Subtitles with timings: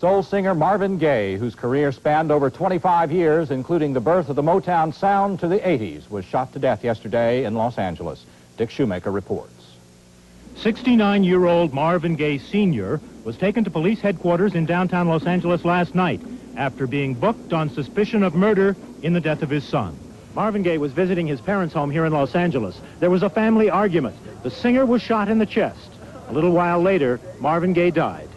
[0.00, 4.42] Soul singer Marvin Gaye, whose career spanned over 25 years, including the birth of the
[4.44, 8.24] Motown sound to the 80s, was shot to death yesterday in Los Angeles.
[8.56, 9.72] Dick Shoemaker reports.
[10.58, 13.00] 69-year-old Marvin Gaye Sr.
[13.24, 16.20] was taken to police headquarters in downtown Los Angeles last night
[16.56, 19.98] after being booked on suspicion of murder in the death of his son.
[20.32, 22.80] Marvin Gaye was visiting his parents' home here in Los Angeles.
[23.00, 24.14] There was a family argument.
[24.44, 25.90] The singer was shot in the chest.
[26.28, 28.28] A little while later, Marvin Gaye died.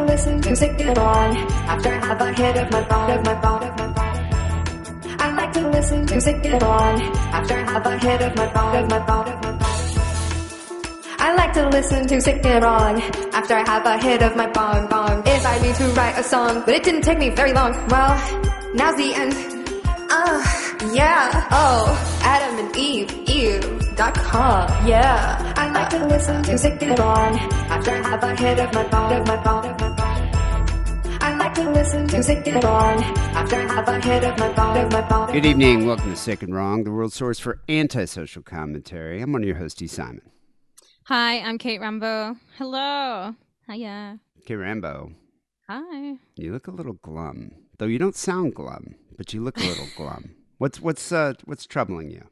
[0.00, 1.36] To listen to Sick It On
[1.68, 5.20] after I have a hit of my phone, of my phone, of my phone.
[5.20, 7.02] I like to listen to Sick It On
[7.36, 11.16] after I have a hit of my phone, of my phone, of my phone.
[11.18, 12.96] I like to listen to Sick It On
[13.34, 15.22] after I have a hit of my bong bong.
[15.26, 17.72] If I need to write a song, but it didn't take me very long.
[17.88, 18.16] Well,
[18.72, 19.34] now's the end.
[20.08, 20.40] Uh,
[20.94, 21.46] yeah.
[21.50, 24.86] Oh, Adam and Eve, Eve, Eve.com.
[24.86, 25.52] Yeah.
[25.56, 27.34] I like to listen to Sick It On
[27.68, 31.18] after I have a hit of my phone, of my phone, of my phone.
[31.20, 33.02] I like to listen to Sick It On
[33.36, 35.30] after I have a hit of my phone, of my phone.
[35.32, 35.86] Good evening.
[35.86, 39.20] Welcome to Sick and Wrong, the world source for antisocial commentary.
[39.20, 39.86] I'm one of your hosts, E.
[39.86, 40.22] Simon.
[41.04, 42.36] Hi, I'm Kate Rambo.
[42.56, 43.34] Hello.
[43.70, 44.18] Hiya.
[44.40, 45.12] Okay, Rambo,
[45.68, 46.16] Hi.
[46.36, 49.88] you look a little glum, though you don't sound glum, but you look a little
[49.96, 50.36] glum.
[50.56, 52.24] What's what's uh what's troubling you?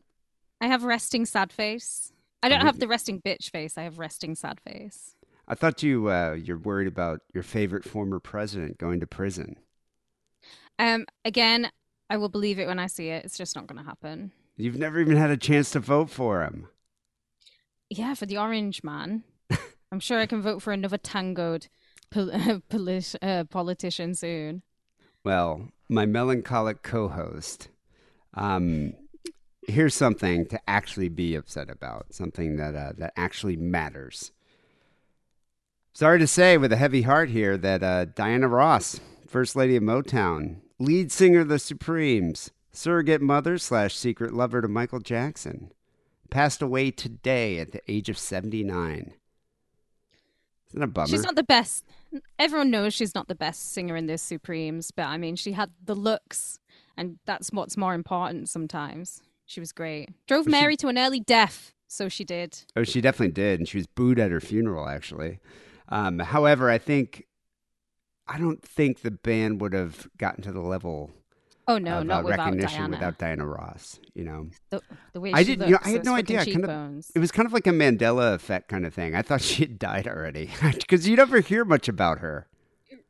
[0.60, 2.12] I have resting sad face.
[2.42, 3.76] I don't have the resting bitch face.
[3.76, 5.16] I have resting sad face.
[5.46, 9.56] I thought you uh, you're worried about your favorite former president going to prison.
[10.78, 11.70] Um, again,
[12.10, 13.24] I will believe it when I see it.
[13.24, 14.32] It's just not going to happen.
[14.56, 16.68] You've never even had a chance to vote for him.
[17.90, 19.24] Yeah, for the orange man.
[19.92, 21.68] I'm sure I can vote for another tangoed
[22.10, 24.62] pol- polit- uh, politician soon.
[25.24, 27.68] Well, my melancholic co-host.
[28.34, 28.92] Um,
[29.68, 32.06] here's something to actually be upset about.
[32.12, 34.32] Something that uh, that actually matters.
[35.92, 39.82] Sorry to say, with a heavy heart here, that uh, Diana Ross, First Lady of
[39.82, 45.72] Motown, lead singer of the Supremes, surrogate mother slash secret lover to Michael Jackson,
[46.30, 49.12] passed away today at the age of 79.
[50.68, 51.08] Isn't that a bummer?
[51.08, 51.84] She's not the best.
[52.38, 55.72] Everyone knows she's not the best singer in the Supremes, but I mean, she had
[55.84, 56.60] the looks,
[56.96, 59.22] and that's what's more important sometimes.
[59.48, 60.10] She was great.
[60.26, 62.58] Drove Was she- Mary to an early death, so she did.
[62.76, 64.86] Oh, she definitely did, and she was booed at her funeral.
[64.86, 65.40] Actually,
[65.88, 67.24] um, however, I think
[68.28, 71.10] I don't think the band would have gotten to the level
[71.66, 72.96] Oh no, of not uh, without recognition Diana.
[72.96, 73.98] without Diana Ross.
[74.12, 74.82] You know, the,
[75.14, 75.66] the way I didn't.
[75.68, 76.44] You know, I had no idea.
[76.44, 79.14] Kind of, it was kind of like a Mandela effect kind of thing.
[79.14, 82.48] I thought she had died already because you never hear much about her.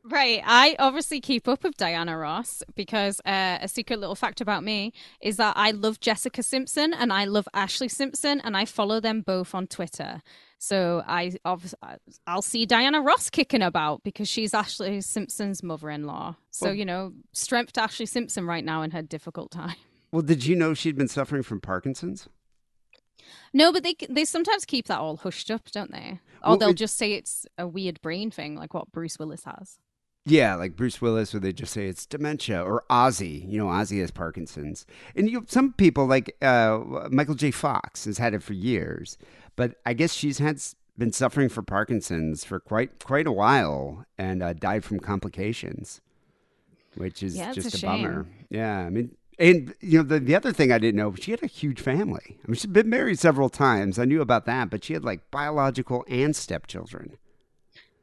[0.09, 0.41] Right.
[0.43, 4.91] I obviously keep up with Diana Ross because uh, a secret little fact about me
[5.21, 9.21] is that I love Jessica Simpson and I love Ashlee Simpson and I follow them
[9.21, 10.21] both on Twitter.
[10.57, 11.33] So I
[12.25, 16.35] I'll see Diana Ross kicking about because she's Ashlee Simpson's mother-in-law.
[16.51, 19.75] So Well- you know, strength to Ashlee Simpson right now in her difficult time.
[20.11, 22.27] Well, did you know she'd been suffering from Parkinson's?
[23.53, 26.19] No, but they they sometimes keep that all hushed up, don't they?
[26.43, 29.43] Or Well, they'll it- just say it's a weird brain thing, like what Bruce Willis
[29.43, 29.77] has.
[30.29, 33.49] Yeah, like Bruce Willis, where they just say it's dementia, or Ozzy.
[33.49, 34.85] You know, Ozzy has Parkinson's,
[35.15, 36.79] and you some people like uh,
[37.09, 37.51] Michael J.
[37.51, 39.17] Fox has had it for years,
[39.55, 40.61] but I guess she's had
[40.97, 46.01] been suffering for Parkinson's for quite quite a while, and uh, died from complications,
[46.95, 48.27] which is Yeah, just a a, bummer.
[48.49, 49.15] Yeah, I mean.
[49.39, 52.37] And you know the the other thing I didn't know, she had a huge family.
[52.43, 53.97] I mean, she's been married several times.
[53.97, 57.17] I knew about that, but she had like biological and stepchildren.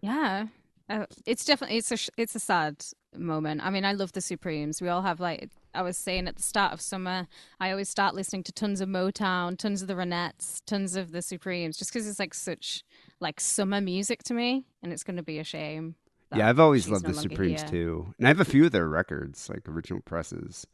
[0.00, 0.46] Yeah,
[0.88, 2.84] uh, it's definitely it's a it's a sad
[3.16, 3.60] moment.
[3.64, 4.80] I mean, I love the Supremes.
[4.80, 7.26] We all have like I was saying at the start of summer,
[7.58, 11.22] I always start listening to tons of Motown, tons of the Ronettes, tons of the
[11.22, 12.84] Supremes, just because it's like such
[13.20, 15.96] like summer music to me, and it's going to be a shame.
[16.34, 17.70] Yeah, I've always loved no the Supremes here.
[17.70, 20.66] too, and I have a few of their records, like original presses,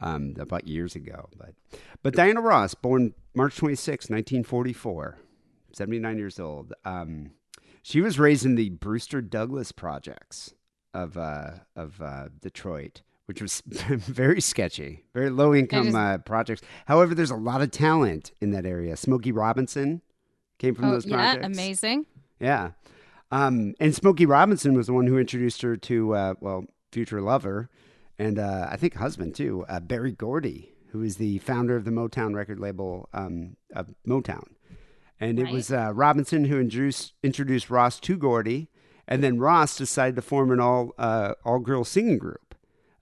[0.00, 1.28] um, about years ago.
[1.36, 1.54] But
[2.02, 5.18] but Diana Ross, born March 26, 1944,
[5.72, 6.74] 79 years old.
[6.84, 7.30] Um,
[7.86, 10.54] she was raised in the Brewster-Douglass projects
[10.92, 16.62] of uh, of uh, Detroit, which was very sketchy, very low income just- uh, projects.
[16.86, 18.96] However, there's a lot of talent in that area.
[18.96, 20.02] Smokey Robinson
[20.58, 21.46] came from Oh, those yeah, projects.
[21.46, 22.06] amazing.
[22.40, 22.70] Yeah.
[23.30, 27.68] Um, and Smokey Robinson was the one who introduced her to, uh, well, future lover
[28.18, 31.90] and uh, I think husband too, uh, Berry Gordy, who is the founder of the
[31.90, 34.44] Motown record label um, of Motown.
[35.18, 38.68] And it was uh, Robinson who introduced, introduced Ross to Gordy.
[39.08, 42.54] And then Ross decided to form an all, uh, all girl singing group.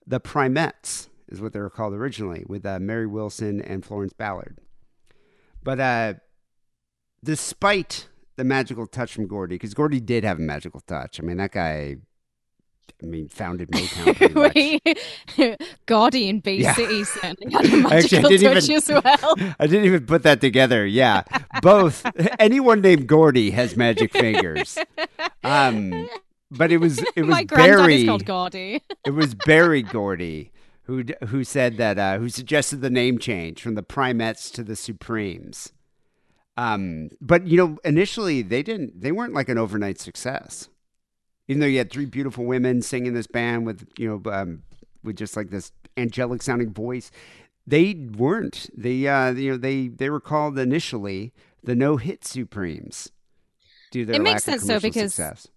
[0.07, 4.59] The Primettes is what they were called originally, with uh, Mary Wilson and Florence Ballard.
[5.63, 6.13] But uh,
[7.23, 11.19] despite the magical touch from Gordy, because Gordy did have a magical touch.
[11.19, 11.97] I mean, that guy
[13.03, 14.53] I mean, founded Motown.
[15.37, 16.73] Wait, Gaudy Bay Yeah.
[16.75, 19.35] City certainly had a I magical didn't touch even- as well.
[19.59, 20.85] I didn't even put that together.
[20.85, 21.23] Yeah,
[21.61, 22.05] both.
[22.39, 24.77] Anyone named Gordy has magic fingers.
[25.43, 26.07] Um,
[26.51, 27.95] but it was it was My granddad Barry.
[28.01, 28.81] is called Gaudy.
[29.05, 30.51] it was Berry Gordy
[30.83, 34.75] who who said that uh, who suggested the name change from the Primettes to the
[34.75, 35.73] Supremes.
[36.57, 39.01] Um, but you know, initially they didn't.
[39.01, 40.69] They weren't like an overnight success.
[41.47, 44.63] Even though you had three beautiful women singing this band with you know um,
[45.03, 47.11] with just like this angelic sounding voice,
[47.67, 48.69] they weren't.
[48.75, 51.33] They uh, you know they they were called initially
[51.63, 53.11] the No Hit Supremes.
[53.91, 55.47] To their It makes sense, though, because- success.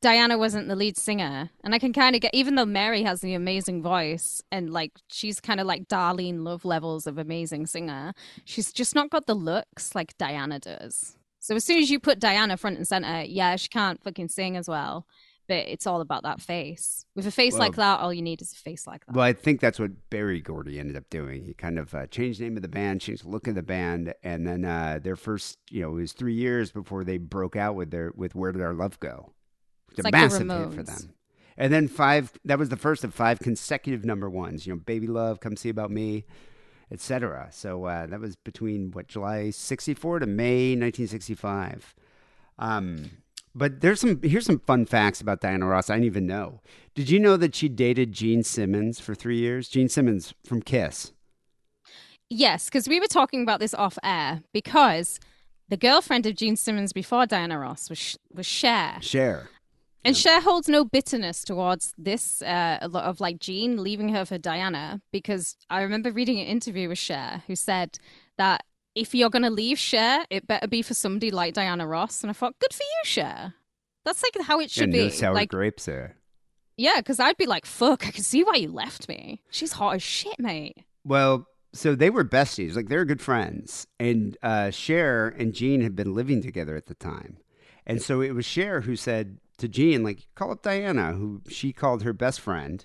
[0.00, 3.20] Diana wasn't the lead singer, and I can kind of get, even though Mary has
[3.20, 8.12] the amazing voice and like she's kind of like Darlene Love levels of amazing singer,
[8.44, 11.16] she's just not got the looks like Diana does.
[11.46, 14.56] So as soon as you put Diana front and center, yeah, she can't fucking sing
[14.56, 15.06] as well,
[15.46, 17.06] but it's all about that face.
[17.14, 19.14] With a face Well- like that, all you need is a face like that.
[19.14, 21.44] Well, I think that's what Berry Gordy ended up doing.
[21.44, 23.62] He kind of uh, changed the name of the band, changed the look of the
[23.62, 27.54] band, and then uh, their first, you know, it was three years before they broke
[27.54, 29.32] out with their with Where Did Our Love Go?
[29.90, 31.14] It's It's a like the massive hit for them.
[31.56, 32.32] And then five.
[32.44, 34.66] That was the first of five consecutive number ones.
[34.66, 36.24] You know, Baby Love, Come See About Me,
[36.90, 37.48] etc.
[37.50, 41.94] So uh, that was between what July '64 to May 1965.
[42.58, 43.10] Um,
[43.54, 46.60] but there's some here's some fun facts about Diana Ross I didn't even know.
[46.94, 49.68] Did you know that she dated Gene Simmons for three years?
[49.68, 51.12] Gene Simmons from Kiss.
[52.28, 55.20] Yes, because we were talking about this off air because
[55.68, 59.48] the girlfriend of Gene Simmons before Diana Ross was was Cher, Cher.
[60.06, 64.38] And Cher holds no bitterness towards this uh, lot of like Gene leaving her for
[64.38, 67.98] Diana because I remember reading an interview with Cher who said
[68.38, 68.64] that
[68.94, 72.34] if you're gonna leave Cher, it better be for somebody like Diana Ross, and I
[72.34, 73.54] thought, good for you, Cher.
[74.04, 75.14] That's like how it should yeah, no be.
[75.14, 76.16] sour like, grapes there.
[76.76, 79.42] yeah, because I'd be like, fuck, I can see why you left me.
[79.50, 80.84] She's hot as shit, mate.
[81.04, 85.82] Well, so they were besties, like they were good friends, and uh, Cher and Gene
[85.82, 87.38] had been living together at the time,
[87.84, 91.72] and so it was Cher who said to Gene, like, call up Diana, who she
[91.72, 92.84] called her best friend,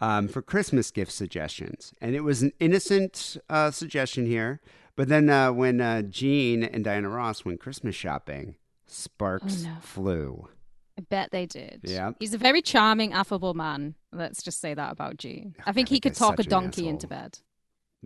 [0.00, 4.60] um, for Christmas gift suggestions, and it was an innocent uh, suggestion here,
[4.96, 8.56] but then uh, when uh, Gene and Diana Ross went Christmas shopping,
[8.86, 9.76] sparks Oh, no.
[9.80, 10.48] flew.
[10.96, 11.80] I bet they did.
[11.84, 12.12] Yeah.
[12.18, 13.94] He's a very charming, affable man.
[14.12, 15.54] Let's just say that about Gene.
[15.66, 17.38] I think he could talk a donkey into bed.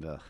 [0.07, 0.21] Ugh.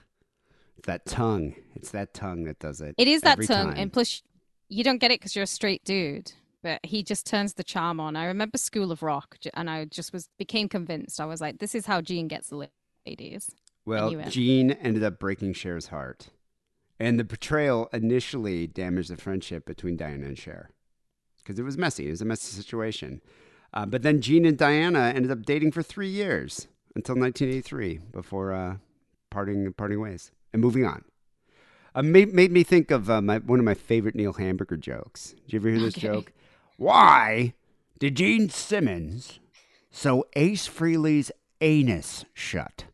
[0.78, 1.54] It's that tongue.
[1.75, 2.94] It's that tongue that does it.
[2.98, 3.75] It is that tongue, time.
[3.76, 4.22] and plus,
[4.68, 6.32] you don't get it because you're a straight dude.
[6.62, 8.14] But he just turns the charm on.
[8.14, 11.20] I remember School of Rock, and I just was became convinced.
[11.20, 12.69] I was like, this is how Gene gets the
[13.06, 13.50] ladies.
[13.85, 14.14] Well.
[14.29, 16.29] Gene ended up breaking Cher's heart.
[17.00, 20.70] And the betrayal initially damaged the friendship between Diana and Cher.
[21.38, 22.06] Because it was messy.
[22.06, 23.20] It was a messy situation.
[23.75, 28.53] Uh, but then Gene and Diana ended up dating for three years until 1983 before
[28.53, 28.76] uh,
[29.31, 31.05] parting, parting ways and moving on.
[31.94, 35.35] Uh, made, made me think of uh, my, one of my favorite Neil Hamburger jokes.
[35.47, 36.06] Did you ever hear this Okay.
[36.06, 36.32] joke?
[36.76, 37.54] Why
[37.98, 39.40] did Gene Simmons
[39.90, 41.30] sew Ace Frehley's
[41.60, 42.84] anus shut?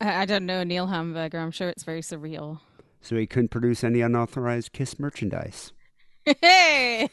[0.00, 1.38] I, I don't know Neil Hamburger.
[1.38, 2.60] I'm sure it's very surreal.
[3.00, 5.72] so he couldn't produce any unauthorized Kiss merchandise.
[6.40, 7.08] Hey!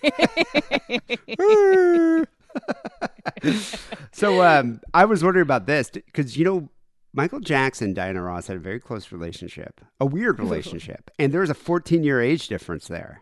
[4.11, 6.69] so um, I was wondering about this because you know
[7.13, 11.41] Michael Jackson and Diana Ross had a very close relationship, a weird relationship, and there
[11.41, 13.21] was a 14 year age difference there.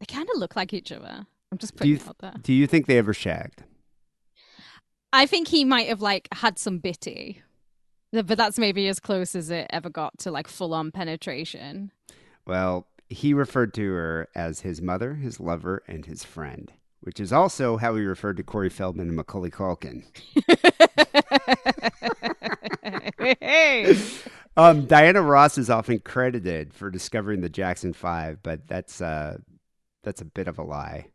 [0.00, 1.26] They kind of look like each other.
[1.52, 2.34] I'm just Do putting you it out there.
[2.42, 3.62] do you think they ever shagged?
[5.12, 7.40] I think he might have like had some bitty,
[8.12, 11.92] but that's maybe as close as it ever got to like full on penetration.
[12.46, 17.32] Well, he referred to her as his mother, his lover, and his friend, which is
[17.32, 20.04] also how he referred to Corey Feldman and Macaulay Culkin.
[23.40, 23.96] hey.
[24.56, 29.38] Um, Diana Ross is often credited for discovering the Jackson Five, but that's uh,
[30.04, 31.06] that's a bit of a lie.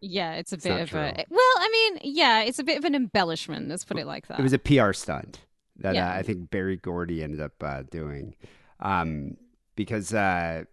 [0.00, 1.24] Yeah, it's a It's bit of a.
[1.28, 3.68] Well, I mean, yeah, it's a bit of an embellishment.
[3.68, 4.40] Let's put it like that.
[4.40, 5.40] It was a PR stunt
[5.76, 6.10] that Yeah.
[6.10, 8.34] uh, I think Berry Gordy ended up uh, doing,
[8.80, 9.36] um,
[9.76, 10.64] because uh,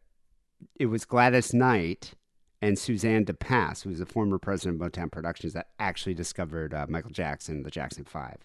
[0.78, 2.14] it was Gladys Knight
[2.62, 6.74] and Suzanne de Passe, who was the former president of Motown Productions, that actually discovered
[6.74, 8.38] uh, Michael Jackson, the Jackson Five.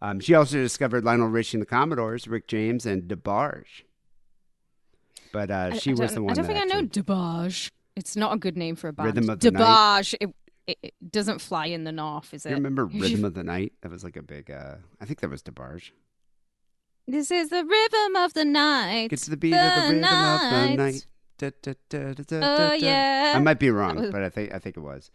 [0.00, 3.82] Um, she also discovered Lionel Richie and the Commodores, Rick James, and DeBarge.
[5.32, 6.30] But uh, I- she I was the one.
[6.32, 7.70] I don't that think I know DeBarge.
[7.96, 9.06] It's not a good name for a band.
[9.16, 9.62] Rhythm of the Night.
[9.62, 10.14] DeBarge.
[10.20, 10.34] It,
[10.66, 12.54] it, it doesn't fly in the north, is You it?
[12.54, 13.72] remember Rhythm of the Night?
[13.82, 14.50] That was like a big.
[14.50, 15.90] Uh, I think that was DeBarge.
[17.08, 19.10] This is the rhythm of the night.
[19.10, 21.06] Gets the beat of the rhythm of the night.
[21.38, 23.32] Da, da, da, Oh, yeah.
[23.34, 25.10] I might be wrong, but I think I think it was.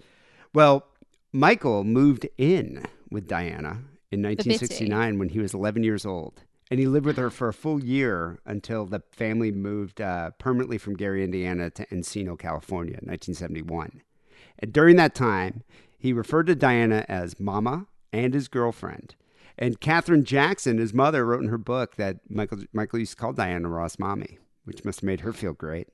[0.53, 0.85] Well,
[1.31, 6.43] Michael moved in with Diana in 1969 when he was 11 years old.
[6.71, 10.77] And he lived with her for a full year until the family moved uh, permanently
[10.77, 14.01] from Gary, Indiana to Encino, California in 1971.
[14.59, 15.63] And during that time,
[15.97, 19.15] he referred to Diana as Mama and his girlfriend.
[19.57, 23.33] And Katherine Jackson, his mother, wrote in her book that Michael, Michael used to call
[23.33, 25.87] Diana Ross Mommy, which must have made her feel great.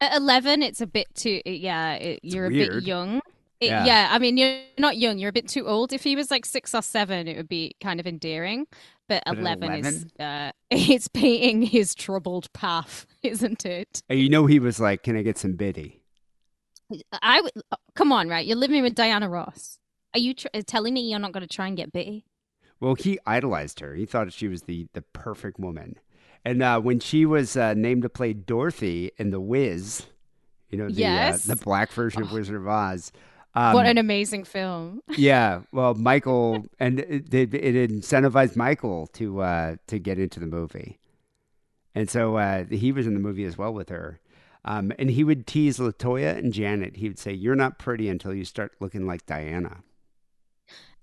[0.00, 3.20] At 11, it's a bit too, yeah, it, you're a bit young.
[3.60, 3.84] It- Yeah.
[3.84, 4.08] yeah.
[4.10, 5.92] I mean, you're not young, you're a bit too old.
[5.92, 8.66] If he was like six or seven, it would be kind of endearing.
[9.08, 10.20] But, But at 11, is, 11?
[10.20, 14.02] uh, it's painting his troubled path, isn't it?
[14.08, 16.00] You know, he was like, Can I get some biddy?
[17.22, 18.44] I would, oh, come on, right?
[18.44, 19.78] You're living with Diana Ross.
[20.14, 22.24] Are you tr- telling me you're not going to try and get bitty?
[22.80, 23.94] Well, he idolized her.
[23.94, 25.96] He thought she was the, the perfect woman.
[26.44, 30.06] And uh, when she was uh, named to play Dorothy in The Wiz,
[30.70, 31.48] you know, the, Yes.
[31.48, 33.12] uh, the black version of Wizard of Oz.
[33.54, 35.02] Um, what an amazing film.
[35.16, 40.46] yeah, well, Michael, and it, it, it incentivized Michael to uh, to get into the
[40.46, 40.98] movie,
[41.94, 44.20] and so uh, he was in the movie as well with her.
[44.62, 46.96] Um, and he would tease Latoya and Janet.
[46.96, 49.78] He would say, "You're not pretty until you start looking like Diana."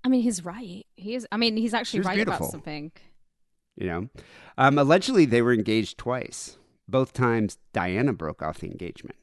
[0.04, 0.86] I mean, he's right.
[0.94, 1.26] He is.
[1.32, 2.46] I mean, he's actually right beautiful.
[2.46, 2.92] about something.
[3.76, 4.08] You know,
[4.56, 6.56] um, allegedly they were engaged twice.
[6.88, 9.16] Both times, Diana broke off the engagement.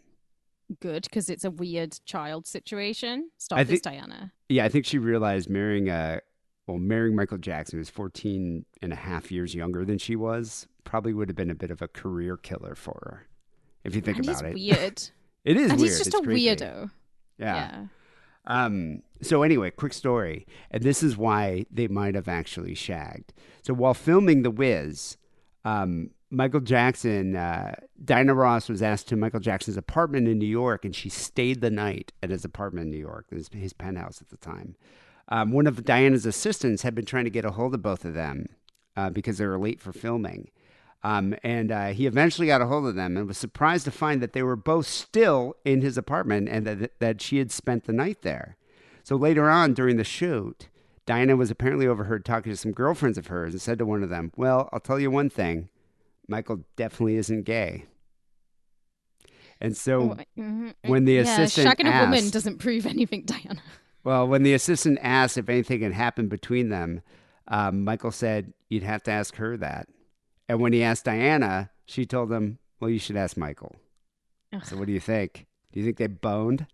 [0.79, 3.29] Good, because it's a weird child situation.
[3.37, 4.31] Stop I this, think- Diana.
[4.49, 6.21] Yeah, I think she realized marrying a
[6.67, 11.13] well, marrying Michael Jackson, was 14 and a half years younger than she was, probably
[11.13, 13.27] would have been a bit of a career killer for her.
[13.83, 14.77] If you think and about he's it.
[14.79, 15.01] weird.
[15.45, 15.89] It is and weird.
[15.91, 16.47] he's just It's a creepy.
[16.47, 16.89] weirdo.
[17.37, 17.55] Yeah.
[17.55, 17.85] yeah.
[18.47, 23.31] Um, so anyway, quick story, and this is why they might have actually shagged.
[23.61, 25.17] So while filming The Wiz,
[25.63, 30.83] um, Michael Jackson, uh, Dinah Ross was asked to Michael Jackson's apartment in New York,
[30.83, 34.29] and she stayed the night at his apartment in New York, his, his penthouse at
[34.29, 34.75] the time.
[35.29, 38.13] Um, one of Diana's assistants had been trying to get a hold of both of
[38.13, 38.47] them
[38.97, 40.49] uh, because they were late for filming.
[41.03, 44.21] Um, and uh, he eventually got a hold of them and was surprised to find
[44.21, 47.93] that they were both still in his apartment and that, that she had spent the
[47.93, 48.57] night there.
[49.03, 50.67] So later on during the shoot,
[51.05, 54.09] Diana was apparently overheard talking to some girlfriends of hers and said to one of
[54.09, 55.69] them, Well, I'll tell you one thing
[56.27, 57.85] Michael definitely isn't gay.
[59.61, 60.73] And so, Mhm.
[60.85, 63.61] when the yeah, assistant shagging a woman doesn't prove anything, Diana.
[64.03, 67.01] well, when the assistant asked if anything had happened between them,
[67.47, 69.87] um, Michael said, You'd have to ask her that.
[70.49, 73.75] And when he asked Diana, she told him, Well, you should ask Michael.
[74.63, 75.45] So, what do you think?
[75.71, 76.65] Do you think they boned?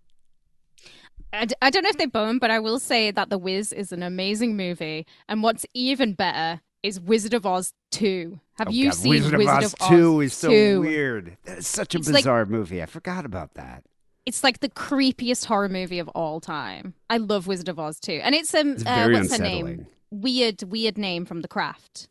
[1.33, 3.71] I, d- I don't know if they boned, but I will say that The Wiz
[3.73, 5.05] is an amazing movie.
[5.27, 8.39] And what's even better is Wizard of Oz 2.
[8.61, 10.81] Have Oh, you God, seen Wizard, of Oz 2 is so 2?
[10.81, 11.35] weird.
[11.45, 12.79] That is such a It's like- bizarre movie.
[12.79, 13.83] I forgot about that.
[14.27, 16.93] It's like the creepiest horror movie of all time.
[17.09, 18.11] I love Wizard of Oz 2.
[18.23, 19.87] And it's, um, It's uh, what's her name?
[20.11, 22.07] Weird, weird name from The Craft,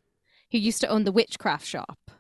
[0.50, 2.11] who used to own the witchcraft shop.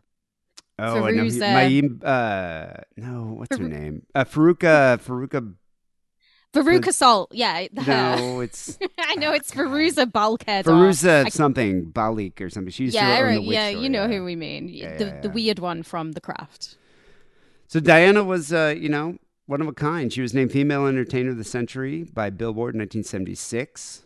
[0.78, 1.24] Oh, I know.
[1.68, 4.06] he- uh, no, what's her name?
[4.14, 5.54] Uh, Faruka, Faruka.
[6.52, 7.66] Veruca Salt, yeah.
[7.86, 12.72] No, it's I know it's Veruza Faruza I- something, Balik or something.
[12.72, 14.16] She's yeah, to own right, the yeah, you know yeah.
[14.18, 14.68] who we mean.
[14.68, 16.76] Yeah, the yeah, the weird one from The Craft.
[17.68, 20.12] So Diana was, uh, you know, one of a kind.
[20.12, 24.02] She was named Female Entertainer of the Century by Billboard in 1976.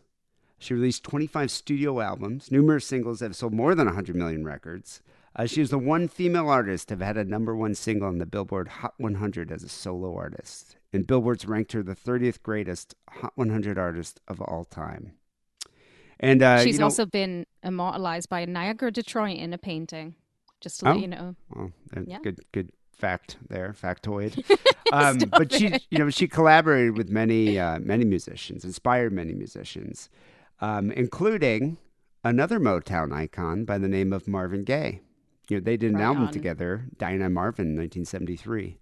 [0.59, 5.01] She released 25 studio albums, numerous singles that have sold more than 100 million records.
[5.37, 8.19] Uh, she was the one female artist to have had a number one single on
[8.19, 10.77] the Billboard Hot 100 as a solo artist.
[10.95, 15.13] And Billboard's ranked her the 30th greatest Hot 100 artist of all time.
[16.21, 20.15] And uh, She's you know, also been immortalized by Niagara Detroit in a painting.
[20.61, 20.93] Just to Oh.
[20.93, 21.35] let you know.
[21.55, 21.73] Well,
[22.07, 22.19] Yeah.
[22.23, 24.43] good, good fact there, factoid.
[24.93, 30.09] um, but she, you know, she collaborated with many, uh, many musicians, inspired many musicians,
[30.61, 31.77] um, including
[32.23, 35.01] another Motown icon by the name of Marvin Gaye.
[35.49, 36.33] You know, they did an Right album on.
[36.33, 38.79] together, Diana Marvin, 1973.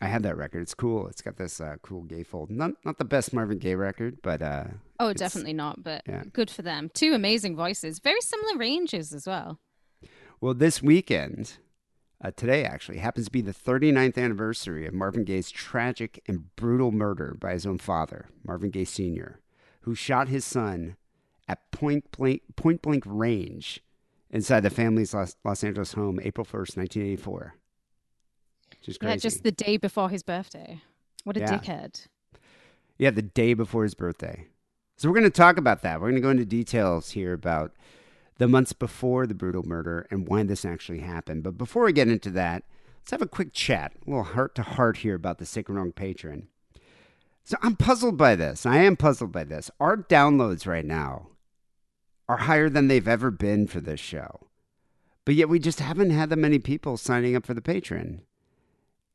[0.00, 0.62] I have that record.
[0.62, 1.06] It's cool.
[1.08, 2.50] It's got this uh, cool gatefold.
[2.50, 4.64] Not not the best Marvin Gaye record, but uh,
[4.98, 6.24] Oh, definitely not, but yeah.
[6.32, 6.90] good for them.
[6.94, 9.58] Two amazing voices, very similar ranges as well.
[10.40, 11.58] Well, this weekend,
[12.24, 16.90] uh, today actually, happens to be the 39th anniversary of Marvin Gaye's tragic and brutal
[16.90, 19.40] murder by his own father, Marvin Gaye Sr.,
[19.82, 20.96] who shot his son
[21.48, 23.82] at point blank, point blank range
[24.30, 27.54] inside the family's Los, Los Angeles home April 1st, 1984.
[28.82, 29.12] Just crazy.
[29.12, 30.82] Yeah, just the day before his birthday.
[31.24, 31.58] What a Yeah.
[31.58, 32.06] dickhead.
[32.98, 34.48] Yeah, the day before his birthday.
[34.96, 36.00] So we're going to talk about that.
[36.00, 37.72] We're going to go into details here about
[38.38, 41.42] the months before the brutal murder and why this actually happened.
[41.42, 42.64] But before we get into that,
[43.00, 45.78] let's have a quick chat, a little heart to heart here about the Sick and
[45.78, 46.46] Wrong Patreon.
[47.44, 48.64] So I'm puzzled by this.
[48.64, 49.70] I am puzzled by this.
[49.80, 51.28] Our downloads right now
[52.28, 54.46] are higher than they've ever been for this show.
[55.24, 58.20] But yet we just haven't had that many people signing up for the Patreon.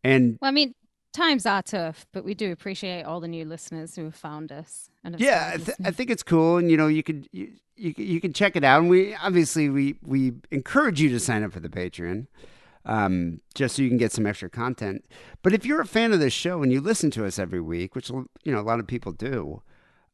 [0.04, 0.74] And Well, I mean,
[1.14, 4.90] times are tough, but we do appreciate all the new listeners who have found us.
[5.04, 7.54] And have yeah, I, th- I think it's cool, and you know, you could you,
[7.76, 11.44] you you can check it out, and we obviously we we encourage you to sign
[11.44, 12.28] up for the Patreon,
[12.86, 15.06] um, just so you can get some extra content.
[15.42, 17.96] But if you're a fan of this show and you listen to us every week,
[17.96, 19.62] which you know a lot of people do,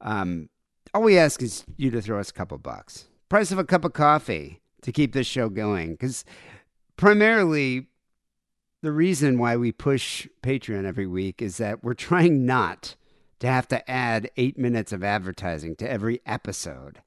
[0.02, 0.50] um,
[0.94, 3.84] all we ask is you to throw us a couple bucks, price of a cup
[3.84, 6.24] of coffee to keep this show going, because
[6.96, 7.88] primarily
[8.84, 12.96] the reason why we push Patreon every week is that we're trying not
[13.40, 17.02] to have to add eight minutes of advertising to every episode.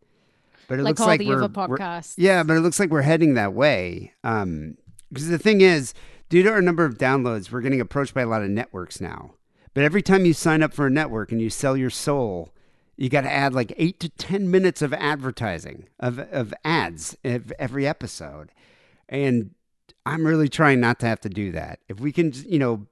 [0.68, 1.40] But it like looks all like the we're,
[1.70, 1.78] we're-
[2.18, 4.12] yeah, but it looks like we're heading that way.
[4.24, 4.76] Um,
[5.12, 5.94] because the thing is,
[6.28, 9.34] due to our number of downloads, we're getting approached by a lot of networks now.
[9.74, 12.52] But every time you sign up for a network and you sell your soul,
[12.96, 17.52] you got to add like eight to ten minutes of advertising of of ads ev-
[17.58, 18.50] every episode,
[19.08, 19.50] and
[20.06, 21.80] I'm really trying not to have to do that.
[21.88, 22.86] If we can, you know,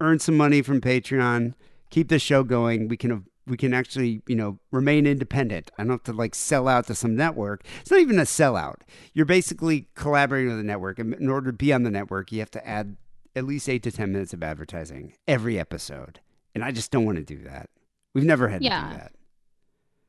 [0.00, 1.54] earn some money from Patreon,
[1.90, 5.70] keep the show going, we can we can actually, you know, remain independent.
[5.76, 7.62] I don't have to like sell out to some network.
[7.80, 8.76] It's not even a sellout.
[9.12, 10.98] You're basically collaborating with a network.
[10.98, 12.96] And in order to be on the network, you have to add
[13.36, 16.20] at least eight to ten minutes of advertising every episode.
[16.54, 17.68] And I just don't want to do that.
[18.14, 19.12] We've never had to do that.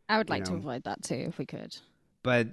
[0.07, 1.75] I would you like to avoid that too if we could.
[2.23, 2.47] But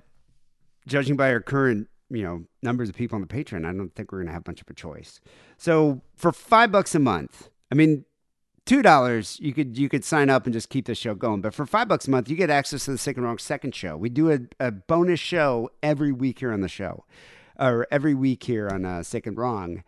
[0.88, 4.12] judging by our current, you know, numbers of people on the Patreon, I don't think
[4.12, 5.20] we're gonna have much of a choice.
[5.56, 8.04] So for five bucks a month, I mean,
[8.64, 11.40] two dollars you could you could sign up and just keep the show going.
[11.40, 13.74] But for five bucks a month, you get access to the Sick and Wrong second
[13.74, 13.96] show.
[13.96, 17.04] We do a, a bonus show every week here on the show,
[17.58, 19.82] or every week here on uh, Sick and Wrong.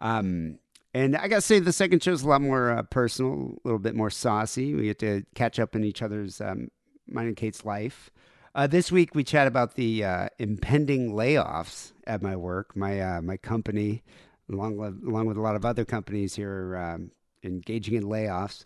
[0.00, 0.58] Um,
[0.94, 3.78] and I gotta say, the second show is a lot more uh, personal, a little
[3.78, 4.74] bit more saucy.
[4.74, 6.70] We get to catch up in each other's um,
[7.06, 8.10] mine and Kate's life.
[8.58, 13.22] Uh, this week we chat about the uh, impending layoffs at my work, my uh,
[13.22, 14.02] my company,
[14.50, 17.12] along with, along with a lot of other companies here, um,
[17.44, 18.64] engaging in layoffs.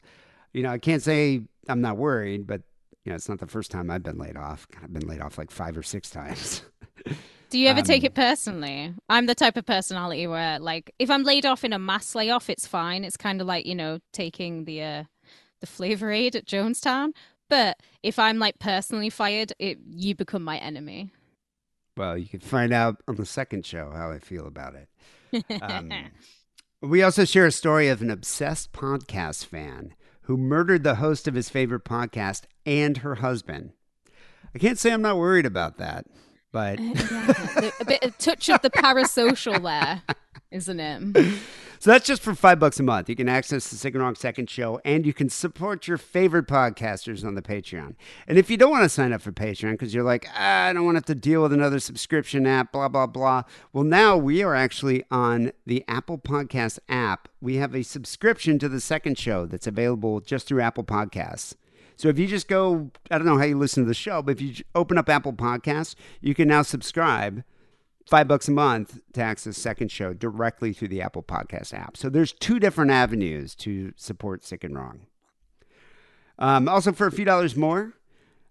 [0.55, 2.63] You know, I can't say I'm not worried, but
[3.05, 4.67] you know, it's not the first time I've been laid off.
[4.83, 6.63] I've been laid off like five or six times.
[7.51, 8.95] Do you ever take Um, it personally?
[9.11, 12.49] I'm the type of personality where, like, if I'm laid off in a mass layoff,
[12.49, 13.05] it's fine.
[13.05, 15.05] It's kind of like you know taking the uh,
[15.61, 17.13] the flavor aid at Jonestown.
[17.53, 21.11] But if I'm like personally fired, it you become my enemy.
[21.99, 24.89] well, you can find out on the second show how I feel about it.
[25.61, 25.91] Um,
[26.81, 31.35] we also share a story of an obsessed podcast fan who murdered the host of
[31.35, 33.73] his favorite podcast and her husband.
[34.55, 36.07] I can't say I'm not worried about that,
[36.53, 40.03] but yeah, a bit a touch of the parasocial there,
[40.53, 41.39] isn't it?
[41.79, 43.09] so that's just for five bucks a month.
[43.09, 46.47] You can access the Sick and Wrong Second Show, and you can support your favorite
[46.47, 47.95] podcasters on the Patreon.
[48.29, 50.73] And if you don't want to sign up for Patreon because you're like, ah, I
[50.73, 53.43] don't want to have to deal with another subscription app, blah blah blah.
[53.73, 57.29] Well, now we are actually on the Apple Podcast app.
[57.41, 61.55] We have a subscription to the Second Show that's available just through Apple Podcasts.
[61.97, 64.33] So if you just go, I don't know how you listen to the show, but
[64.33, 67.45] if you open up Apple Podcasts, you can now subscribe
[68.09, 71.97] five bucks a month to access second show directly through the Apple Podcast app.
[71.97, 75.07] So there's two different avenues to support Sick and Wrong.
[76.39, 77.93] Um, also, for a few dollars more,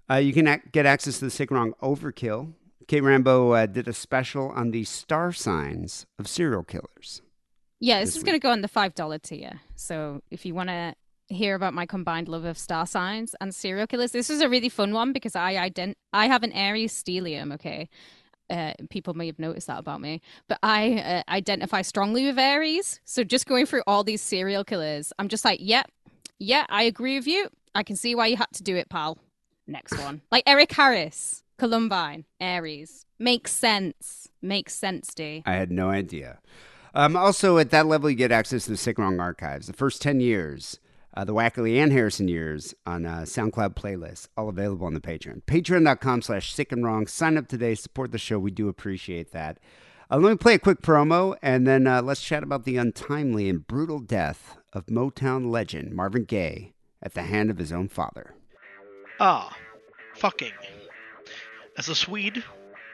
[0.09, 2.53] uh, you can ac- get access to the Sick and Wrong Overkill.
[2.87, 7.21] Kate Rambo uh, did a special on the star signs of serial killers.
[7.79, 9.61] Yeah, this This is going to go on the five dollar tier.
[9.75, 10.93] So if you want to
[11.27, 14.69] hear about my combined love of star signs and serial killers, this is a really
[14.69, 17.53] fun one because I ident- I have an Aries stellium.
[17.53, 17.89] Okay,
[18.51, 22.99] uh, people may have noticed that about me, but I uh, identify strongly with Aries.
[23.05, 25.89] So just going through all these serial killers, I'm just like, yep,
[26.37, 27.47] yeah, I agree with you.
[27.73, 29.17] I can see why you had to do it, pal.
[29.65, 34.27] Next one, like Eric Harris, Columbine, Aries, makes sense.
[34.41, 35.43] Makes sense, D.
[35.45, 36.39] I had no idea.
[36.93, 39.67] Um, also, at that level, you get access to the Sick Wrong archives.
[39.67, 40.79] The first 10 years,
[41.13, 45.43] uh, the Wackerly and Harrison years on uh, SoundCloud playlists, all available on the Patreon.
[45.43, 47.07] Patreon.com slash sick and wrong.
[47.07, 48.39] Sign up today, support the show.
[48.39, 49.59] We do appreciate that.
[50.09, 53.47] Uh, let me play a quick promo, and then uh, let's chat about the untimely
[53.47, 58.35] and brutal death of Motown legend Marvin Gaye at the hand of his own father.
[59.19, 59.55] Ah,
[60.15, 60.53] fucking.
[61.77, 62.43] As a Swede,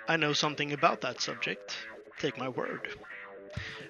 [0.07, 1.75] I know something about that subject.
[2.19, 2.87] Take my word.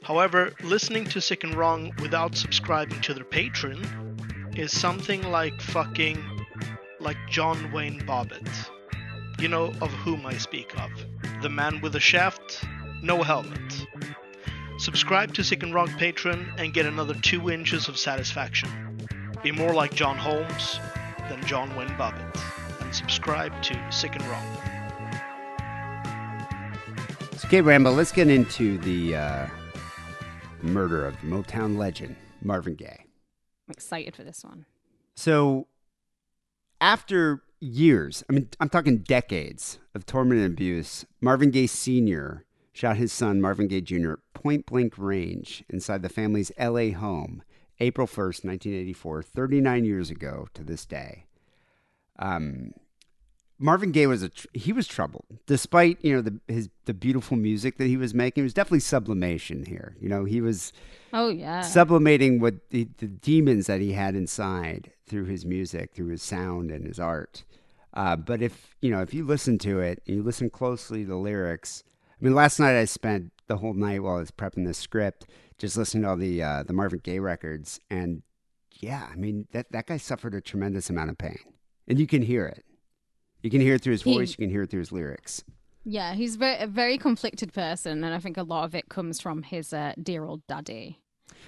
[0.04, 4.07] However, listening to Sick and Wrong without subscribing to their Patreon
[4.58, 6.18] is something like fucking
[7.00, 8.50] like John Wayne Bobbitt.
[9.40, 10.90] You know of whom I speak of.
[11.42, 12.66] The man with a shaft,
[13.04, 13.88] no helmet.
[14.80, 18.70] Subscribe to Sick and Wrong Patreon and get another two inches of satisfaction.
[19.44, 20.80] Be more like John Holmes
[21.30, 22.42] than John Wayne Bobbitt.
[22.82, 24.58] And subscribe to Sick and Wrong.
[27.46, 29.48] Okay, Rambo, let's get into the uh,
[30.62, 33.07] murder of Motown legend Marvin Gaye.
[33.68, 34.66] I'm excited for this one.
[35.16, 35.68] So,
[36.80, 42.46] after years, I mean, I'm talking decades of torment and abuse, Marvin Gaye Sr.
[42.72, 47.44] shot his son, Marvin Gaye Jr., at point blank range inside the family's LA home,
[47.80, 51.26] April 1st, 1984, 39 years ago to this day.
[52.20, 52.74] Um,
[53.60, 57.38] Marvin Gaye was a tr- he was troubled, despite you know the his the beautiful
[57.38, 58.42] music that he was making.
[58.42, 59.96] It was definitely sublimation here.
[60.00, 60.74] You know, he was
[61.14, 61.62] Oh yeah.
[61.62, 66.70] sublimating what the, the demons that he had inside through his music, through his sound
[66.70, 67.44] and his art.
[67.94, 71.10] Uh, but if you know, if you listen to it and you listen closely to
[71.10, 74.66] the lyrics, I mean, last night I spent the whole night while I was prepping
[74.68, 75.26] the script
[75.58, 78.22] just listening to all the uh, the Marvin Gaye records, and
[78.80, 81.40] yeah, I mean that that guy suffered a tremendous amount of pain,
[81.88, 82.64] and you can hear it.
[83.44, 84.32] You can hear it through his He- voice.
[84.32, 85.44] You can hear it through his lyrics.
[85.86, 89.22] yeah, he's very, a very conflicted person, and I think a lot of it comes
[89.22, 91.00] from his uh, dear old daddy,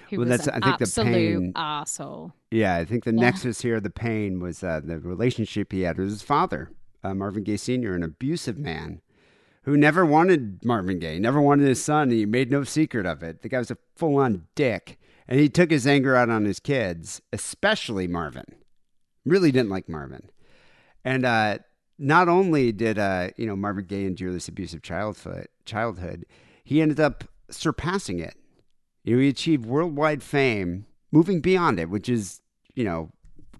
[0.08, 2.32] who Well, was that's- an I think the absolute pain- asshole.
[2.50, 3.20] Yeah, I think the Yeah.
[3.20, 6.70] nexus here, the pain, was uh, the relationship he had with his father,
[7.04, 9.00] uh, Marvin Gaye Sr., an abusive man
[9.64, 13.22] who never wanted Marvin Gaye, never wanted his son, and he made no secret of
[13.22, 13.42] it.
[13.42, 14.98] The guy was a full on dick,
[15.28, 18.46] and he took his anger out on his kids, especially Marvin.
[19.26, 20.30] Really didn't like Marvin.
[21.04, 21.58] And uh,
[22.00, 26.24] not only did uh, you know Marvin Gaye endure this abusive childhood, childhood,
[26.64, 28.34] he ended up surpassing it.
[29.04, 32.40] You know, he achieved worldwide fame, moving beyond it, which is
[32.74, 33.10] you know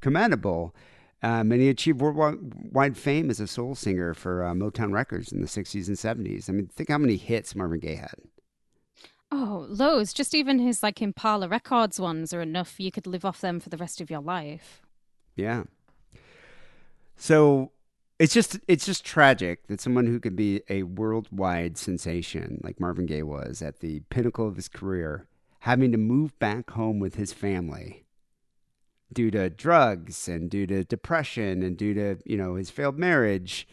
[0.00, 0.74] commendable.
[1.22, 5.42] Um, and he achieved worldwide fame as a soul singer for uh, Motown Records in
[5.42, 6.48] the 60s and 70s.
[6.48, 8.14] I mean, think how many hits Marvin Gaye had.
[9.30, 10.14] Oh, loads.
[10.14, 12.80] Just even his like Tamla Records ones are enough.
[12.80, 14.80] You could live off them for the rest of your life.
[15.36, 15.64] Yeah.
[17.16, 17.72] So
[18.20, 23.06] it's just it's just tragic that someone who could be a worldwide sensation like Marvin
[23.06, 25.26] Gaye was at the pinnacle of his career
[25.60, 28.04] having to move back home with his family
[29.12, 33.66] due to drugs and due to depression and due to, you know, his failed marriage,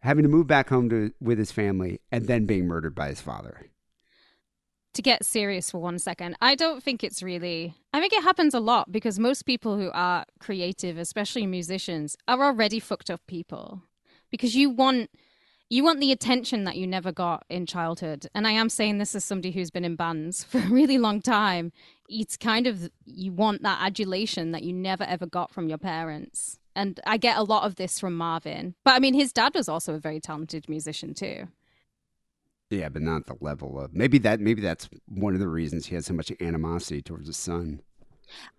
[0.00, 3.20] having to move back home to with his family and then being murdered by his
[3.20, 3.70] father.
[4.98, 7.76] To get serious for one second, I don't think it's really.
[7.94, 12.42] I think it happens a lot because most people who are creative, especially musicians, are
[12.42, 13.84] already fucked up people.
[14.28, 15.10] Because you want
[15.70, 18.26] you want the attention that you never got in childhood.
[18.34, 21.22] And I am saying this as somebody who's been in bands for a really long
[21.22, 21.70] time.
[22.08, 26.58] It's kind of you want that adulation that you never ever got from your parents.
[26.74, 28.74] And I get a lot of this from Marvin.
[28.84, 31.46] But I mean his dad was also a very talented musician too.
[32.70, 35.94] Yeah, but not the level of maybe that maybe that's one of the reasons he
[35.94, 37.80] has so much animosity towards his son.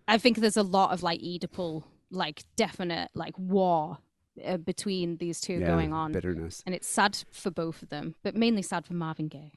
[0.07, 3.99] I think there's a lot of like Oedipal, like definite like war
[4.43, 6.63] uh, between these two Yeah, going on, bitterness.
[6.65, 9.51] and it's sad for both of them, but mainly sad for Marvin Gaye.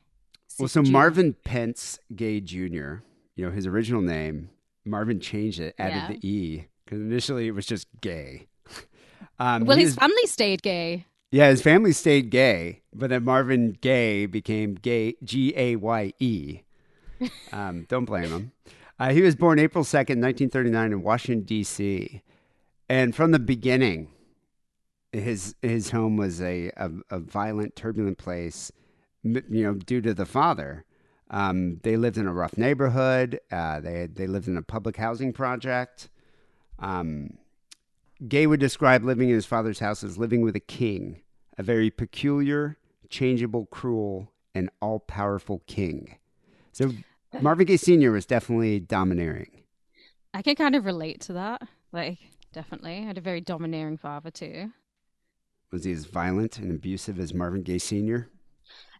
[0.58, 0.92] Well, so Jr.
[0.92, 2.96] Marvin Pentz Gay Jr.,
[3.36, 4.50] you know, his original name,
[4.84, 6.08] Marvin changed it, added Yeah.
[6.08, 8.48] the E, because initially it was just gay.
[9.38, 11.06] Um, Well, his family stayed gay.
[11.32, 16.60] Yeah, his family stayed gay, but then Marvin Gay became gay, G A Y E.
[17.52, 18.52] Um, don't blame him.
[18.98, 22.20] Uh, he was born April 2nd, 1939, in Washington, D.C.
[22.88, 24.08] And from the beginning,
[25.12, 28.70] his his home was a, a, a violent, turbulent place,
[29.22, 30.84] you know, due to the father.
[31.30, 33.40] Um, they lived in a rough neighborhood.
[33.50, 36.10] Uh, they they lived in a public housing project.
[36.78, 37.38] Um,
[38.28, 41.21] Gay would describe living in his father's house as living with a king,
[41.58, 46.16] a very peculiar, changeable, cruel, and all powerful king.
[46.72, 46.92] So
[47.40, 48.12] Marvin Gaye Sr.
[48.12, 49.62] was definitely domineering.
[50.34, 51.62] I can kind of relate to that.
[51.92, 52.18] Like,
[52.52, 54.72] definitely, I had a very domineering father too.
[55.70, 58.28] Was he as violent and abusive as Marvin Gaye Sr.?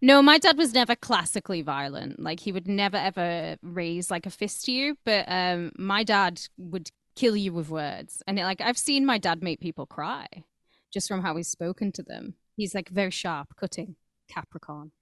[0.00, 2.18] No, my dad was never classically violent.
[2.18, 6.40] Like he would never ever raise like a fist to you, but um my dad
[6.56, 8.22] would kill you with words.
[8.26, 10.26] And like I've seen my dad make people cry
[10.92, 12.34] just from how he's spoken to them.
[12.56, 13.96] He's like very sharp, cutting,
[14.28, 14.92] Capricorn.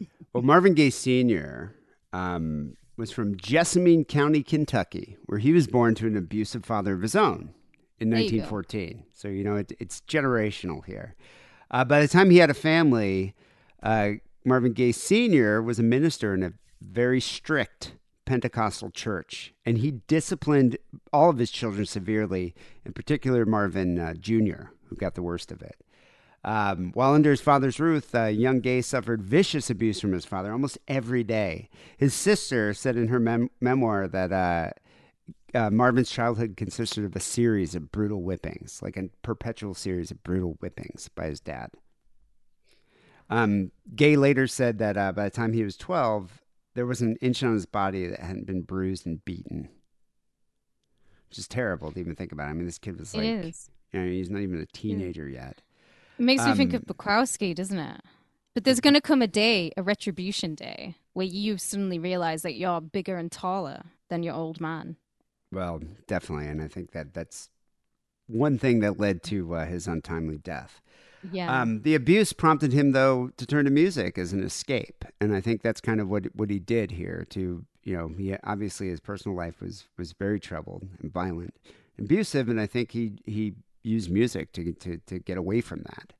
[0.32, 1.74] Well, Marvin Gaye Sr.
[2.12, 7.00] Um, was from Jessamine County, Kentucky, where he was born to an abusive father of
[7.00, 7.54] his own
[7.98, 9.04] in There you 1914.
[9.14, 11.14] So, you know, it, it's generational here.
[11.70, 13.34] Uh, by the time he had a family,
[13.82, 14.12] uh,
[14.44, 15.62] Marvin Gaye Sr.
[15.62, 20.76] was a minister in a very strict Pentecostal church, and he disciplined
[21.12, 25.62] all of his children severely, in particular Marvin uh, Jr., who got the worst of
[25.62, 25.76] it.
[26.46, 30.52] Um, while under his father's roof, uh, young Gay suffered vicious abuse from his father
[30.52, 31.68] almost every day.
[31.96, 34.70] His sister said in her mem- memoir that uh,
[35.58, 40.22] uh, Marvin's childhood consisted of a series of brutal whippings, like a perpetual series of
[40.22, 41.70] brutal whippings by his dad.
[43.28, 46.42] Um, Gaye later said that uh, by the time he was 12,
[46.74, 49.68] there was an inch on his body that hadn't been bruised and beaten,
[51.28, 52.48] which is terrible to even think about.
[52.48, 53.24] I mean, this kid was like,
[53.92, 55.62] you know, he's not even a teenager yet.
[56.18, 58.00] It makes me think of Um, Bukowski, doesn't it?
[58.54, 62.54] But there's going to come a day, a retribution day, where you suddenly realize that
[62.54, 64.96] you're bigger and taller than your old man.
[65.52, 67.50] Well, definitely, and I think that that's
[68.26, 70.80] one thing that led to uh, his untimely death.
[71.32, 71.60] Yeah.
[71.60, 75.40] Um, the abuse prompted him, though, to turn to music as an escape, and I
[75.40, 77.26] think that's kind of what what he did here.
[77.30, 81.54] To you know, he obviously his personal life was was very troubled and violent,
[81.98, 83.54] abusive, and I think he he
[83.86, 86.12] used music to to to get away from that.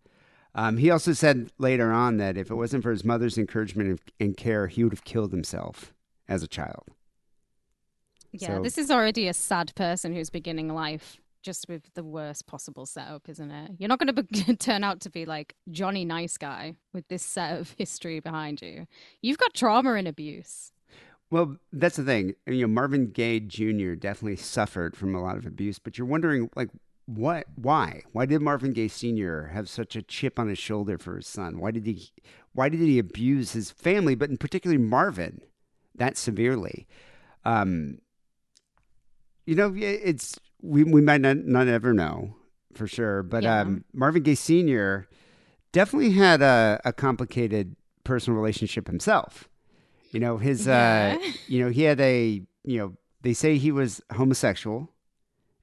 [0.54, 4.00] Um, he also said later on that if it wasn't for his mother's encouragement and-
[4.18, 5.92] and care, he would have killed himself
[6.28, 6.84] as a child.
[8.32, 12.46] yeah, so- this is already a sad person who's beginning life just with the worst
[12.46, 13.70] possible setup, isn't it?
[13.78, 17.22] You're not going to be- turn out to be like Johnny Nice Guy with this
[17.22, 18.86] set of history behind you.
[19.22, 20.72] You've got trauma and abuse.
[21.30, 22.34] Well, that's the thing.
[22.46, 23.94] You know, Marvin Gaye Jr.
[23.94, 26.70] definitely suffered from a lot of abuse, but you're wondering, like,
[27.06, 27.46] what?
[27.54, 28.02] Why?
[28.12, 29.48] Why did Marvin Gaye Sr.
[29.54, 31.58] have such a chip on his shoulder for his son?
[31.58, 32.10] Why did he?
[32.52, 35.40] Why did he abuse his family, but in particular Marvin,
[35.94, 36.86] that severely?
[37.44, 37.98] Um,
[39.44, 42.34] you know, it's we we might not not ever know
[42.74, 43.60] for sure, but Yeah.
[43.60, 45.06] um, Marvin Gaye Sr.
[45.72, 49.48] definitely had a, a complicated personal relationship himself.
[50.10, 51.16] You know, his uh
[51.46, 54.90] you know, he had a you know, they say he was homosexual.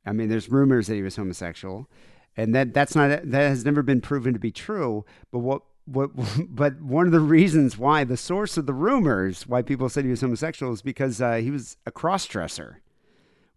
[0.06, 1.90] I mean, there's rumors that he was homosexual,
[2.36, 5.06] and that that's not that has never been proven to be true.
[5.32, 6.12] But what what
[6.56, 10.12] but one of the reasons why the source of the rumors why people said he
[10.12, 12.82] was homosexual is because uh, he was a cross dresser,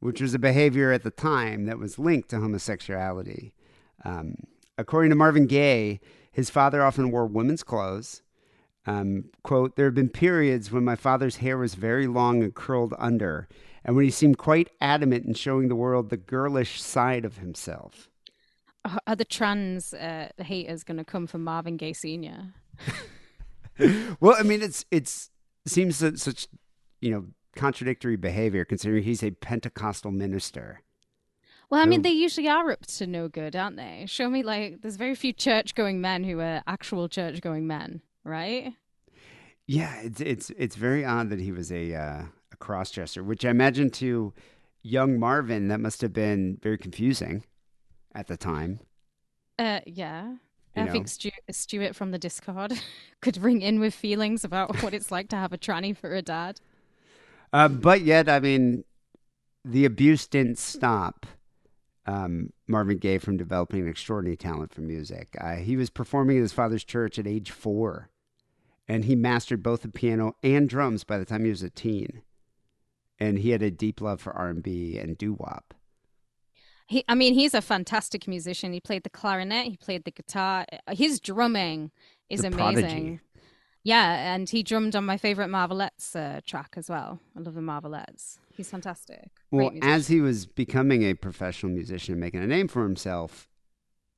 [0.00, 3.52] which was a behavior at the time that was linked to homosexuality.
[4.04, 4.36] Um,
[4.78, 8.22] according to Marvin Gaye, his father often wore women's clothes.
[8.86, 12.94] Um, quote, there have been periods when my father's hair was very long and curled
[12.98, 13.48] under,
[13.86, 18.10] and when he seemed quite adamant in showing the world the girlish side of himself.
[19.06, 22.52] Are- the trans uh, haters going to come for Marvin Gaye Sr.?
[24.20, 25.28] Well, I mean, it's it's
[25.66, 26.48] seems such
[27.02, 30.80] you know contradictory behavior considering he's a Pentecostal minister.
[31.68, 34.04] Well, I mean, they usually are up to no good, aren't they?
[34.06, 38.02] Show me, like, there's very few church going men who are actual church going men,
[38.24, 38.72] right?
[39.66, 42.22] Yeah, it's it's it's very odd that he was a uh,
[42.56, 44.32] a cross dresser, which I imagine to
[44.82, 47.44] young Marvin that must have been very confusing
[48.14, 48.80] at the time.
[49.58, 50.28] Uh, yeah.
[50.74, 50.92] You I know.
[50.92, 52.72] think Stu- Stuart from the Discord
[53.20, 56.22] could ring in with feelings about what it's like to have a tranny for a
[56.22, 56.60] dad.
[57.52, 58.84] Uh, but yet, I mean,
[59.64, 61.26] the abuse didn't stop
[62.06, 65.36] um, Marvin Gaye from developing an extraordinary talent for music.
[65.40, 68.10] Uh, he was performing at his father's church at age four,
[68.86, 72.22] and he mastered both the piano and drums by the time he was a teen.
[73.18, 75.74] And he had a deep love for R and B and doo wop.
[76.88, 78.72] He, I mean, he's a fantastic musician.
[78.72, 80.66] He played the clarinet, he played the guitar.
[80.92, 81.90] His drumming
[82.30, 82.56] is The amazing.
[82.82, 83.20] prodigy.
[83.82, 87.20] Yeah, and he drummed on my favorite Marvelettes uh, track as well.
[87.36, 88.38] I love the Marvelettes.
[88.56, 89.30] He's fantastic.
[89.52, 93.48] Well, as he was becoming a professional musician and making a name for himself,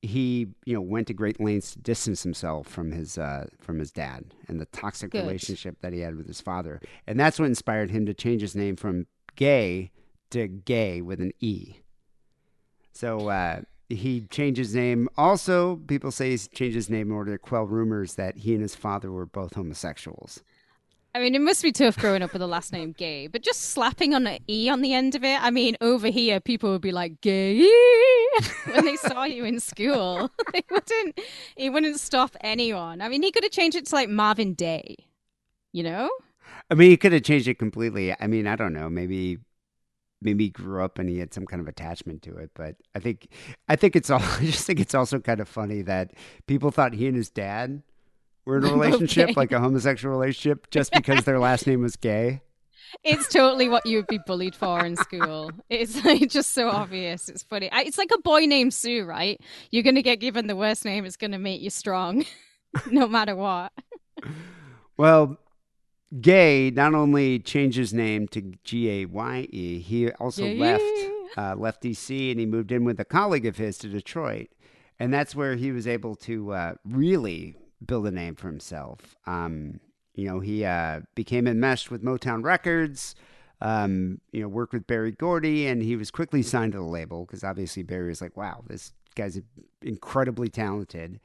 [0.01, 3.91] he you know went to great lengths to distance himself from his uh, from his
[3.91, 5.21] dad and the toxic Good.
[5.21, 8.55] relationship that he had with his father, and that's what inspired him to change his
[8.55, 9.91] name from Gay
[10.31, 11.77] to Gay with an E.
[12.93, 15.09] So uh, he changed his name.
[15.17, 18.61] Also, people say he changed his name in order to quell rumors that he and
[18.61, 20.43] his father were both homosexuals.
[21.15, 23.61] I mean, it must be tough growing up with the last name Gay, but just
[23.61, 25.41] slapping on an E on the end of it.
[25.41, 27.61] I mean, over here, people would be like, Gay,
[28.71, 30.29] when they saw you in school.
[30.53, 31.19] they wouldn't,
[31.55, 33.01] it wouldn't stop anyone.
[33.01, 34.97] I mean, he could have changed it to like Marvin Day,
[35.71, 36.11] you know?
[36.69, 38.15] I mean, he could have changed it completely.
[38.19, 38.87] I mean, I don't know.
[38.87, 39.39] Maybe,
[40.21, 42.51] maybe he grew up and he had some kind of attachment to it.
[42.53, 43.29] But I think,
[43.67, 44.21] I think it's all.
[44.39, 46.11] I just think it's also kind of funny that
[46.45, 47.81] people thought he and his dad
[48.49, 49.33] were in a relationship, gay.
[49.35, 52.41] like a homosexual relationship, just because their last name was gay.
[53.03, 55.53] It's totally what you would be bullied for in school.
[55.69, 57.29] It's like just so obvious.
[57.29, 57.69] It's funny.
[57.71, 59.39] It's like a boy named Sue, right?
[59.71, 61.05] You're going to get given the worst name.
[61.05, 62.25] It's going to make you strong,
[62.91, 63.71] no matter what.
[64.97, 65.37] Well,
[66.19, 70.59] Gay not only changed his name to G A Y E, he also Yeah.
[70.59, 74.47] left uh, left DC and he moved in with a colleague of his to Detroit,
[74.99, 79.15] and that's where he was able to uh, really build a name for himself.
[79.25, 79.79] Um,
[80.13, 83.15] you know, he uh, became enmeshed with Motown Records.
[83.61, 87.25] Um, you know, worked with Berry Gordy, and he was quickly signed to the label
[87.25, 89.39] because obviously Berry was like, "Wow, this guy's
[89.81, 91.19] incredibly talented."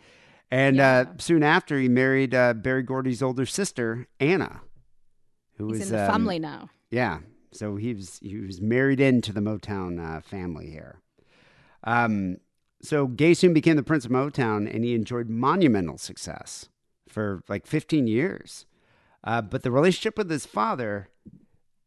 [0.50, 4.60] And uh, soon after, he married uh, Berry Gordy's older sister, Anna,
[5.56, 6.70] who He's was in the um, family now.
[6.90, 7.20] yeah.
[7.52, 11.00] So he was he was married into the Motown uh, family here.
[11.84, 12.38] Um,
[12.84, 16.68] so Gay soon became the Prince of Motown, and he enjoyed monumental success
[17.08, 18.66] for like 15 years.
[19.22, 21.08] Uh, but the relationship with his father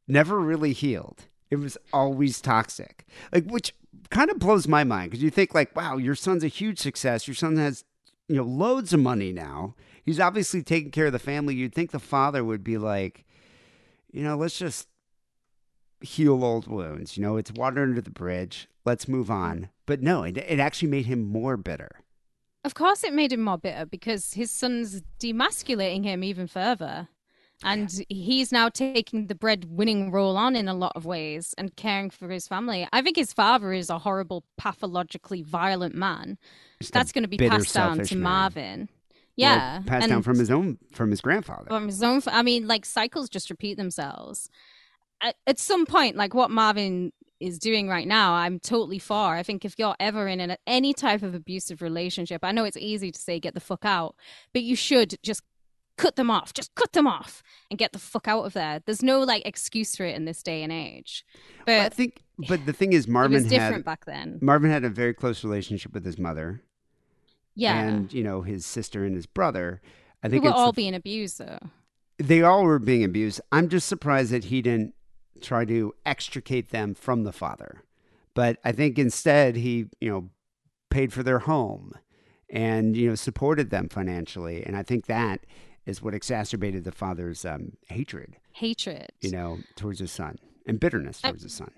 [0.08, 1.26] never really healed.
[1.50, 3.74] It was always toxic, like which
[4.10, 7.28] kind of blows my mind because you think like, wow, your son's a huge success.
[7.28, 7.86] Your son has
[8.28, 9.76] you know loads of money now.
[10.04, 11.56] He's obviously taking care of the family.
[11.56, 13.26] You'd think the father would be like,
[14.12, 14.88] you know, let's just
[16.02, 17.18] heal old wounds.
[17.18, 18.68] You know, it's water under the bridge.
[18.86, 19.70] Let's move on.
[19.88, 21.90] But no, it, it actually made him more bitter.
[22.64, 27.08] Of course, it made him more bitter because his son's demasculating him even further.
[27.64, 32.12] And he's now taking the breadwinning role on in a lot of ways and caring
[32.12, 32.88] for his family.
[32.94, 36.38] I think his father is a horrible, pathologically violent man.
[36.80, 38.24] Just That's going to be passed down to man.
[38.24, 38.80] Marvin.
[38.80, 39.82] Well, Yeah.
[39.88, 41.66] passed down from his own from his grandfather.
[41.68, 42.22] from his own.
[42.28, 44.52] I mean, like cycles just repeat themselves.
[45.20, 49.34] At, at some point, like what Marvin is doing right now, I'm totally for.
[49.36, 52.78] I think if you're ever in an, any type of abusive relationship, I know it's
[52.78, 54.16] easy to say get the fuck out,
[54.54, 55.42] but you should just
[55.98, 56.54] cut them off.
[56.54, 58.82] Just cut them off and get the fuck out of there.
[58.86, 61.26] There's no like excuse for it in this day and age.
[61.66, 64.40] But I think, but the thing is, Marvin was different had back then.
[64.42, 66.62] Marvin had a very close relationship with his mother
[67.56, 67.80] Yeah.
[67.82, 69.82] and you know his sister and his brother.
[70.24, 71.60] I think were all the- being abused though.
[72.18, 73.42] they all were being abused.
[73.52, 74.94] I'm just surprised that he didn't
[75.42, 77.84] try to extricate them from the father.
[78.34, 80.30] But I think instead he, you know,
[80.90, 81.94] paid for their home
[82.50, 84.64] and, you know, supported them financially.
[84.64, 85.46] And I think that
[85.86, 89.08] is what exacerbated the father's um, hatred, Hatred.
[89.22, 91.72] you know, towards his son and bitterness I- towards his son.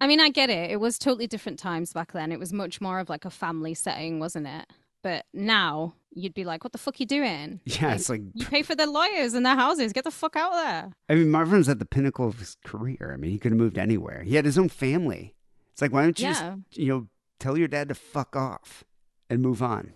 [0.00, 0.70] I mean, I get it.
[0.70, 2.30] It was totally different times back then.
[2.30, 4.66] It was much more of like a family setting, wasn't it?
[5.02, 7.60] But now you'd be like, what the fuck you doing?
[7.64, 9.92] Yeah, it's like, You pay for their lawyers and their houses.
[9.92, 10.92] Get the fuck out of there.
[11.08, 13.12] I mean, Marvin's at the pinnacle of his career.
[13.14, 14.22] I mean, he could have moved anywhere.
[14.24, 15.34] He had his own family.
[15.72, 16.56] It's like, why don't you Yeah.
[16.68, 17.08] just, you know,
[17.38, 18.82] tell your dad to fuck off
[19.30, 19.92] and move on?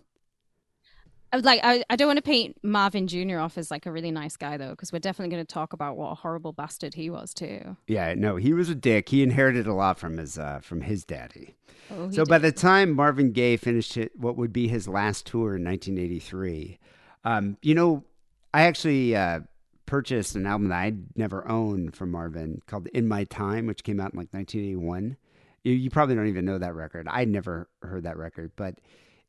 [1.33, 3.39] I was like, I, I don't want to paint Marvin Jr.
[3.39, 5.97] off as like a really nice guy though, because we're definitely going to talk about
[5.97, 7.77] what a horrible bastard he was too.
[7.87, 9.09] Yeah, no, he was a dick.
[9.09, 11.55] He inherited a lot from his uh, from his daddy.
[11.91, 15.57] Oh, so by the time Marvin Gaye finished it, what would be his last tour
[15.57, 16.79] in 1983,
[17.25, 18.05] um, you know,
[18.53, 19.41] I actually uh,
[19.87, 24.01] purchased an album that I'd never owned from Marvin called "In My Time," which came
[24.01, 25.17] out in like 1981.
[25.65, 27.09] You, you probably don't even know that record.
[27.09, 28.75] I'd never heard that record, but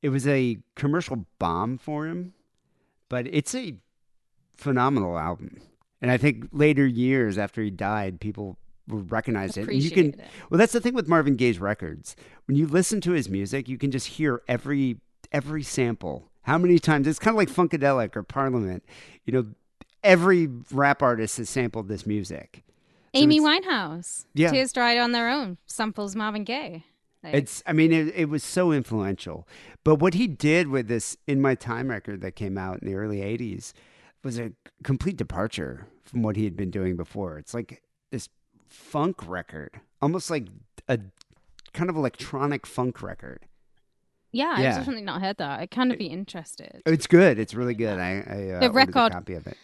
[0.03, 2.33] it was a commercial bomb for him.
[3.09, 3.75] But it's a
[4.55, 5.61] phenomenal album,
[6.01, 9.67] and I think later years after he died, people will recognize it.
[9.67, 10.21] And you can it.
[10.49, 12.15] well, that's the thing with Marvin Gaye's records.
[12.47, 14.97] When you listen to his music, you can just hear every
[15.31, 16.29] every sample.
[16.43, 17.07] How many times?
[17.07, 18.83] It's kind of like Funkadelic or Parliament.
[19.25, 19.45] You know,
[20.03, 22.63] every rap artist has sampled this music.
[23.13, 24.25] Amy it's- Winehouse.
[24.33, 24.51] Yeah.
[24.51, 25.57] Tears dried on their own.
[25.67, 26.83] Samples Marvin Gaye.
[27.23, 29.47] Like, It's, I mean, it, it was so influential.
[29.83, 32.95] But what he did with this In My Time record that came out in the
[32.95, 33.73] early 80s
[34.23, 34.51] was a
[34.83, 37.38] complete departure from what he had been doing before.
[37.38, 37.81] It's like
[38.12, 38.29] this
[38.67, 40.47] funk record, almost like
[40.88, 40.99] a
[41.73, 43.45] kind of electronic funk record.
[44.31, 44.69] yeah, yeah.
[44.69, 45.59] I've definitely not heard that.
[45.59, 46.81] I'd kind of be interested.
[46.86, 47.39] It's good.
[47.39, 47.99] It's really good.
[47.99, 49.57] I, I uh, The ordered a record- copy of it.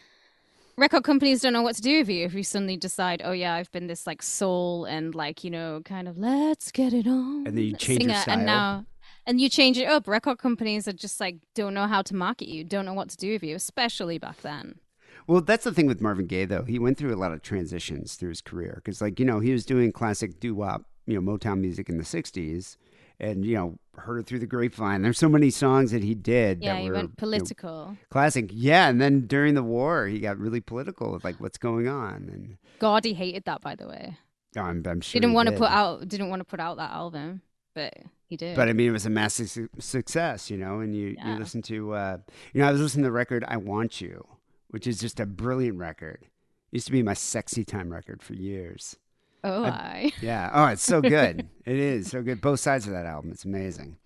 [0.80, 3.54] Record companies don't know what to do with you if you suddenly decide, oh yeah,
[3.54, 7.46] I've been this like soul and like you know kind of let's get it on,
[7.46, 8.38] And then you change your style.
[8.38, 8.86] and now
[9.26, 10.08] and you change it up.
[10.08, 13.18] Record companies are just like don't know how to market you, don't know what to
[13.18, 14.80] do with you, especially back then.
[15.28, 16.64] Well, that's the thing with Marvin Gaye, though.
[16.64, 19.52] He went through a lot of transitions through his career because, like, you know, he
[19.52, 22.78] was doing classic doo wop, you know, Motown music in the '60s,
[23.20, 25.02] and you know, heard it through the grapevine.
[25.02, 27.98] There's so many songs that he did Yeah, that he were went you know, political.
[28.10, 28.50] classic.
[28.54, 32.30] Yeah, and then during the war, he got really political with like what's going on,
[32.32, 34.18] and Gordy hated that, by the way.
[34.56, 36.92] I'm, I'm sure didn't he want to put out didn't want to put out that
[36.92, 37.42] album,
[37.76, 37.94] but
[38.26, 38.56] he did.
[38.56, 40.80] But I mean, it was a massive su- success, you know.
[40.80, 41.34] And you Yeah.
[41.34, 42.18] you listen to, uh,
[42.54, 44.26] you know, I was listening to the record "I Want You,"
[44.70, 46.26] which is just a brilliant record.
[46.72, 48.96] Used to be my sexy time record for years.
[49.44, 50.12] Oh, I.
[50.22, 50.50] Yeah.
[50.54, 51.48] Oh, it's so good.
[51.66, 52.42] it is so good.
[52.42, 53.32] Both sides of that album.
[53.32, 53.98] It's amazing.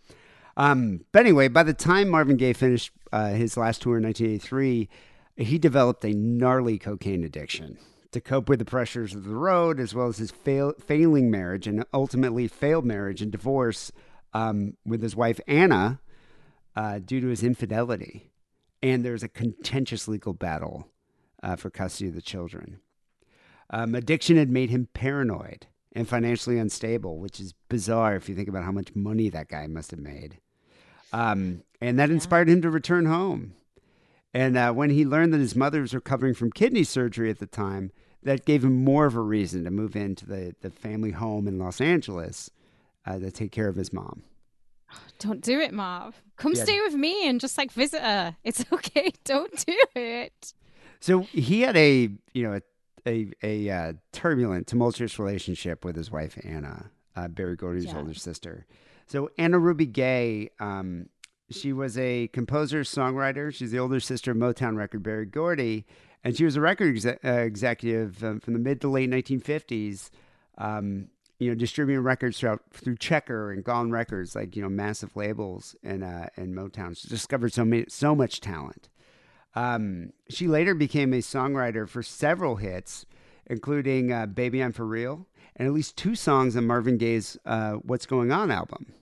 [0.56, 4.90] Um, but anyway, by the time Marvin Gaye finished uh, his last tour in 1983,
[5.36, 7.78] he developed a gnarly cocaine addiction
[8.12, 11.66] to cope with the pressures of the road, as well as his fail- failing marriage
[11.68, 13.92] and ultimately failed marriage and divorce
[14.34, 16.00] um, with his wife Anna
[16.76, 18.32] uh, due to his infidelity.
[18.82, 20.90] And there's a contentious legal battle
[21.42, 22.80] uh, for custody of the children.
[23.70, 28.48] Um, addiction had made him paranoid and financially unstable, which is bizarre if you think
[28.50, 30.40] about how much money that guy must have made.
[31.12, 33.54] Um, and that inspired him to return home.
[34.34, 37.46] And uh, when he learned that his mother was recovering from kidney surgery at the
[37.46, 37.92] time,
[38.24, 41.60] that gave him more of a reason to move into the, the family home in
[41.60, 42.50] Los Angeles
[43.06, 44.24] uh, to take care of his mom.
[45.20, 46.16] Don't do it, Marv.
[46.38, 46.64] Come Yeah.
[46.64, 48.36] stay with me and just like visit her.
[48.44, 49.12] It's okay.
[49.24, 50.54] Don't do it.
[51.00, 52.62] So he had a you know a
[53.06, 57.98] a, a uh, turbulent, tumultuous relationship with his wife Anna, uh, Berry Gordy's Yeah.
[57.98, 58.66] older sister.
[59.08, 61.10] So Anna Ruby Gay, um,
[61.52, 63.54] she was a composer, songwriter.
[63.54, 65.86] She's the older sister of Motown record Berry Gordy,
[66.24, 70.10] and she was a record exe- uh, executive um, from the mid to late 1950s.
[70.58, 75.16] Um, you know, distributing records throughout through Checker and Gone Records, like you know, massive
[75.18, 76.98] labels and uh, and Motown.
[76.98, 78.88] She discovered so many, so much talent.
[79.56, 83.06] Um, she later became a songwriter for several hits,
[83.46, 87.74] including uh, "Baby I'm for Real" and at least two songs on Marvin Gaye's uh,
[87.74, 88.94] "What's Going On" album.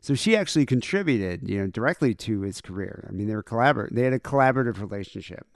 [0.00, 3.06] So she actually contributed, you know, directly to his career.
[3.08, 5.46] I mean, they were collabor- They had a collaborative relationship.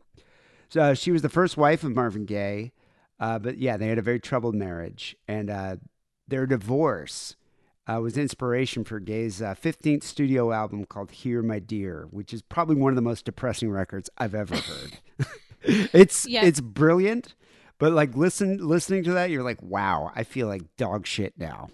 [0.69, 2.73] So uh, she was the first wife of Marvin Gaye,
[3.21, 5.77] uh, but yeah, they had a very troubled marriage, and uh,
[6.27, 7.37] their divorce
[7.87, 12.43] uh, was inspiration for Gaye's uh, 15th studio album called "Here, My Dear," which is
[12.43, 14.99] probably one of the most depressing records I've ever heard.
[15.63, 16.45] it's Yeah.
[16.45, 17.35] it's brilliant,
[17.79, 21.71] but like listen listening to that, you're like, wow, I feel like dog shit now.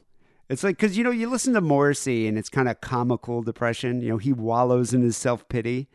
[0.48, 4.00] It's like because you know you listen to Morrissey and it's kind of comical depression.
[4.00, 5.88] You know he wallows in his self pity.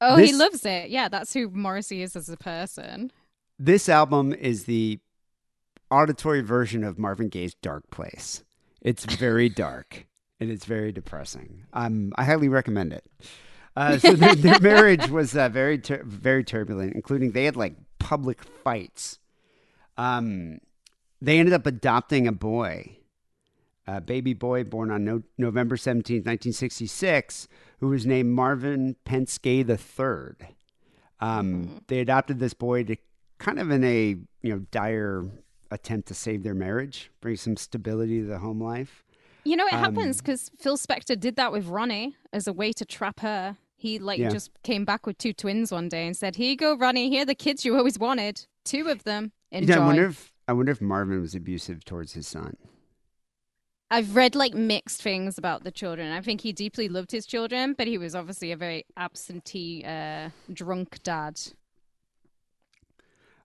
[0.00, 0.90] Oh, he loves it.
[0.90, 3.10] Yeah, that's who Morrissey is as a person.
[3.58, 4.98] This album is the
[5.90, 8.42] auditory version of Marvin Gaye's Dark Place.
[8.82, 10.06] It's very dark
[10.40, 11.64] and it's very depressing.
[11.72, 13.04] Um, I highly recommend it.
[13.74, 17.74] Uh, so their, their marriage was uh, very, tur- very turbulent, including they had like
[17.98, 19.18] public fights.
[19.96, 20.58] Um,
[21.20, 22.98] they ended up adopting a boy,
[23.86, 27.48] a baby boy born on no- November 17th, 1966,
[27.80, 29.66] who was named Marvin Pentz III.
[31.20, 32.96] Um, They adopted this boy to
[33.38, 35.24] kind of in a you know dire
[35.70, 39.04] attempt to save their marriage, bring some stability to the home life.
[39.44, 42.72] You know, it Um, happens because Phil Spector did that with Ronnie as a way
[42.72, 43.56] to trap her.
[43.76, 44.30] He like Yeah.
[44.30, 47.10] just came back with two twins one day and said, "Here you go, Ronnie.
[47.10, 48.46] Here are the kids you always wanted.
[48.64, 49.32] Two of them.
[49.52, 52.56] Enjoy." Yeah, I wonder if I wonder if Marvin was abusive towards his son.
[53.90, 56.10] I've read like mixed things about the children.
[56.12, 60.30] I think he deeply loved his children, but he was obviously a very absentee, uh,
[60.52, 61.40] drunk dad.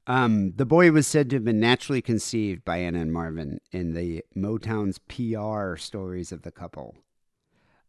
[0.07, 3.93] Um, the boy was said to have been naturally conceived by Anna and Marvin in
[3.93, 6.95] the Motown's PR stories of the couple.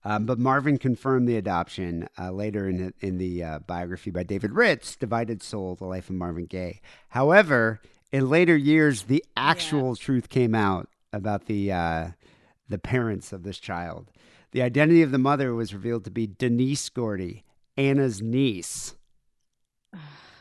[0.04, 4.24] Um, but Marvin confirmed the adoption uh, later in the, in the uh, biography by
[4.24, 9.94] David Ritz, "Divided Soul: The Life of Marvin Gaye." However, in later years, the actual
[9.94, 12.08] truth came out about the uh,
[12.68, 14.10] the parents of this child.
[14.50, 17.44] The identity of the mother was revealed to be Denise Gordy,
[17.76, 18.96] Anna's niece.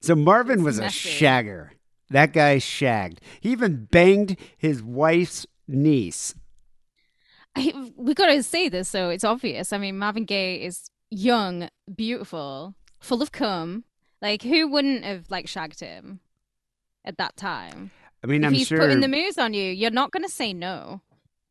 [0.00, 1.70] So Marvin It's was a shagger.
[2.10, 3.20] That guy shagged.
[3.40, 6.34] He even banged his wife's niece.
[7.54, 9.72] I, we got to say this, so it's obvious.
[9.72, 13.84] I mean, Marvin Gaye is young, beautiful, full of cum.
[14.22, 16.20] Like, who wouldn't have like shagged him
[17.04, 17.90] at that time?
[18.22, 18.78] I mean, if I'm he's sure.
[18.78, 21.02] putting the moves on you, you're not going to say no.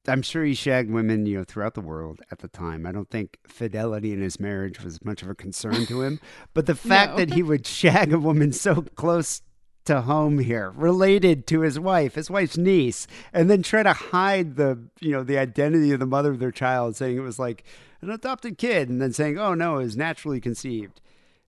[0.07, 2.85] I'm sure he shagged women, you know, throughout the world at the time.
[2.85, 6.19] I don't think fidelity in his marriage was much of a concern to him.
[6.53, 7.17] But the fact No.
[7.17, 9.41] that he would shag a woman so close
[9.85, 14.57] to home here, related to his wife, his wife's niece, and then try to hide
[14.57, 17.63] the, you know, the identity of the mother of their child, saying it was like
[18.01, 20.99] an adopted kid, and then saying, "Oh no, it was naturally conceived."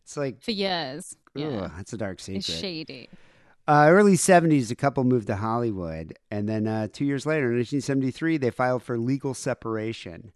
[0.04, 1.18] It's like, For years.
[1.36, 1.70] Yeah.
[1.76, 2.38] that's a dark secret.
[2.50, 3.10] It's shady.
[3.70, 6.18] Uh, early 70s, the couple moved to Hollywood.
[6.32, 10.32] And then uh, two years later, in 1973, they filed for legal separation.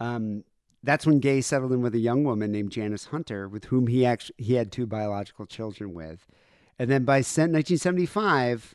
[0.00, 0.44] Um,
[0.82, 4.06] that's when Gay settled in with a young woman named Janice Hunter, with whom he
[4.06, 6.26] actually he had two biological children with.
[6.78, 8.74] And then by 1975,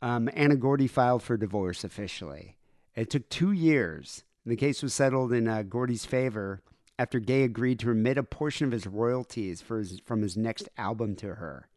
[0.00, 2.56] um, Anna Gordy filed for divorce officially.
[2.96, 4.24] It took two years.
[4.46, 6.62] The case was settled in uh, Gordy's favor
[6.98, 10.70] after Gay agreed to remit a portion of his royalties for his, from his next
[10.78, 11.68] album to her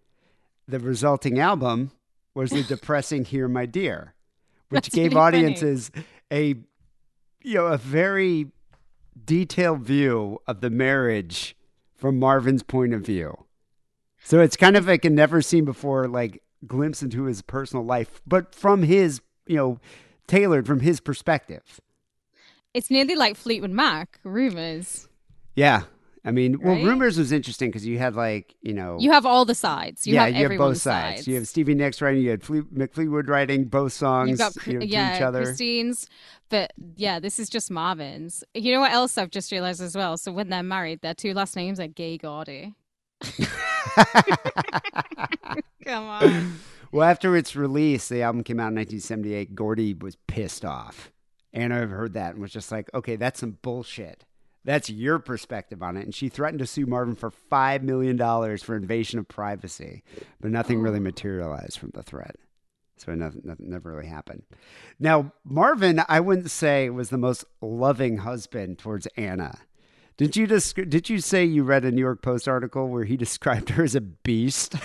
[0.68, 1.92] the resulting album
[2.34, 4.14] was the depressing "Here, My Dear,"
[4.70, 5.38] which That's gave really funny.
[5.38, 5.92] audiences
[6.32, 6.56] a
[7.44, 8.48] you know a very
[9.24, 11.56] detailed view of the marriage
[11.96, 13.46] from Marvin's point of view.
[14.24, 18.22] So it's kind of like a never seen before like glimpse into his personal life,
[18.26, 19.80] but from his you know
[20.28, 21.80] tailored from his perspective.
[22.74, 25.08] It's nearly like Fleetwood Mac, rumors.
[25.56, 25.84] Yeah.
[26.26, 29.46] I mean, well, rumors was interesting because you had like you know You have all
[29.46, 30.08] the sides.
[30.08, 31.28] You yeah, have you have both everyone's sides.
[31.28, 34.68] You have Stevie Nicks writing, you had Fle- Mick Fleetwood writing both songs You've got
[34.68, 35.44] you know, to yeah, each other.
[35.44, 36.10] Christine's,
[36.50, 38.44] but yeah, this is just Marvin's.
[38.56, 40.18] You know what else I've just realized as well?
[40.18, 42.74] So when they're married, their two last names are Gay Gordy.
[45.86, 46.60] Come on.
[46.92, 49.54] well, after its release, the album came out in 1978.
[49.54, 51.12] Gordy was pissed off.
[51.54, 54.26] Anna heard that and was just like, "Okay, that's some bullshit.
[54.66, 58.62] That's your perspective on it." And she threatened to sue Marvin for five million dollars
[58.62, 60.04] for invasion of privacy,
[60.42, 61.02] but nothing really oh.
[61.02, 62.36] materialized from the threat.
[62.98, 64.44] So nothing, nothing never really happened.
[65.00, 69.60] Now, Marvin, I wouldn't say was the most loving husband towards Anna.
[70.18, 73.18] Did you desc- Did you say you read a New York Post article where he
[73.26, 74.76] described her as a beast?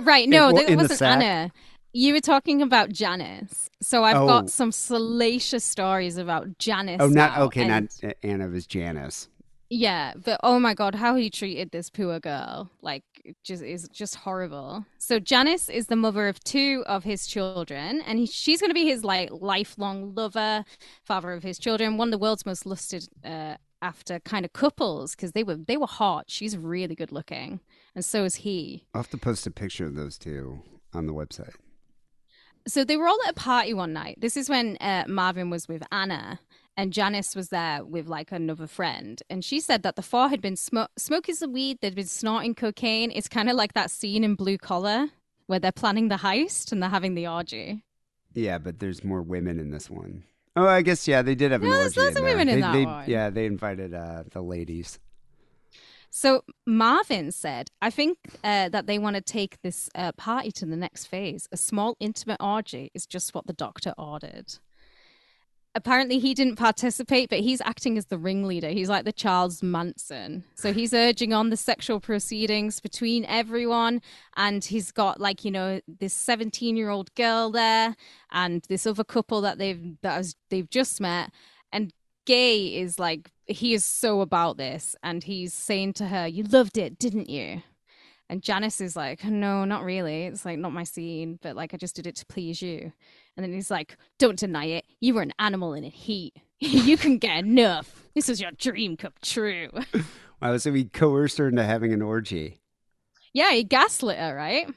[0.00, 0.28] Right.
[0.28, 1.02] No, that in wasn't?
[1.02, 1.52] Anna.
[1.96, 3.70] You were talking about Janice.
[3.80, 4.26] So I've Oh.
[4.26, 6.98] got some salacious stories about Janice.
[7.00, 8.48] oh, not now, okay, and- not Anna.
[8.48, 9.28] Was Janice.
[9.70, 13.04] Yeah, but oh my god, how he treated this poor girl, like
[13.44, 14.84] just is just horrible.
[14.98, 18.74] So Janice is the mother of two of his children, and he, she's going to
[18.74, 20.64] be his like lifelong lover,
[21.04, 25.14] father of his children, one of the world's most lusted uh, after kind of couples
[25.14, 26.24] because they were they were hot.
[26.28, 27.60] She's really good looking,
[27.94, 28.84] and so is he.
[28.94, 30.60] I'll have to post a picture of those two
[30.92, 31.54] on the website.
[32.66, 34.18] So they were all at a party one night.
[34.20, 36.40] This is when uh, Marvin was with Anna,
[36.76, 39.22] and Janice was there with like another friend.
[39.28, 42.54] And she said that the four had been smo- smoking some weed, they'd been snorting
[42.54, 43.10] cocaine.
[43.14, 45.08] It's kind of like that scene in Blue Collar
[45.46, 47.84] where they're planning the heist and they're having the orgy.
[48.32, 50.24] Yeah, but there's more women in this one.
[50.56, 52.32] Oh, I guess yeah, they did have an Yeah, there's orgy lots in of there.
[52.36, 53.04] women in they, that they- one.
[53.10, 54.98] Yeah, they invited uh, the ladies.
[56.16, 60.64] So Marvin said, I think uh, that they want to take this uh, party to
[60.64, 61.48] the next phase.
[61.50, 64.54] A small, intimate orgy is just what the doctor ordered.
[65.74, 68.68] Apparently, he didn't participate, but he's acting as the ringleader.
[68.68, 70.44] He's like the Charles Manson.
[70.54, 74.00] So he's urging on the sexual proceedings between everyone.
[74.36, 77.96] And he's got, like, you know, this 17 year old girl there
[78.30, 81.32] and this other couple that they've, that has, they've just met.
[81.72, 81.92] And
[82.26, 84.96] Gay is like, he is so about this.
[85.02, 87.62] And he's saying to her, You loved it, didn't you?
[88.30, 90.24] And Janice is like, No, not really.
[90.24, 92.92] It's like not my scene, but like I just did it to please you.
[93.36, 94.86] And then he's like, Don't deny it.
[95.00, 96.34] You were an animal in a heat.
[96.58, 98.06] you can get enough.
[98.14, 99.70] This is your dream come true.
[100.42, 102.60] Wow, so he coerced her into having an orgy.
[103.32, 104.68] yeah, he gaslit her, right?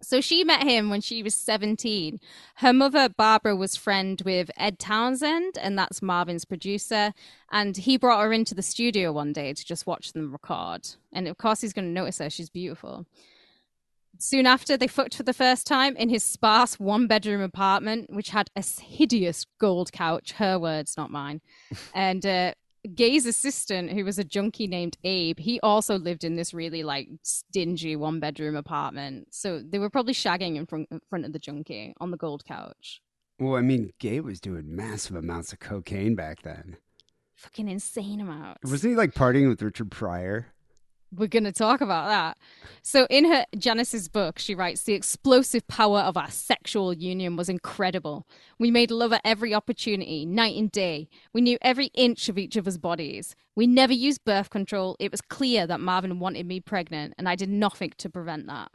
[0.00, 2.20] So she met him when she was 17.
[2.56, 7.12] Her mother, Barbara, was friend with Ed Townsend, and that's Marvin's producer.
[7.50, 10.88] And he brought her into the studio one day to just watch them record.
[11.12, 12.30] And of course, he's going to notice her.
[12.30, 13.06] She's beautiful.
[14.20, 18.30] Soon after, they fucked for the first time in his sparse one bedroom apartment, which
[18.30, 20.32] had a hideous gold couch.
[20.32, 21.40] Her words, not mine.
[21.94, 22.54] and uh,
[22.94, 27.08] Gay's assistant, who was a junkie named Abe, he also lived in this really like
[27.22, 29.28] stingy one bedroom apartment.
[29.30, 32.44] So they were probably shagging in front, in front of the junkie on the gold
[32.44, 33.00] couch.
[33.38, 36.76] Well, I mean, Gay was doing massive amounts of cocaine back then.
[37.36, 38.68] Fucking insane amounts.
[38.68, 40.48] Wasn't he like partying with Richard Pryor?
[41.10, 42.38] We're going to talk about that.
[42.82, 47.48] So, in her Janice's book, she writes The explosive power of our sexual union was
[47.48, 48.26] incredible.
[48.58, 51.08] We made love at every opportunity, night and day.
[51.32, 53.34] We knew every inch of each other's bodies.
[53.54, 54.96] We never used birth control.
[54.98, 58.70] It was clear that Marvin wanted me pregnant, and I did nothing to prevent that.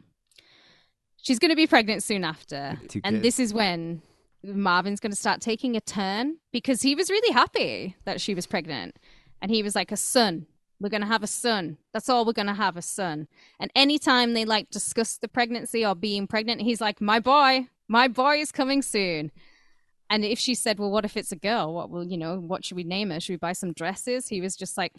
[1.21, 2.77] She's going to be pregnant soon after.
[3.05, 4.01] And this is when
[4.43, 8.45] Marvin's going to start taking a turn because he was really happy that she was
[8.45, 8.97] pregnant.
[9.41, 10.47] And he was like, a son.
[10.83, 11.77] We're going to have a son.
[11.93, 13.29] That's all we're going to have a son.
[13.57, 18.09] And anytime they like discuss the pregnancy or being pregnant, he's like, my boy, my
[18.09, 19.31] boy is coming soon.
[20.09, 21.73] And if she said, well, what if it's a girl?
[21.73, 23.21] What will, you know, what should we name her?
[23.21, 24.27] Should we buy some dresses?
[24.27, 24.91] He was just like,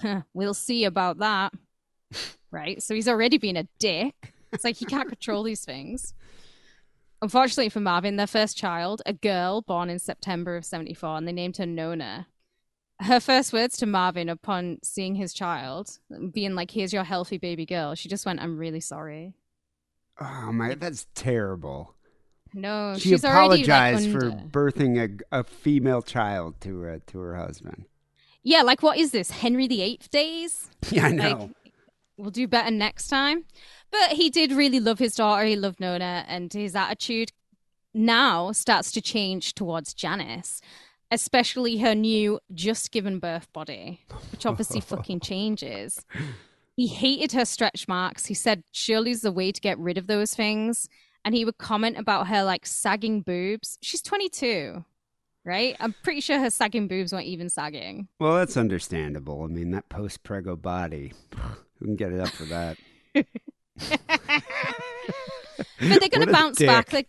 [0.00, 1.52] huh, we'll see about that.
[2.50, 2.82] Right.
[2.82, 4.34] So he's already been a dick.
[4.52, 6.12] It's like he can't control these things.
[7.22, 11.32] Unfortunately for Marvin, their first child, a girl born in September of 74, and they
[11.32, 12.26] named her Nona.
[13.02, 15.98] Her first words to Marvin upon seeing his child,
[16.32, 19.34] being like, Here's your healthy baby girl, she just went, I'm really sorry.
[20.20, 21.94] Oh my, that's terrible.
[22.54, 27.18] No, she she's already apologized like, for birthing a, a female child to her to
[27.18, 27.86] her husband.
[28.42, 29.30] Yeah, like what is this?
[29.30, 30.68] Henry VIII days?
[30.90, 31.50] Yeah, I Like, know.
[32.18, 33.44] we'll do better next time.
[33.90, 35.44] But he did really love his daughter.
[35.44, 37.32] He loved Nona, and his attitude
[37.94, 40.60] now starts to change towards Janice,
[41.12, 44.00] especially her new just given birth body,
[44.32, 46.04] which obviously fucking changes.
[46.74, 48.26] He hated her stretch marks.
[48.26, 50.88] He said Shirley's the way to get rid of those things.
[51.24, 53.78] And he would comment about her like sagging boobs.
[53.82, 54.84] She's 22.
[55.44, 55.76] right?
[55.80, 58.08] I'm pretty sure her sagging boobs weren't even sagging.
[58.18, 59.42] Well, that's understandable.
[59.44, 61.12] I mean, that post prego body,
[61.78, 62.76] who can get it up for that?
[65.78, 66.92] But they're going to a bounce back.
[66.92, 67.08] Like,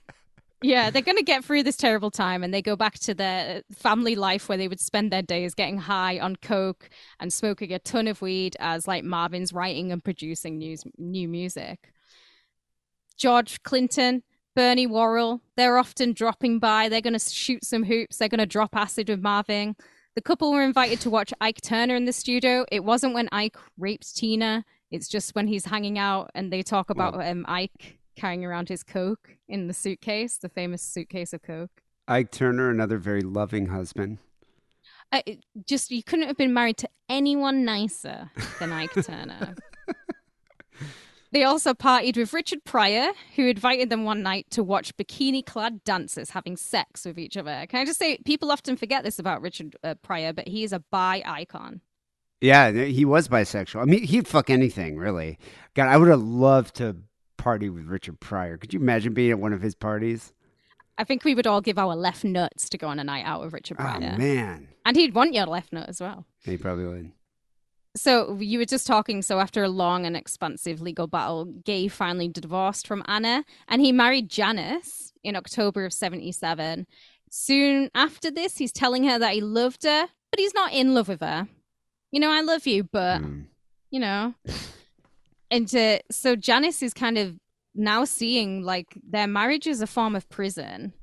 [0.63, 3.63] yeah, they're going to get through this terrible time and they go back to their
[3.73, 6.89] family life where they would spend their days getting high on coke
[7.19, 11.91] and smoking a ton of weed as like Marvin's writing and producing news, new music.
[13.17, 14.23] George Clinton,
[14.55, 16.87] Bernie Worrell, they're often dropping by.
[16.87, 18.17] They're going to shoot some hoops.
[18.17, 19.75] They're going to drop acid with Marvin.
[20.15, 22.65] The couple were invited to watch Ike Turner in the studio.
[22.71, 24.63] It wasn't when Ike raped Tina.
[24.91, 28.83] It's just when he's hanging out and they talk about um, Ike carrying around his
[28.83, 31.81] coke in the suitcase, the famous suitcase of coke.
[32.07, 34.17] Ike Turner, another very loving husband.
[35.11, 35.21] Uh,
[35.65, 39.55] just you couldn't have been married to anyone nicer than Ike Turner.
[41.33, 45.83] They also partied with Richard Pryor, who invited them one night to watch bikini clad
[45.83, 47.65] dancers having sex with each other.
[47.67, 50.71] Can I just say, people often forget this about Richard uh, Pryor, but he is
[50.71, 51.81] a bi icon.
[52.39, 53.81] Yeah, he was bisexual.
[53.81, 55.39] I mean, he'd fuck anything, really.
[55.73, 56.97] God, I would have loved to
[57.43, 58.57] party with Richard Pryor.
[58.57, 60.31] Could you imagine being at one of his parties?
[60.97, 63.41] I think we would all give our left nuts to go on a night out
[63.41, 64.17] with Richard Oh, Pryor.
[64.17, 64.67] man.
[64.85, 66.25] and he'd want your left nut as well.
[66.45, 67.11] He probably would.
[67.95, 69.21] So you were just talking.
[69.21, 73.91] So after a long and expansive legal battle, Gay finally divorced from Anna, and he
[73.91, 76.87] married Janice in October of '77.
[77.29, 81.07] Soon after this, he's telling her that he loved her, but he's not in love
[81.07, 81.47] with her.
[82.11, 83.45] You know, I love you, but Mm.
[83.91, 84.33] you know.
[85.53, 87.35] And so Janice is kind of
[87.75, 90.93] now seeing like their marriage is a form of prison.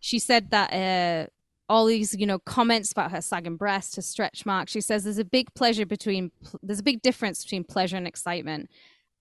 [0.00, 1.30] She said that uh,
[1.68, 4.72] all these, you know, comments about her sagging breast, her stretch marks.
[4.72, 6.32] She says there's a big pleasure between,
[6.64, 8.70] there's a big difference between pleasure and excitement.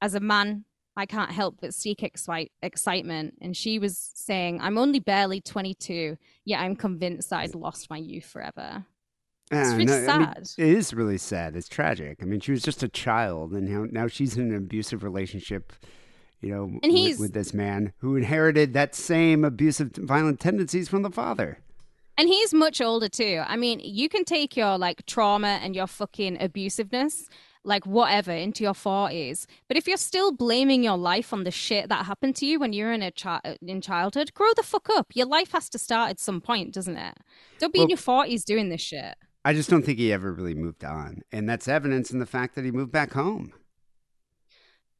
[0.01, 0.65] As a man,
[0.97, 3.35] I can't help but seek excite, excitement.
[3.39, 7.97] And she was saying, I'm only barely 22, yet I'm convinced that I'd lost my
[7.97, 8.87] youth forever.
[9.51, 10.49] It's really no, I mean, sad.
[10.57, 11.55] it is really sad.
[11.55, 12.19] It's tragic.
[12.21, 15.73] I mean, she was just a child, and now, now she's in an abusive relationship,
[16.41, 20.87] you know, And with- he's- with, this man who inherited that same abusive, violent tendencies
[20.89, 21.59] from the father.
[22.17, 23.41] And he's much older too.
[23.47, 27.23] I mean, you can take your like trauma and your fucking abusiveness,
[27.63, 29.47] like whatever, into your forties.
[29.67, 32.73] But if you're still blaming your life on the shit that happened to you when
[32.73, 35.15] you were in a chi- in childhood, grow the fuck up.
[35.15, 37.17] Your life has to start at some point, doesn't it?
[37.59, 39.15] Don't be in your forties doing this shit.
[39.43, 42.55] I just don't think he ever really moved on, and that's evidence in the fact
[42.55, 43.53] that he moved back home.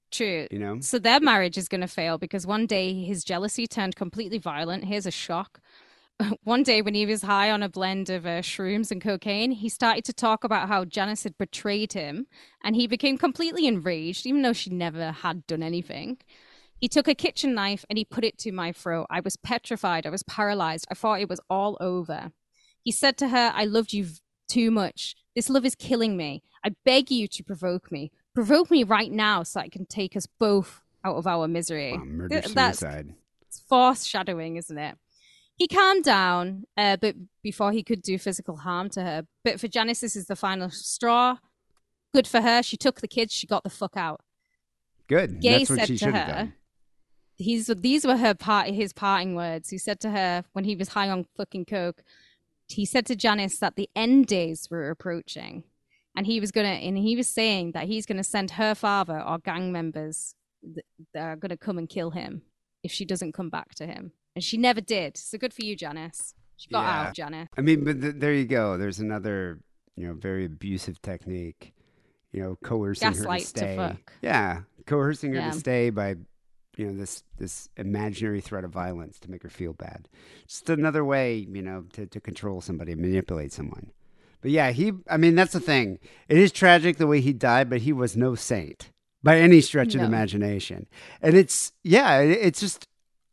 [0.09, 0.47] True.
[0.51, 3.95] You know, So their marriage is going to fail because one day his jealousy turned
[3.95, 4.83] completely violent.
[4.85, 5.61] Here's a shock.
[6.43, 9.69] One day, when he was high on a blend of uh, shrooms and cocaine, he
[9.69, 12.27] started to talk about how Janice had betrayed him,
[12.63, 16.19] and he became completely enraged, even though she never had done anything.
[16.77, 19.07] He took a kitchen knife and he put it to my throat.
[19.09, 20.05] I was petrified.
[20.05, 20.87] I was paralyzed.
[20.89, 22.31] I thought it was all over.
[22.83, 24.07] He said to her, I loved you
[24.51, 25.15] too much.
[25.35, 26.43] This love is killing me.
[26.65, 28.11] I beg you to provoke me.
[28.33, 31.93] Provoke me right now so I can take us both out of our misery.
[31.93, 33.15] Wow, murder Th- That's suicide.
[33.67, 34.95] foreshadowing, isn't it?
[35.55, 39.27] He calmed down, uh, but before he could do physical harm to her.
[39.43, 41.37] But for Janice, this is the final straw.
[42.13, 42.63] Good for her.
[42.63, 43.33] She took the kids.
[43.33, 44.21] She got the fuck out.
[45.07, 45.39] Good.
[45.41, 46.53] Gay That's what said to her, done.
[47.37, 49.69] He's, these were her part, his parting words.
[49.69, 52.03] He said to her when he was high on fucking coke.
[52.73, 55.63] He said to Janice that the end days were approaching,
[56.15, 59.37] and he was gonna, and he was saying that he's gonna send her father or
[59.39, 62.41] gang members th- that are gonna come and kill him
[62.83, 64.11] if she doesn't come back to him.
[64.35, 65.17] And she never did.
[65.17, 66.33] So good for you, Janice.
[66.57, 67.07] She got Yeah.
[67.07, 67.49] out, Janice.
[67.57, 68.77] I mean, but th- there you go.
[68.77, 69.59] There's another,
[69.95, 71.73] you know, very abusive technique.
[72.31, 73.75] You know, coercing her Gaslight to to stay.
[73.75, 74.13] fuck.
[74.21, 75.51] Yeah, coercing her Yeah.
[75.51, 76.15] to stay by,
[76.81, 80.09] you know, this this imaginary threat of violence to make her feel bad.
[80.47, 83.91] Just another way, you know, to to control somebody, manipulate someone.
[84.41, 84.91] But yeah, he.
[85.09, 85.99] I mean, that's the thing.
[86.27, 88.89] It is tragic the way he died, but he was no saint
[89.21, 90.87] by any stretch of the imagination.
[91.21, 92.87] And it's yeah, it- it's just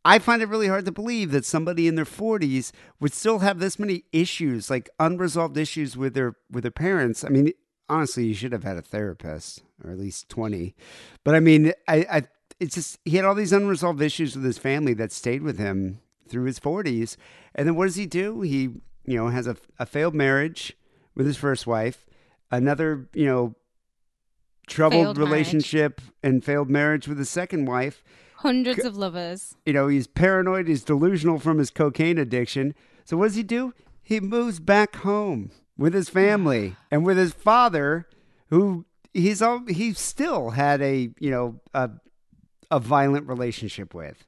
[0.05, 2.71] I find it really hard to believe that somebody in their 40s
[3.01, 7.23] would still have this many issues, like unresolved issues with their with their parents.
[7.25, 7.51] I mean,
[7.89, 10.75] honestly, you should have had a therapist or at least 20.
[11.23, 12.21] But I mean, I, I
[12.59, 15.99] it's just he had all these unresolved issues with his family that stayed with him
[16.27, 17.15] through his 40s.
[17.55, 18.41] And then what does he do?
[18.41, 18.61] He,
[19.05, 20.73] you know, has a, a failed marriage
[21.15, 22.05] with his first wife,
[22.51, 23.55] another, you know,
[24.67, 25.29] troubled Failed marriage.
[25.31, 28.03] relationship and failed marriage with his second wife
[28.35, 29.55] Hundreds of lovers.
[29.65, 32.73] you know, he's paranoid, he's delusional from his cocaine addiction.
[33.03, 33.73] So what does he do?
[34.01, 38.07] He moves back home with his family and with his father,
[38.49, 41.89] who he's all he still had a you know a
[42.71, 44.25] a violent relationship with.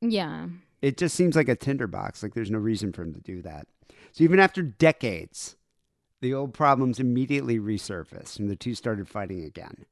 [0.00, 0.48] Yeah.
[0.80, 2.22] It just seems like a tinderbox.
[2.22, 3.66] Like there's no reason for him to do that.
[4.12, 5.56] So even after decades,
[6.20, 9.86] the old problems immediately resurfaced and the two started fighting again.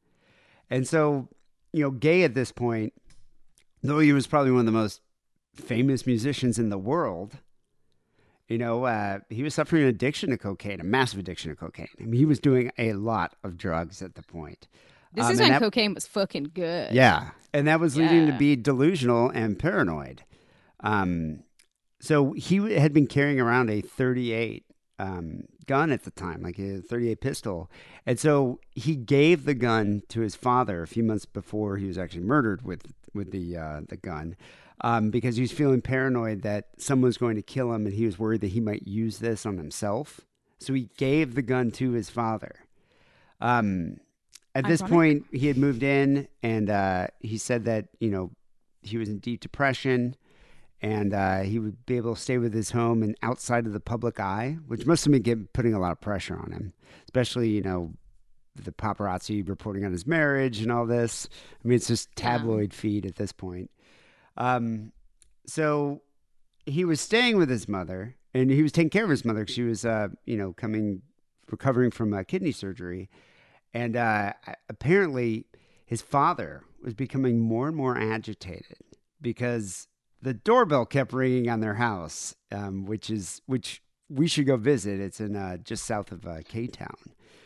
[0.69, 1.29] And so,
[1.73, 2.93] you know, Gay at this point,
[3.83, 5.01] though he was probably one of the most
[5.55, 7.39] famous musicians in the world,
[8.49, 11.89] you know, uh, he was suffering an addiction to cocaine, a massive addiction to cocaine.
[12.01, 14.67] I mean, he was doing a lot of drugs at the point.
[15.13, 16.93] This Um, is when that- cocaine was fucking good.
[16.93, 20.23] yeah, and that was leading to be delusional and paranoid.
[20.81, 21.43] Um,
[22.01, 24.65] so he had been carrying around a 38
[24.99, 27.71] um, gun at the time, like a 38 pistol,
[28.07, 31.97] and so he gave the gun to his father a few months before he was
[31.99, 34.37] actually murdered with with the uh, the gun.
[34.83, 38.07] Um, because he was feeling paranoid that someone was going to kill him, and he
[38.07, 40.21] was worried that he might use this on himself.
[40.59, 42.61] So he gave the gun to his father.
[43.43, 43.97] Um,
[44.55, 44.93] at this Ironic.
[44.95, 48.31] point, he had moved in, and uh, he said that you know
[48.83, 50.17] he was in deep depression,
[50.83, 53.81] and uh, he would be able to stay with his home and outside of the
[53.81, 56.73] public eye, which must have been putting a lot of pressure on him,
[57.05, 57.93] especially you know
[58.57, 61.29] the paparazzi reporting on his marriage and all this.
[61.65, 62.23] I mean, it's just Yeah.
[62.37, 63.71] tabloid feed at this point.
[64.37, 64.93] Um,
[65.47, 66.03] so
[66.67, 69.45] he was staying with his mother, and he was taking care of his mother.
[69.45, 71.03] 'cause She was, uh, you know, coming
[71.51, 73.09] recovering from uh, kidney surgery,
[73.75, 74.33] and uh,
[74.69, 75.47] apparently
[75.87, 78.79] his father was becoming more and more agitated
[79.21, 79.89] because
[80.23, 85.01] the doorbell kept ringing on their house, um, which is which we should go visit.
[85.01, 86.97] It's in uh, just south of uh, K Town.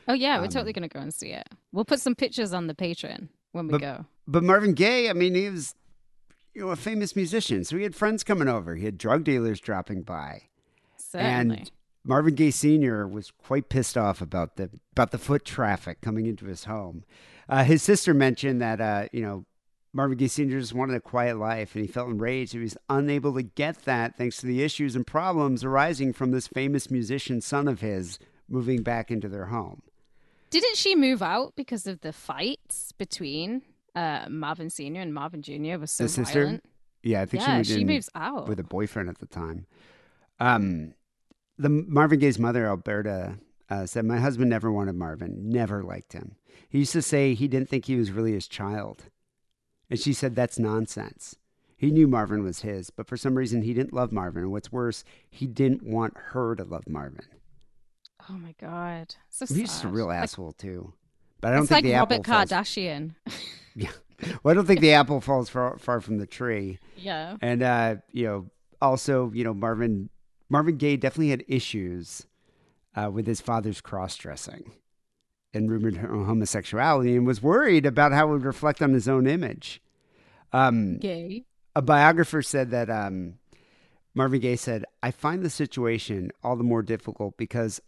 [0.08, 1.48] Oh yeah, we're Um, totally gonna go and see it.
[1.72, 4.06] We'll put some pictures on the Patreon when we But- go.
[4.26, 5.74] But Marvin Gaye, I mean, he was
[6.54, 8.74] you know a famous musician, so he had friends coming over.
[8.76, 10.44] He had drug dealers dropping by.
[10.96, 11.56] Certainly.
[11.58, 11.70] And
[12.04, 13.06] Marvin Gaye Sr.
[13.08, 17.04] was quite pissed off about the about the foot traffic coming into his home.
[17.48, 19.44] Uh, his sister mentioned that uh, you know
[19.92, 20.60] Marvin Gaye Sr.
[20.60, 22.52] just wanted a quiet life, and he felt enraged.
[22.52, 26.46] He was unable to get that thanks to the issues and problems arising from this
[26.46, 29.82] famous musician son of his moving back into their home.
[30.50, 33.62] Didn't she move out because of the fights between
[33.94, 35.78] uh, Marvin Senior and Marvin Junior?
[35.78, 36.64] Was so the sister, violent.
[37.02, 38.46] yeah, I think Yeah, she, moved she moves out.
[38.48, 39.66] with a boyfriend at the time.
[40.38, 40.94] Um,
[41.58, 43.38] the Marvin Gaye's mother, Alberta,
[43.70, 46.36] uh, said, "My husband never wanted Marvin, never liked him.
[46.68, 49.04] He used to say he didn't think he was really his child,
[49.90, 51.36] and she said that's nonsense.
[51.76, 54.44] He knew Marvin was his, but for some reason he didn't love Marvin.
[54.44, 57.26] And what's worse, he didn't want her to love Marvin.
[58.30, 60.94] Oh my god, so He's just a real Like, asshole too.
[61.40, 62.50] But I don't think like the Robert apple falls.
[62.50, 63.14] Kardashian.
[63.76, 63.90] Yeah,
[64.42, 66.78] well, I don't think the apple falls far, far from the tree.
[66.96, 67.36] yeah.
[67.42, 68.46] And uh, you know,
[68.80, 70.10] also, you know, Marvin
[70.48, 72.26] Marvin Gaye definitely had issues
[72.94, 74.72] uh, with his father's cross dressing
[75.52, 79.80] and rumored homosexuality, and was worried about how it would reflect on his own image.
[80.52, 81.44] Um, Gay.
[81.76, 83.34] a biographer said that um,
[84.14, 87.80] Marvin Gaye said, "I find the situation all the more difficult because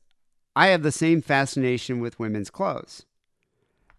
[0.54, 3.04] I have the same fascination with women's clothes.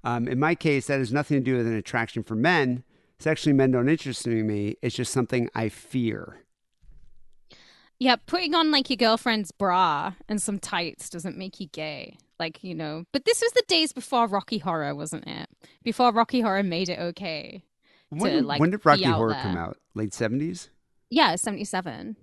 [0.03, 2.84] Um, in my case, that has nothing to do with an attraction for men.
[3.20, 4.78] Sexually, men don't interest me.
[4.82, 6.39] It's just something I fear."
[8.00, 12.18] Yeah, putting on like your girlfriend's bra and some tights doesn't make you gay.
[12.39, 15.50] Like, you know, but this was the days before Rocky Horror, wasn't it?
[15.84, 17.64] Before Rocky Horror made it okay.
[18.10, 19.41] When, like, when did Rocky Horror there.
[19.41, 19.78] come out?
[19.95, 20.70] Late seventies.
[21.10, 22.16] Yeah, 77.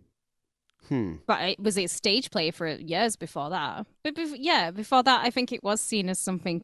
[0.89, 1.15] Hmm.
[1.27, 3.87] But it was a stage play for years before that.
[4.03, 6.63] But bef- yeah, before that, I think it was seen as something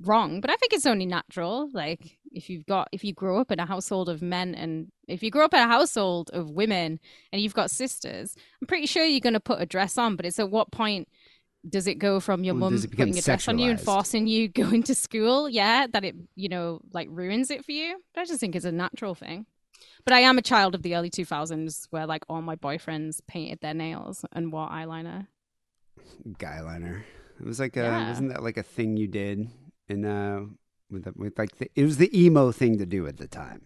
[0.00, 0.40] wrong.
[0.40, 1.68] But I think it's only natural.
[1.72, 5.22] Like if you've got, if you grow up in a household of men, and if
[5.22, 7.00] you grow up in a household of women,
[7.32, 10.16] and you've got sisters, I'm pretty sure you're going to put a dress on.
[10.16, 11.08] But it's at what point
[11.68, 13.70] does it go from your Well, mum does it become putting a dress on you
[13.70, 15.48] and forcing you going to school?
[15.48, 18.00] Yeah, that it you know like ruins it for you.
[18.14, 19.46] But I just think it's a natural thing.
[20.04, 23.60] But I am a child of the early 2000s where like all my boyfriends painted
[23.60, 25.26] their nails and wore eyeliner.
[26.38, 27.02] Guyliner.
[27.40, 28.08] It was like a Yeah.
[28.08, 29.48] wasn't that like a thing you did
[29.88, 30.40] in uh
[30.90, 33.62] with the, with like the, it was the emo thing to do at the time.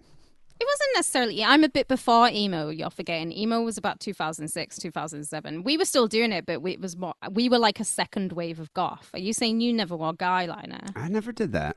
[0.58, 1.42] It wasn't necessarily.
[1.42, 2.68] I'm a bit before emo.
[2.68, 3.32] You're forgetting.
[3.32, 5.62] Emo was about 2006, 2007.
[5.62, 7.14] We were still doing it, but we, it was more.
[7.30, 9.08] We were like a second wave of goth.
[9.14, 10.90] Are you saying you never wore eyeliner?
[10.94, 11.76] I never did that.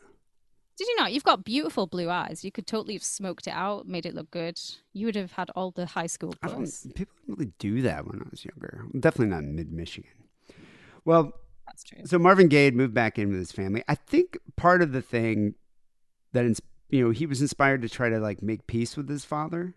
[0.76, 1.14] Did you not?
[1.14, 2.44] You've got beautiful blue eyes.
[2.44, 4.60] You could totally have smoked it out, made it look good.
[4.92, 6.66] You would have had all the high school I don't,
[6.96, 8.86] people didn't really do that when I was younger.
[9.00, 10.12] Definitely not in mid Michigan.
[11.06, 11.34] Well,
[11.74, 12.06] That's true.
[12.06, 13.84] so Marvin Gaye had moved back in with his family.
[13.88, 15.56] I think part of the thing
[16.32, 16.60] that
[16.90, 19.76] you know he was inspired to try to like make peace with his father,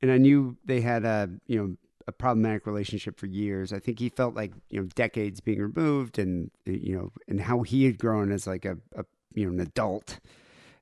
[0.00, 3.72] and I knew they had a you know a problematic relationship for years.
[3.72, 7.62] I think he felt like you know decades being removed, and you know and how
[7.62, 9.04] he had grown as like a, a
[9.34, 10.20] you know an adult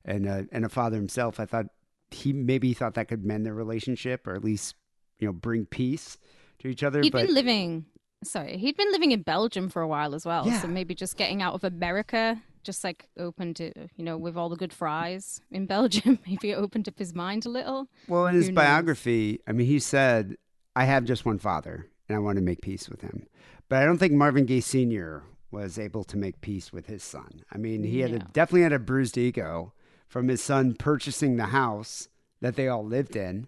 [0.05, 1.39] and a, and a father himself.
[1.39, 1.65] I thought
[2.11, 4.75] he maybe thought that could mend their relationship or at least
[5.19, 6.17] you know bring peace
[6.59, 7.01] to each other.
[7.01, 7.85] He'd but been living
[8.23, 10.47] sorry, he'd been living in Belgium for a while as well.
[10.47, 10.61] Yeah.
[10.61, 14.49] So maybe just getting out of America, just like opened to, you know, with all
[14.49, 17.87] the good fries in Belgium, maybe it opened up his mind a little.
[18.07, 18.63] Well, in his Who knows?
[18.63, 20.35] biography, I mean, he said,
[20.75, 23.25] I have just one father and I want to make peace with him.
[23.69, 25.23] But I don't think Marvin Gaye Sr.
[25.51, 27.41] was able to make peace with his son.
[27.51, 29.73] I mean, he had a, definitely had a bruised ego
[30.07, 32.07] from his son purchasing the house
[32.41, 33.47] that they all lived in.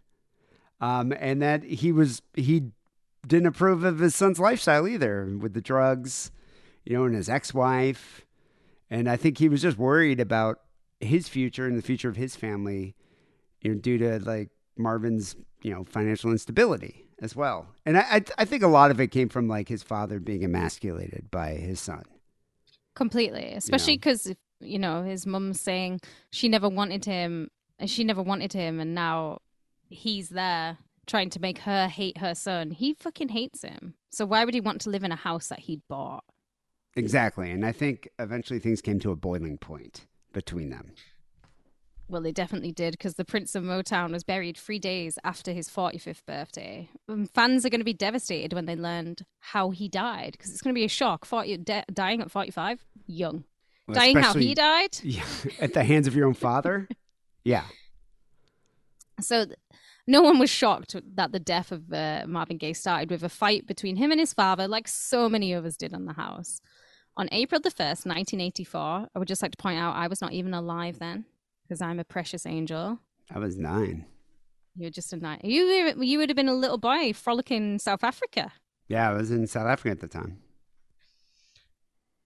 [0.82, 2.72] Um, and that he was, he
[3.26, 6.32] didn't approve of his son's lifestyle either with the drugs,
[6.86, 8.26] you know, and his ex wife.
[8.90, 10.62] And I think he was just worried about
[11.00, 12.96] his future and the future of his family,
[13.62, 17.68] you know, due to like Marvin's, you know, financial instability as well.
[17.86, 20.44] And I, I, I think a lot of it came from like his father being
[20.44, 22.04] emasculated by his son.
[22.96, 26.02] Completely, especially because you know his mum's saying
[26.32, 29.40] she never wanted him, and she never wanted him, and now
[29.90, 30.78] he's there
[31.10, 32.72] trying to make her hate her son.
[32.72, 33.96] He fucking hates him.
[34.10, 36.24] So why would he want to live in a house that he'd bought?
[36.96, 37.52] Exactly.
[37.52, 40.94] And I think eventually things came to a boiling point between them.
[42.10, 45.70] Well, they definitely did because the Prince of Motown was buried three days after his
[45.70, 46.90] 45th birthday.
[47.08, 50.62] Um, fans are going to be devastated when they learned how he died because it's
[50.62, 51.24] going to be a shock.
[51.24, 53.44] 40, de- dying at 45, young.
[53.88, 54.98] Well, dying how he died.
[55.04, 55.24] Yeah.
[55.60, 56.88] At the hands of your own father?
[57.44, 57.66] yeah.
[59.22, 59.46] So
[60.10, 63.68] no one was shocked that the death of uh, Marvin Gaye started with a fight
[63.68, 66.62] between him and his father, like so many others did on the house.
[67.16, 70.34] On April the 1st, 1984, I would just like to point out I was not
[70.34, 71.26] even alive then
[71.62, 73.00] because I'm a precious angel.
[73.30, 74.06] I was nine.
[74.76, 75.42] You were just a nine.
[75.44, 78.52] You you would have been a little boy frolicking South Africa.
[78.88, 80.40] Yeah, I was in South Africa at the time.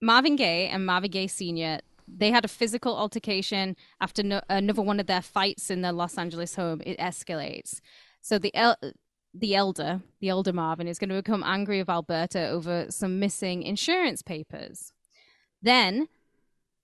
[0.00, 1.80] Marvin Gaye and Marvin Gaye Sr.
[2.06, 6.18] They had a physical altercation after no, another one of their fights in their Los
[6.18, 6.82] Angeles home.
[6.84, 7.80] It escalates.
[8.20, 8.78] So the el-
[9.34, 13.62] the elder, the elder Marvin, is going to become angry with Alberta over some missing
[13.62, 14.92] insurance papers.
[15.60, 16.08] Then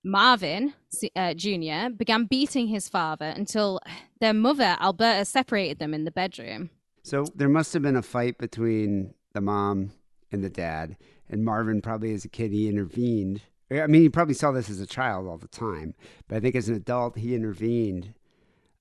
[0.02, 0.74] Marvin
[1.14, 1.90] uh, Jr.
[1.94, 3.80] began beating his father until
[4.20, 6.70] their mother, Alberta, separated them in the bedroom.
[7.02, 9.92] So there must have been a fight between the mom
[10.32, 10.96] and the dad,
[11.28, 13.42] and Marvin probably as a kid he intervened.
[13.70, 15.94] I mean, he probably saw this as a child all the time,
[16.28, 18.14] but I think as an adult he intervened.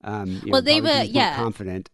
[0.02, 1.36] Um, you Well, know, they were- yeah.
[1.36, 1.90] confident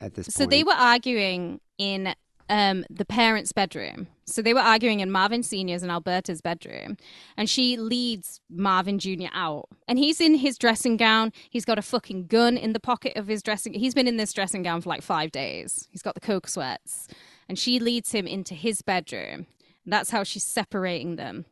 [0.00, 0.34] at this point.
[0.34, 0.50] So point.
[0.50, 2.14] they were arguing in
[2.48, 4.06] um, the parents' bedroom.
[4.26, 6.96] So they were arguing in Marvin Senior's and Alberta's bedroom.
[7.36, 9.26] And she leads Marvin Jr.
[9.32, 9.68] out.
[9.88, 11.32] And he's in his dressing gown.
[11.50, 13.72] He's got a fucking gun in the pocket of his dressing.
[13.74, 15.88] He's been in this dressing gown for like five days.
[15.90, 17.08] He's got the coke sweats.
[17.48, 19.46] And she leads him into his bedroom.
[19.84, 21.46] That's how she's separating them.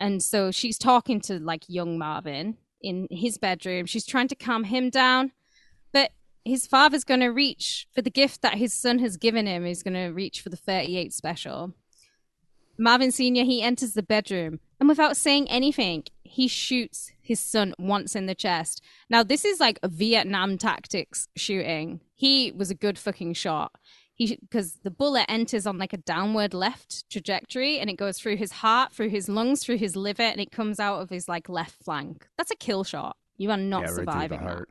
[0.00, 3.86] And so she's talking to like young Marvin in his bedroom.
[3.86, 5.32] She's trying to calm him down.
[5.92, 6.12] But
[6.44, 9.64] his father's going to reach for the gift that his son has given him.
[9.64, 11.74] He's going to reach for the 38 special.
[12.78, 18.16] Marvin Sr., he enters the bedroom and without saying anything, he shoots his son once
[18.16, 18.82] in the chest.
[19.10, 22.00] Now, this is like Vietnam tactics shooting.
[22.14, 23.72] He was a good fucking shot.
[24.20, 28.36] He because the bullet enters on like a downward left trajectory and it goes through
[28.36, 31.48] his heart, through his lungs, through his liver, and it comes out of his like
[31.48, 32.28] left flank.
[32.36, 33.16] That's a kill shot.
[33.38, 34.46] You are not yeah, right surviving that.
[34.46, 34.68] heart.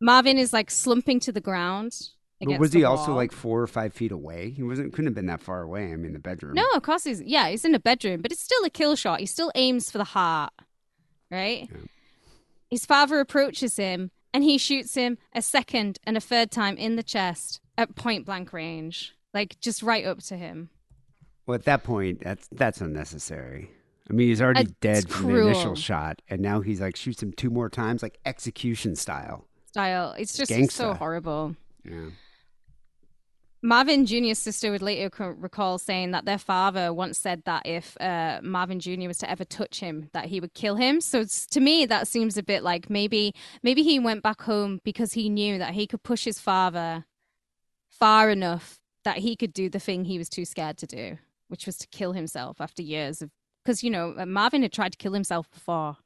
[0.00, 1.96] Marvin is like slumping to the ground.
[2.40, 4.50] But was he also like four or five feet away?
[4.50, 4.92] He wasn't.
[4.92, 5.92] Couldn't have been that far away.
[5.92, 6.54] I mean, the bedroom.
[6.54, 9.20] No, of course he's yeah, he's in a bedroom, but it's still a kill shot.
[9.20, 10.52] He still aims for the heart.
[11.30, 11.68] Right?
[11.70, 11.78] Yeah.
[12.68, 16.96] His father approaches him and he shoots him a second and a third time in
[16.96, 19.14] the chest at point blank range.
[19.34, 20.70] Like just right up to him.
[21.46, 23.70] Well, at that point, that's that's unnecessary.
[24.08, 27.22] I mean, he's already It's dead from the initial shot, and now he's like shoots
[27.22, 29.46] him two more times, like execution style.
[29.68, 30.14] Style.
[30.18, 30.72] It's just Gangsta.
[30.72, 31.56] so horrible.
[31.84, 32.10] Yeah.
[33.62, 38.38] Marvin Jr.'s sister would later recall saying that their father once said that if uh,
[38.42, 39.08] Marvin Jr.
[39.08, 41.00] was to ever touch him, that he would kill him.
[41.00, 44.80] So it's, to me, that seems a bit like maybe maybe he went back home
[44.84, 47.06] because he knew that he could push his father
[47.98, 51.18] far enough that he could do the thing he was too scared to do,
[51.48, 53.30] which was to kill himself after years of
[53.64, 55.96] because you know uh, Marvin had tried to kill himself before.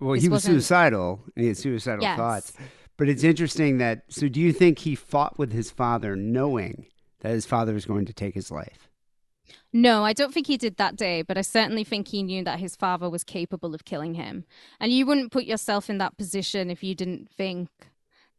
[0.00, 2.16] Well, This he was suicidal, he had suicidal Yes.
[2.16, 2.52] thoughts.
[2.96, 4.02] But it's interesting that.
[4.08, 6.86] So, do you think he fought with his father, knowing
[7.20, 8.88] that his father was going to take his life?
[9.72, 12.60] No, I don't think he did that day, but I certainly think he knew that
[12.60, 14.44] his father was capable of killing him.
[14.78, 17.68] And you wouldn't put yourself in that position if you didn't think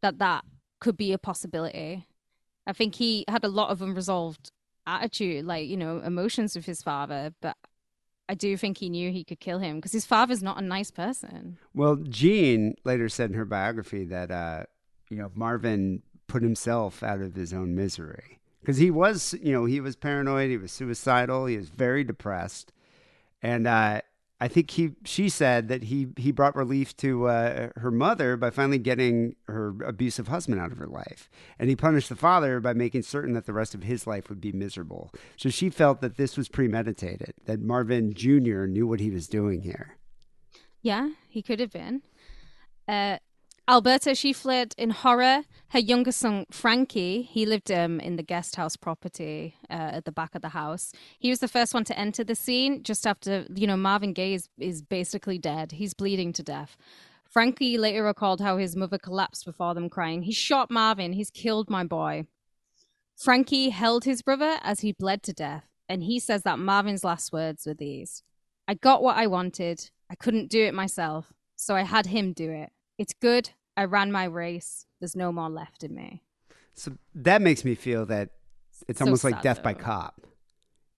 [0.00, 0.44] that that
[0.80, 2.06] could be a possibility.
[2.66, 4.50] I think he had a lot of unresolved
[4.86, 7.56] attitude, like, you know, emotions with his father, but
[8.28, 10.90] I do think he knew he could kill him because his father's not a nice
[10.90, 11.58] person.
[11.74, 14.64] Well, Jean later said in her biography that uh,
[15.10, 19.66] you know Marvin put himself out of his own misery because he was, you know,
[19.66, 22.72] he was paranoid, he was suicidal, he was very depressed,
[23.42, 24.00] and uh,
[24.44, 28.50] I think he she said that he he brought relief to uh, her mother by
[28.50, 32.74] finally getting her abusive husband out of her life, and he punished the father by
[32.74, 35.10] making certain that the rest of his life would be miserable.
[35.38, 38.66] So she felt that this was premeditated, that Marvin Jr.
[38.66, 39.96] knew what he was doing here.
[40.82, 42.02] Yeah, he could have been.
[42.86, 43.16] Uh,
[43.66, 45.44] Alberta, she fled in horror.
[45.68, 50.12] Her younger son, Frankie, he lived um, in the guest house property uh, at the
[50.12, 50.92] back of the house.
[51.18, 54.34] He was the first one to enter the scene just after, you know, Marvin Gaye
[54.34, 55.72] is, is basically dead.
[55.72, 56.76] He's bleeding to death.
[57.26, 61.14] Frankie later recalled how his mother collapsed before them, crying, He shot Marvin.
[61.14, 62.26] He's killed my boy.
[63.16, 67.32] Frankie held his brother as he bled to death, and he says that Marvin's last
[67.32, 68.22] words were these
[68.68, 69.90] I got what I wanted.
[70.10, 72.70] I couldn't do it myself, so I had him do it.
[72.98, 73.50] It's good.
[73.76, 74.86] I ran my race.
[75.00, 76.22] There's no more left in me.
[76.74, 78.30] So that makes me feel that
[78.88, 80.20] it's So almost like death by cop.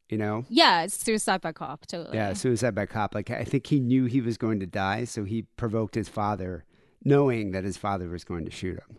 [0.09, 0.45] You know?
[0.49, 2.17] Yeah, it's suicide by cop, totally.
[2.17, 3.15] Yeah, suicide by cop.
[3.15, 6.65] Like I think he knew he was going to die, so he provoked his father,
[7.05, 8.99] knowing that his father was going to shoot him.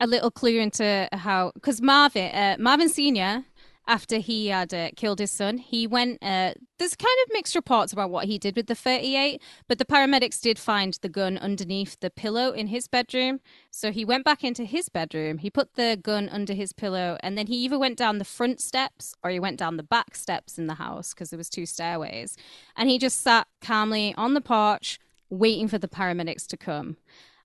[0.00, 3.44] a little clue into how because Marvin uh, Marvin Senior
[3.86, 7.92] after he had uh, killed his son he went uh, there's kind of mixed reports
[7.92, 11.98] about what he did with the 38 but the paramedics did find the gun underneath
[12.00, 15.98] the pillow in his bedroom so he went back into his bedroom he put the
[16.02, 19.40] gun under his pillow and then he either went down the front steps or he
[19.40, 22.36] went down the back steps in the house because there was two stairways
[22.76, 26.96] and he just sat calmly on the porch waiting for the paramedics to come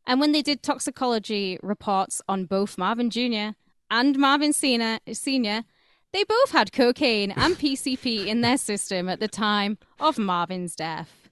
[0.07, 3.49] and when they did toxicology reports on both Marvin Jr.
[3.91, 5.65] and Marvin Senior, Senior,
[6.13, 11.29] they both had cocaine and PCP in their system at the time of Marvin's death.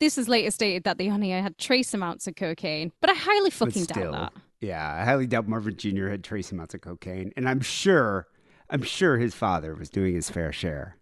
[0.00, 3.50] This is later stated that they only had trace amounts of cocaine, but I highly
[3.50, 4.42] fucking still, doubt that.
[4.60, 6.08] yeah, I highly doubt Marvin Jr.
[6.08, 8.26] had trace amounts of cocaine, and I'm sure,
[8.70, 10.96] I'm sure his father was doing his fair share.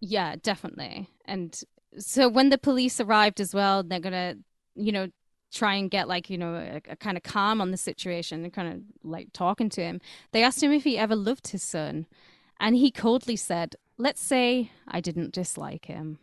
[0.00, 1.08] Yeah, definitely.
[1.24, 1.58] And
[1.98, 4.34] so when the police arrived as well, they're gonna,
[4.76, 5.08] you know,
[5.54, 8.52] try and get like you know a, a kind of calm on the situation and
[8.52, 10.00] kind of like talking to him.
[10.32, 12.06] They asked him if he ever loved his son,
[12.60, 16.18] and he coldly said, "Let's say I didn't dislike him."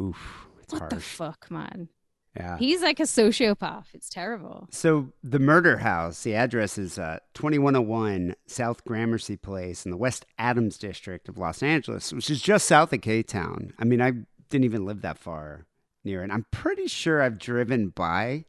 [0.00, 1.88] Oof, What the fuck, man?
[2.36, 2.58] yeah.
[2.58, 3.86] He's like a sociopath.
[3.94, 4.68] It's terrible.
[4.70, 10.26] So the murder house, the address is uh, 2101 South Gramercy Place in the West
[10.38, 13.72] Adams district of Los Angeles, which is just south of K-Town.
[13.78, 14.12] I mean, I
[14.50, 15.64] didn't even live that far
[16.04, 16.30] near it.
[16.30, 18.44] I'm pretty sure I've driven by,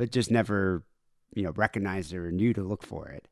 [0.00, 0.82] but just never,
[1.34, 3.28] you know, recognized or knew to look for it.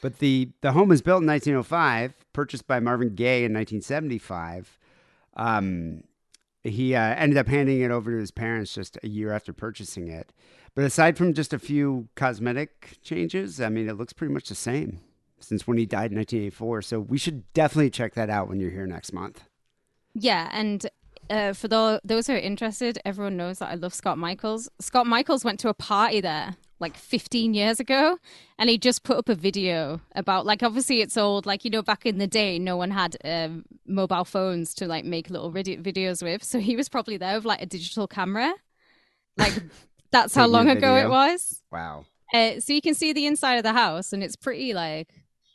[0.00, 4.78] But the the home was built in 1905, purchased by Marvin Gaye in 1975.
[5.36, 6.04] Um,
[6.62, 10.08] he uh, ended up handing it over to his parents just a year after purchasing
[10.08, 10.32] it.
[10.74, 14.54] But aside from just a few cosmetic changes, I mean, it looks pretty much the
[14.54, 15.00] same
[15.38, 16.80] since when he died in 1984.
[16.80, 19.44] So we should definitely check that out when you're here next month.
[20.14, 20.86] Yeah, and
[21.30, 24.68] uh, for tho- those who are interested, everyone knows that I love Scott Michaels.
[24.80, 28.18] Scott Michaels went to a party there like 15 years ago,
[28.58, 31.82] and he just put up a video about like obviously it's old, like you know
[31.82, 35.82] back in the day, no one had um, mobile phones to like make little vid-
[35.82, 38.54] videos with, so he was probably there with like a digital camera,
[39.36, 39.54] like
[40.10, 41.62] that's how long ago it was.
[41.72, 42.04] Wow.
[42.34, 45.08] Uh, so you can see the inside of the house, and it's pretty like,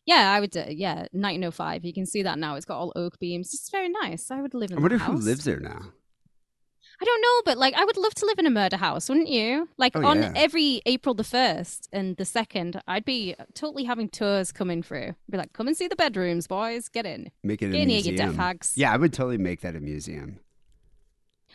[0.06, 1.86] yeah, I would, uh, yeah, 1905.
[1.86, 2.56] You can see that now.
[2.56, 3.54] It's got all oak beams.
[3.54, 4.32] It's very nice.
[4.32, 4.78] I would live in.
[4.78, 5.24] I wonder who house.
[5.24, 5.80] lives there now.
[7.00, 9.28] I don't know, but like, I would love to live in a murder house, wouldn't
[9.28, 9.68] you?
[9.78, 10.34] Like Oh, on yeah.
[10.36, 15.08] every April the first and the second, I'd be totally having tours coming through.
[15.08, 16.90] I'd Be like, come and see the bedrooms, boys.
[16.90, 17.32] Get in.
[17.44, 18.30] Make it a Get in here, you museum.
[18.32, 18.74] death hags.
[18.76, 20.42] Yeah, I would totally make that a museum.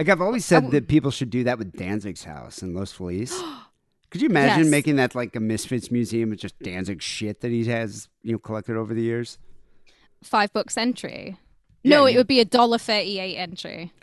[0.00, 3.32] Like I've always said that people should do that with Danzig's house in Los Feliz.
[4.10, 4.70] Could you imagine Yes.
[4.70, 8.38] making that like a Misfits museum of just Danzig shit that he has, you know,
[8.38, 9.38] collected over the years?
[10.22, 11.36] Five bucks entry.
[11.82, 13.92] Yeah, no, it would be a dollar thirty-eight entry.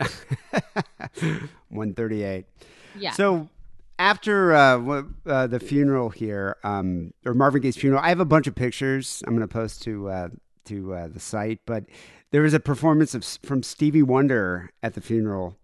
[1.68, 2.46] 138.
[2.98, 3.10] Yeah.
[3.12, 3.48] So
[3.98, 8.46] after uh, uh, the funeral here, um, or Marvin Gaye's funeral, I have a bunch
[8.46, 9.22] of pictures.
[9.26, 10.28] I'm going to post to uh,
[10.66, 11.84] to uh, the site, but
[12.30, 15.56] there was a performance of from Stevie Wonder at the funeral.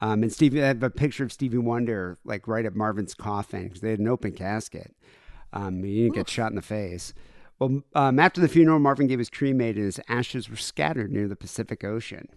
[0.00, 3.64] Um, and Stevie, I have a picture of Stevie Wonder like right at Marvin's coffin
[3.64, 4.94] because they had an open casket.
[5.52, 7.14] Um, he didn't get shot in the face.
[7.58, 11.26] Well, um, after the funeral, Marvin Gaye was cremated and his ashes were scattered near
[11.26, 12.28] the Pacific Ocean.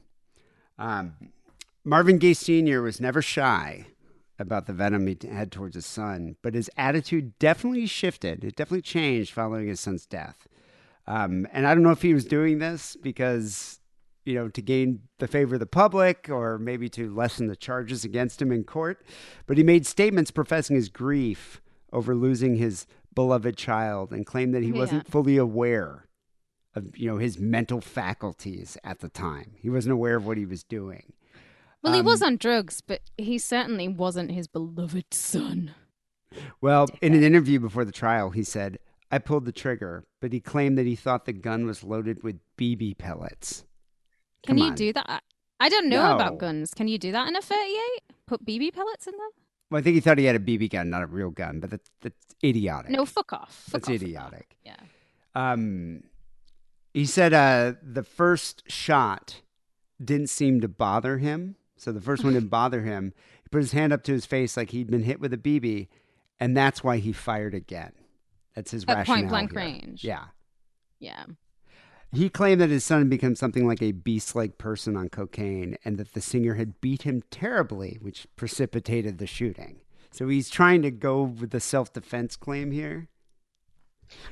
[0.78, 1.32] Um,
[1.84, 2.82] Marvin Gaye Sr.
[2.82, 3.88] was never shy
[4.38, 8.44] about the venom he had towards his son, but his attitude definitely shifted.
[8.44, 10.48] It definitely changed following his son's death.
[11.06, 13.79] Um, and I don't know if he was doing this because,
[14.26, 18.04] you know, to gain the favor of the public or maybe to lessen the charges
[18.04, 19.04] against him in court,
[19.48, 21.62] but he made statements professing his grief
[21.92, 24.78] over losing his beloved child and claimed that he Yeah.
[24.80, 26.06] wasn't fully aware
[26.76, 29.54] of you know his mental faculties at the time.
[29.58, 31.14] He wasn't aware of what he was doing.
[31.82, 35.72] Well, he Um, was on drugs, but he certainly wasn't his beloved son.
[36.62, 38.78] Well, in an interview before the trial, he said,
[39.10, 42.40] "I pulled the trigger," but he claimed that he thought the gun was loaded with
[42.56, 43.66] BB pellets.
[44.46, 44.76] Can Come you on.
[44.76, 45.24] do that?
[45.60, 46.16] I- don't know No.
[46.16, 46.74] about guns.
[46.74, 48.02] Can you do that in a 38?
[48.26, 49.30] Put BB pellets in them?
[49.70, 51.70] Well, I think he thought he had a BB gun, not a real gun, but
[51.70, 52.92] that's, that's idiotic.
[52.92, 53.54] No, fuck off.
[53.54, 54.56] Fuck that's off, idiotic.
[54.66, 54.74] off.
[55.36, 55.52] Yeah.
[55.52, 56.04] Um,
[56.94, 59.42] he said uh, the first shot
[60.04, 61.56] didn't seem to bother him.
[61.78, 63.14] So the first one didn't bother him.
[63.44, 65.88] He put his hand up to his face like he'd been hit with a BB,
[66.40, 67.92] and that's why he fired again.
[68.56, 69.18] That's his At rationale.
[69.18, 69.60] point blank here.
[69.60, 70.04] range.
[70.04, 70.26] Yeah.
[71.00, 71.26] Yeah.
[72.12, 75.78] He claimed that his son had become something like a beast like person on cocaine
[75.86, 79.82] and that the singer had beat him terribly, which precipitated the shooting.
[80.12, 83.10] So he's trying to go with the self defense claim here.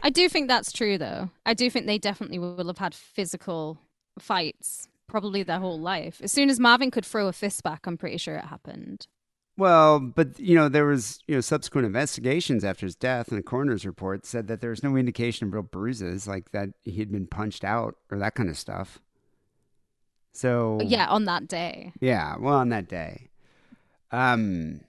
[0.01, 1.29] I do think that's true, though.
[1.45, 3.77] I do think they definitely will have had physical
[4.17, 6.19] fights probably their whole life.
[6.21, 9.07] As soon as Marvin could throw a fist back, I'm pretty sure it happened.
[9.57, 13.43] Well, but you know, there was you know subsequent investigations after his death, and a
[13.43, 17.11] coroner's report said that there was no indication of real bruises, like that he had
[17.11, 18.99] been punched out or that kind of stuff.
[20.31, 21.93] So Yeah, on that day.
[21.99, 23.29] yeah, well, on that day,
[24.11, 24.81] um,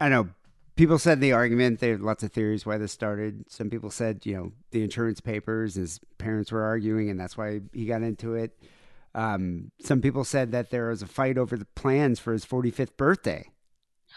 [0.00, 0.28] I know
[0.76, 1.80] people said the argument.
[1.80, 3.50] There are lots of theories why this started.
[3.50, 7.62] Some people said you know the insurance papers, his parents were arguing, and that's why
[7.72, 8.56] he got into it.
[9.16, 12.96] Um, some people said that there was a fight over the plans for his 45th
[12.96, 13.48] birthday.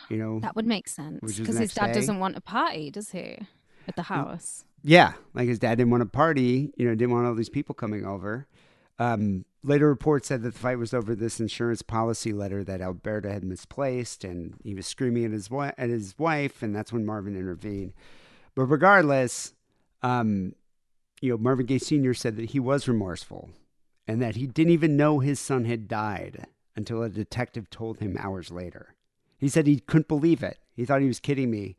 [0.10, 1.94] You know, That would make sense because his dad day.
[1.94, 3.40] doesn't want a party, does he?
[3.88, 4.66] At the house.
[4.84, 7.74] Yeah, like his dad didn't want a party, you know, didn't want all these people
[7.76, 8.48] coming over.
[9.00, 13.32] Um, later reports said that the fight was over this insurance policy letter that Alberta
[13.32, 17.06] had misplaced, and he was screaming at his wi- at his wife, and that's when
[17.06, 17.94] Marvin intervened.
[18.56, 19.54] But regardless,
[20.04, 20.54] um,
[21.22, 22.14] you know, Marvin Gaye Sr.
[22.14, 23.50] said that he was remorseful,
[24.08, 26.46] and that he didn't even know his son had died
[26.76, 28.96] until a detective told him hours later.
[29.38, 30.58] He said he couldn't believe it.
[30.76, 31.76] He thought he was kidding me.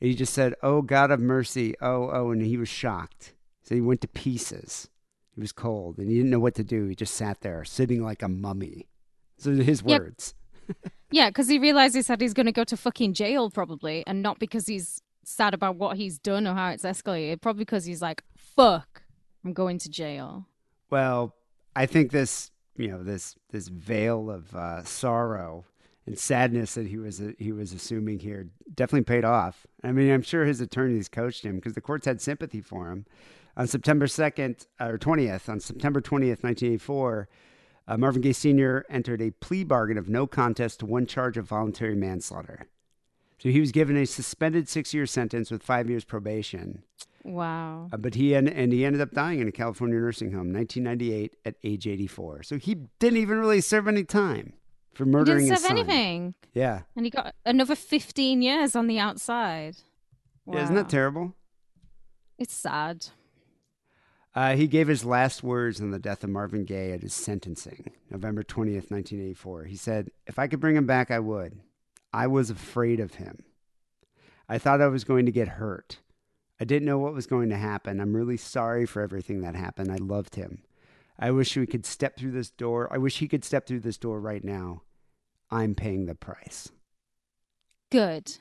[0.00, 3.34] And he just said, "Oh God of mercy, oh oh," and he was shocked.
[3.62, 4.88] So he went to pieces.
[5.34, 6.86] He was cold, and he didn't know what to do.
[6.86, 8.88] He just sat there, sitting like a mummy.
[9.36, 10.00] So his Yep.
[10.00, 10.34] words.
[11.10, 14.38] Yeah, because he realizes that he's going to go to fucking jail probably, and not
[14.38, 17.40] because he's sad about what he's done or how it's escalated.
[17.40, 19.02] Probably because he's like, "Fuck,
[19.42, 20.44] I'm going to jail."
[20.90, 21.34] Well,
[21.74, 25.64] I think this, you know, this this veil of uh, sorrow
[26.08, 29.66] and sadness that he was he was assuming here definitely paid off.
[29.84, 33.04] I mean, I'm sure his attorneys coached him because the courts had sympathy for him.
[33.56, 37.28] On September 2nd or 20th, on September 20th, 1984,
[37.88, 38.86] uh, Marvin Gaye Sr.
[38.88, 42.68] entered a plea bargain of no contest to one charge of voluntary manslaughter.
[43.38, 46.84] So he was given a suspended six-year sentence with five years probation.
[47.24, 47.88] Wow.
[47.92, 51.36] Uh, but he en- and he ended up dying in a California nursing home, 1998,
[51.44, 52.44] at age 84.
[52.44, 54.54] So he didn't even really serve any time
[54.98, 56.82] for murdering He didn't serve anything, Yeah.
[56.96, 59.76] and he got another 15 years on the outside.
[60.44, 61.34] yeah, isn't that terrible?
[62.36, 63.06] It's sad.
[64.34, 67.92] Uh, he gave his last words on the death of Marvin Gaye at his sentencing,
[68.10, 69.64] November 20th, 1984.
[69.64, 71.60] He said, If I could bring him back, I would.
[72.12, 73.44] I was afraid of him.
[74.48, 75.98] I thought I was going to get hurt.
[76.60, 78.00] I didn't know what was going to happen.
[78.00, 79.92] I'm really sorry for everything that happened.
[79.92, 80.62] I loved him.
[81.18, 82.92] I wish we could step through this door.
[82.92, 84.82] I wish he could step through this door right now.
[85.50, 86.70] I'm paying the price.
[87.90, 88.36] Good.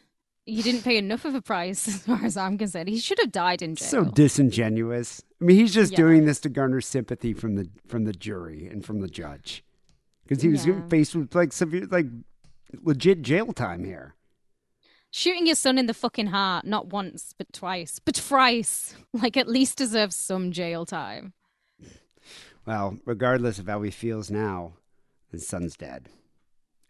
[0.46, 2.90] You didn't pay enough of a price, as far as I'm concerned.
[2.90, 3.88] He should have died in jail.
[3.88, 5.22] So disingenuous.
[5.42, 5.98] I mean, he's just Yeah.
[5.98, 9.64] doing this to garner sympathy from the from the jury and from the judge,
[10.26, 10.88] because he was Yeah.
[10.88, 12.08] faced with like severe, like
[12.82, 14.16] legit jail time here.
[15.12, 19.48] Shooting your son in the fucking heart, not once, but twice, but thrice, like at
[19.48, 21.34] least deserves some jail time.
[22.66, 24.74] Well, regardless of how he feels now,
[25.32, 26.10] his son's dead,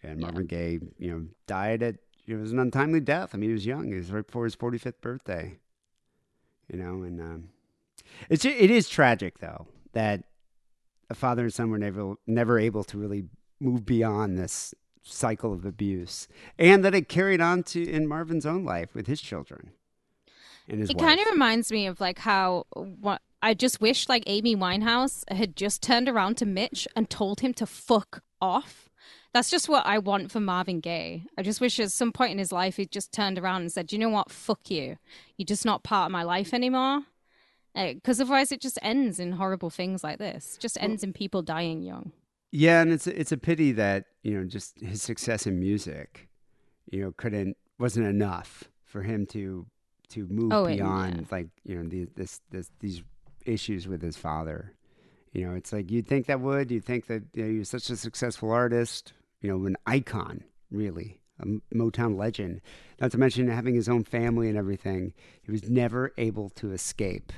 [0.07, 0.27] and Yeah.
[0.27, 1.95] Marvin Gaye, you know, died at
[2.27, 3.31] it was an untimely death.
[3.33, 3.87] I mean, he was young.
[3.87, 5.59] He was right before his forty fifth birthday.
[6.71, 7.49] You know, and um,
[8.29, 10.23] it's it is tragic though that
[11.09, 13.25] a father and son were never never able to really
[13.59, 14.73] move beyond this
[15.03, 16.27] cycle of abuse,
[16.59, 19.71] and that it carried on to in Marvin's own life with his children
[20.67, 24.23] and his It kind of reminds me of like how what I just wish like
[24.27, 28.86] Amy Winehouse had just turned around to Mitch and told him to fuck off.
[29.33, 31.25] That's just what I want for Marvin Gaye.
[31.37, 33.91] I just wish at some point in his life he just turned around and said,
[33.91, 34.31] "You know what?
[34.31, 34.97] Fuck you.
[35.37, 37.01] You're just not part of my life anymore."
[37.75, 40.57] Uh, because otherwise, it just ends in horrible things like this.
[40.59, 42.11] Just ends in people dying young.
[42.51, 46.27] Yeah, and it's it's a pity that you know just his success in music,
[46.89, 49.67] you know, couldn't wasn't enough for him to
[50.09, 51.23] to move Oh, it- beyond yeah.
[51.29, 53.03] like you know the, this this these
[53.45, 54.73] issues with his father.
[55.37, 56.71] You know, it's like you'd think that would.
[56.71, 61.19] You'd think that you know, was such a successful artist, you know, an icon, really,
[61.39, 61.45] a
[61.75, 62.59] Motown legend.
[62.99, 65.13] Not to mention having his own family and everything.
[65.43, 67.31] He was never able to escape,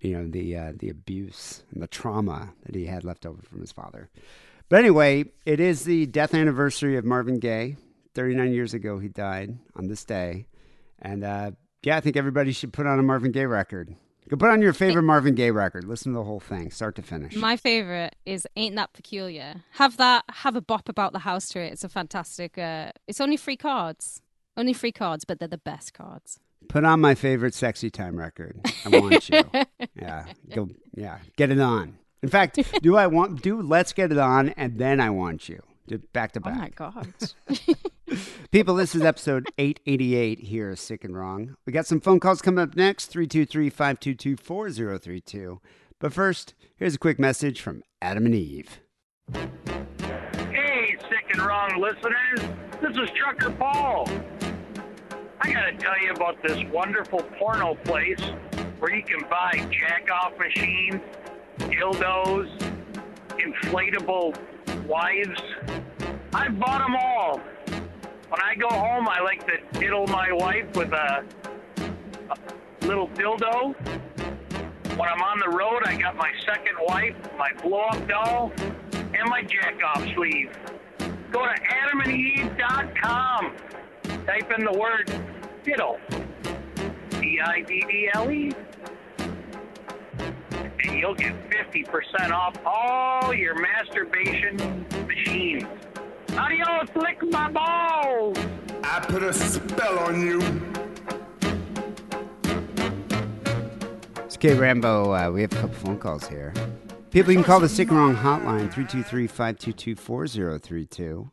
[0.00, 3.60] you know, the uh, the abuse and the trauma that he had left over from
[3.60, 4.10] his father.
[4.68, 7.76] But anyway, it is the death anniversary of Marvin Gaye.
[8.14, 10.48] 39 years ago, he died on this day.
[11.00, 11.52] And uh,
[11.84, 13.94] yeah, I think everybody should put on a Marvin Gaye record.
[14.28, 15.84] Go put on your favorite Marvin Gaye record.
[15.84, 17.34] Listen to the whole thing, start to finish.
[17.34, 20.24] My favorite is "Ain't That Peculiar." Have that.
[20.30, 21.72] Have a bop about the house to it.
[21.72, 22.56] It's a fantastic.
[22.56, 24.22] Uh, it's only three cards.
[24.56, 26.38] Only three cards, but they're the best cards.
[26.68, 28.60] Put on my favorite sexy time record.
[28.84, 29.42] I want you.
[29.94, 30.68] yeah, go.
[30.94, 31.98] Yeah, get it on.
[32.22, 33.42] In fact, do I want?
[33.42, 35.62] Do let's get it on, and then I want you.
[35.86, 36.54] Do- Back to back.
[36.56, 37.12] Oh my god.
[38.50, 41.56] People, this is episode 888 here, is Sick and Wrong.
[41.66, 45.60] We got some phone calls coming up next 323 522 4032.
[45.98, 48.80] But first, here's a quick message from Adam and Eve.
[49.32, 52.40] Hey, sick and wrong listeners.
[52.82, 54.08] This is Trucker Paul.
[55.40, 58.20] I gotta tell you about this wonderful porno place
[58.78, 61.00] where you can buy jack off machines,
[61.58, 62.48] dildos,
[63.38, 64.36] inflatable
[64.86, 65.40] wives.
[66.32, 67.40] I bought them all.
[68.28, 71.24] When I go home, I like to diddle my wife with a,
[72.30, 73.74] a little dildo.
[74.96, 78.52] When I'm on the road, I got my second wife, my blow up doll,
[78.92, 80.50] and my jack off sleeve.
[81.30, 83.56] Go to adamandeve.com.
[84.26, 85.12] Type in the word
[85.64, 85.98] diddle.
[87.10, 88.52] D I D D L E.
[91.02, 95.64] And you'll get 50% off all your masturbation machines.
[96.36, 98.38] Adios, lick my balls!
[98.84, 100.40] I put a spell on you.
[104.24, 105.12] It's K Rambo.
[105.12, 106.54] Uh, we have a couple phone calls here.
[107.10, 111.30] People, you can call the Sick and Wrong hotline 323 522 4032.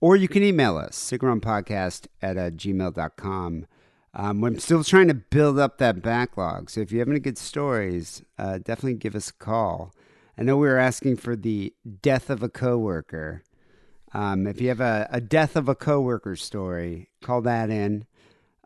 [0.00, 3.66] Or you can email us, sickandwrongpodcast at uh, gmail.com.
[4.14, 6.68] Um, I'm still trying to build up that backlog.
[6.70, 9.94] So if you have any good stories, uh, definitely give us a call.
[10.36, 11.72] I know we were asking for the
[12.02, 13.42] death of a coworker.
[14.12, 18.04] Um, if you have a, a death of a coworker story, call that in.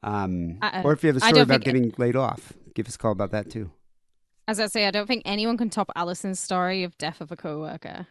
[0.03, 0.83] Um, Uh-uh.
[0.85, 3.31] or if you have a story about getting laid off, give us a call about
[3.31, 3.71] that too.
[4.49, 7.37] As I say, I don't think anyone can top Alison's story of death of a
[7.37, 8.07] coworker.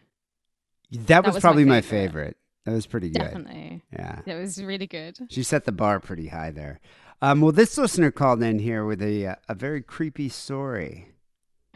[0.90, 2.08] That was, was probably my favorite.
[2.08, 2.36] favorite.
[2.66, 3.20] That was pretty good.
[3.20, 3.82] Definitely.
[3.92, 4.20] Yeah.
[4.26, 5.18] It was really good.
[5.30, 6.80] She set the bar pretty high there.
[7.22, 11.08] Um, well, this listener called in here with a uh, a very creepy story.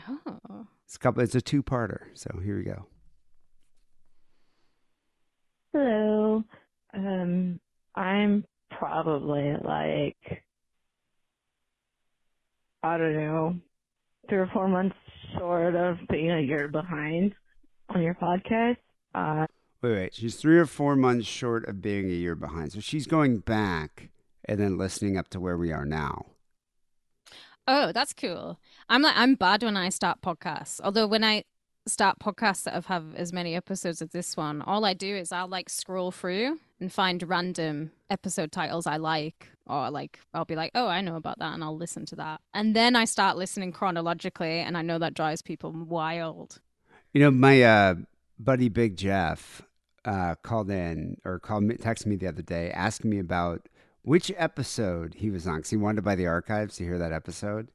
[0.08, 0.66] Oh.
[0.84, 1.22] It's a couple.
[1.22, 2.08] It's a two parter.
[2.14, 2.86] So here we go.
[5.72, 6.42] Hello.
[6.92, 7.60] Um,
[7.94, 10.42] I'm probably like,
[12.82, 13.56] I don't know,
[14.28, 14.96] three or four months
[15.38, 17.34] short of being a year behind
[17.88, 18.78] on your podcast.
[19.14, 19.46] Uh,
[19.82, 20.14] Wait, wait.
[20.14, 22.72] She's three or four months short of being a year behind.
[22.72, 24.10] So she's going back
[24.44, 26.26] and then listening up to where we are now.
[27.66, 28.58] Oh, that's cool.
[28.88, 30.80] I'm like I'm bad when I start podcasts.
[30.82, 31.44] Although when I
[31.86, 35.32] start podcasts that have, have as many episodes as this one, all I do is
[35.32, 40.56] I'll like scroll through and find random episode titles I like, or like I'll be
[40.56, 43.36] like, oh, I know about that, and I'll listen to that, and then I start
[43.36, 46.60] listening chronologically, and I know that drives people wild.
[47.12, 47.94] You know, my uh,
[48.38, 49.62] buddy Big Jeff
[50.04, 53.68] uh, called in or called me, texted me the other day asking me about
[54.02, 57.12] which episode he was on because he wanted to buy the archives to hear that
[57.12, 57.68] episode.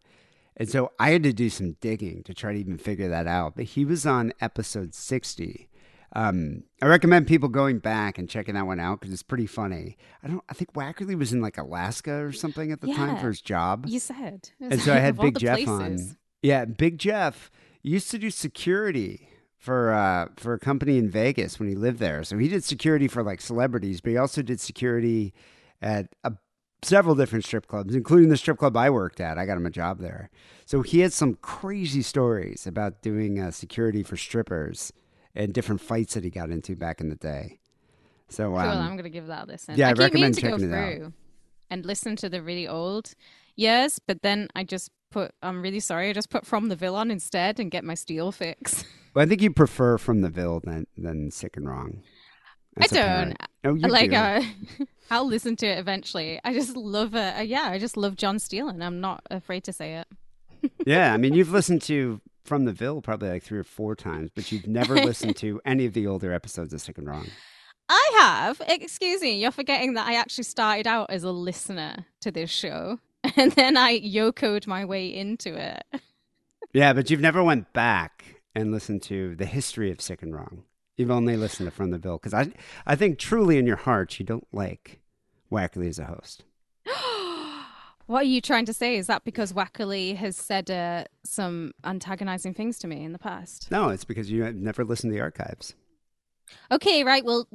[0.58, 3.56] And so I had to do some digging to try to even figure that out.
[3.56, 5.70] But he was on episode 60.
[6.16, 9.98] Um, I recommend people going back and checking that one out because it's pretty funny.
[10.24, 10.44] I don't.
[10.48, 13.86] I think Wackerly was in like Alaska or something at the time for his job.
[13.88, 15.70] You said, and so I had Big Jeff places.
[16.12, 16.18] on.
[16.42, 19.28] Yeah, Big Jeff used to do security
[19.58, 22.24] for uh, for a company in Vegas when he lived there.
[22.24, 25.34] So he did security for like celebrities, but he also did security
[25.82, 26.34] at a,
[26.82, 29.38] several different strip clubs, including the strip club I worked at.
[29.38, 30.30] I got him a job there.
[30.66, 34.92] So he had some crazy stories about doing uh, security for strippers
[35.34, 37.60] and different fights that he got into back in the day.
[38.30, 38.60] So Cool.
[38.60, 39.76] um, I'm gonna give that a listen.
[39.78, 40.96] yeah, I I recommend to go checking it out.
[40.98, 41.14] through
[41.70, 43.14] and listen to the really old
[43.56, 45.32] years, but then I just put.
[45.44, 46.10] I'm really sorry.
[46.10, 48.84] I just put from the Ville on instead and get my steel fix.
[49.14, 52.02] well, I think you prefer from the Ville than than sick and wrong.
[52.80, 53.36] I don't.
[53.64, 54.16] Oh, you like do.
[54.16, 54.44] uh,
[55.12, 56.40] I'll listen to it eventually.
[56.44, 57.38] I just love it.
[57.38, 60.72] Uh, yeah, I just love John Steele, and I'm not afraid to say it.
[60.86, 64.32] yeah, I mean, you've listened to From the Ville probably like three or four times,
[64.36, 67.28] but you've never listened to any of the older episodes of Sick and Wrong.
[67.88, 68.62] I have.
[68.68, 73.00] Excuse me, you're forgetting that I actually started out as a listener to this show,
[73.36, 76.02] and then I yokoed my way into it.
[76.74, 80.64] Yeah, but you've never went back and listened to the history of Sick and Wrong.
[80.98, 82.52] You've only listened to From the Ville because I,
[82.86, 85.00] I think truly in your heart you don't like
[85.52, 86.44] Wackerly as a host.
[88.08, 88.98] What are you trying to say?
[88.98, 93.72] Is that because Wackerly has said uh, some antagonizing things to me in the past?
[93.72, 95.74] No, it's because you have never listened to the archives.
[96.72, 97.26] Okay, right.
[97.26, 97.48] Well,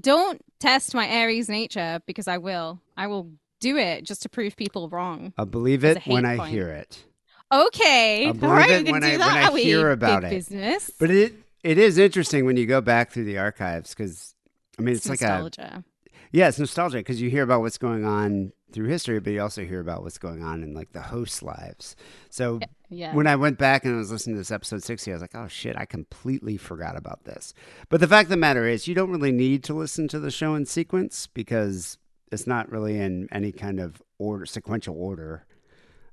[0.00, 2.80] don't test my Aries nature because I will.
[2.96, 3.30] I will
[3.60, 5.32] do it just to prove people wrong.
[5.38, 7.04] I'll believe it when hate I hear it.
[7.52, 8.26] Okay.
[8.26, 9.20] I'll All it we can when do I when.
[9.22, 10.34] I hear about big it.
[10.34, 10.90] Business.
[10.98, 11.34] But it
[11.64, 14.34] it is interesting when you go back through the archives because
[14.78, 15.84] I mean it's, It's like a nostalgia.
[16.30, 19.64] yeah it's nostalgia because you hear about what's going on through history, but you also
[19.64, 21.94] hear about what's going on in like the hosts' lives.
[22.28, 22.58] So
[22.90, 23.14] yeah.
[23.14, 25.36] when I went back and I was listening to this episode sixty, I was like,
[25.36, 27.54] oh shit, I completely forgot about this.
[27.88, 30.30] But the fact of the matter is, you don't really need to listen to the
[30.32, 31.98] show in sequence because
[32.32, 35.46] it's not really in any kind of order, sequential order.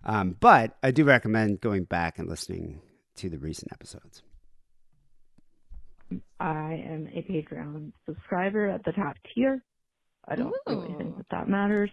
[0.04, 2.82] Um, but I do recommend going back and listening
[3.16, 4.22] to the recent episodes.
[6.40, 9.64] I am a Patreon subscriber at the top tier.
[10.28, 11.90] I don't really think that that matters.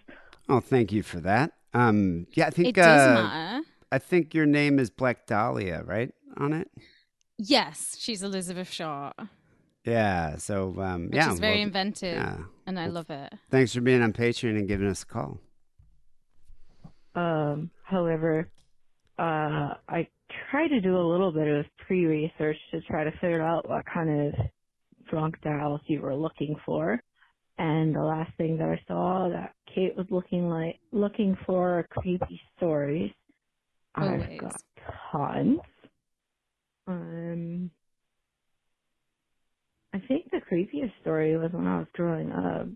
[0.49, 1.53] Oh, thank you for that.
[1.75, 3.65] Um, yeah, I think It does uh, matter.
[3.93, 6.13] I think your name is Black Dahlia, right?
[6.37, 6.71] On it.
[7.39, 9.15] Yes, she's Elizabeth Short.
[9.85, 10.37] Yeah.
[10.37, 12.39] So um, Which yeah, is very well, inventive, yeah.
[12.67, 13.33] and I Well, love it.
[13.51, 15.39] Thanks for being on Patreon and giving us a call.
[17.15, 18.51] Um, however,
[19.19, 20.09] uh, I
[20.51, 24.29] try to do a little bit of pre-research to try to figure out what kind
[24.29, 24.35] of
[25.11, 27.01] drunk dials you were looking for.
[27.59, 32.41] And the last thing that I saw that Kate was looking like looking for creepy
[32.57, 33.13] stories.
[33.95, 34.63] I've got
[35.13, 35.61] tons.
[36.87, 37.71] Um,
[39.95, 42.69] I think the creepiest story was when I was growing up.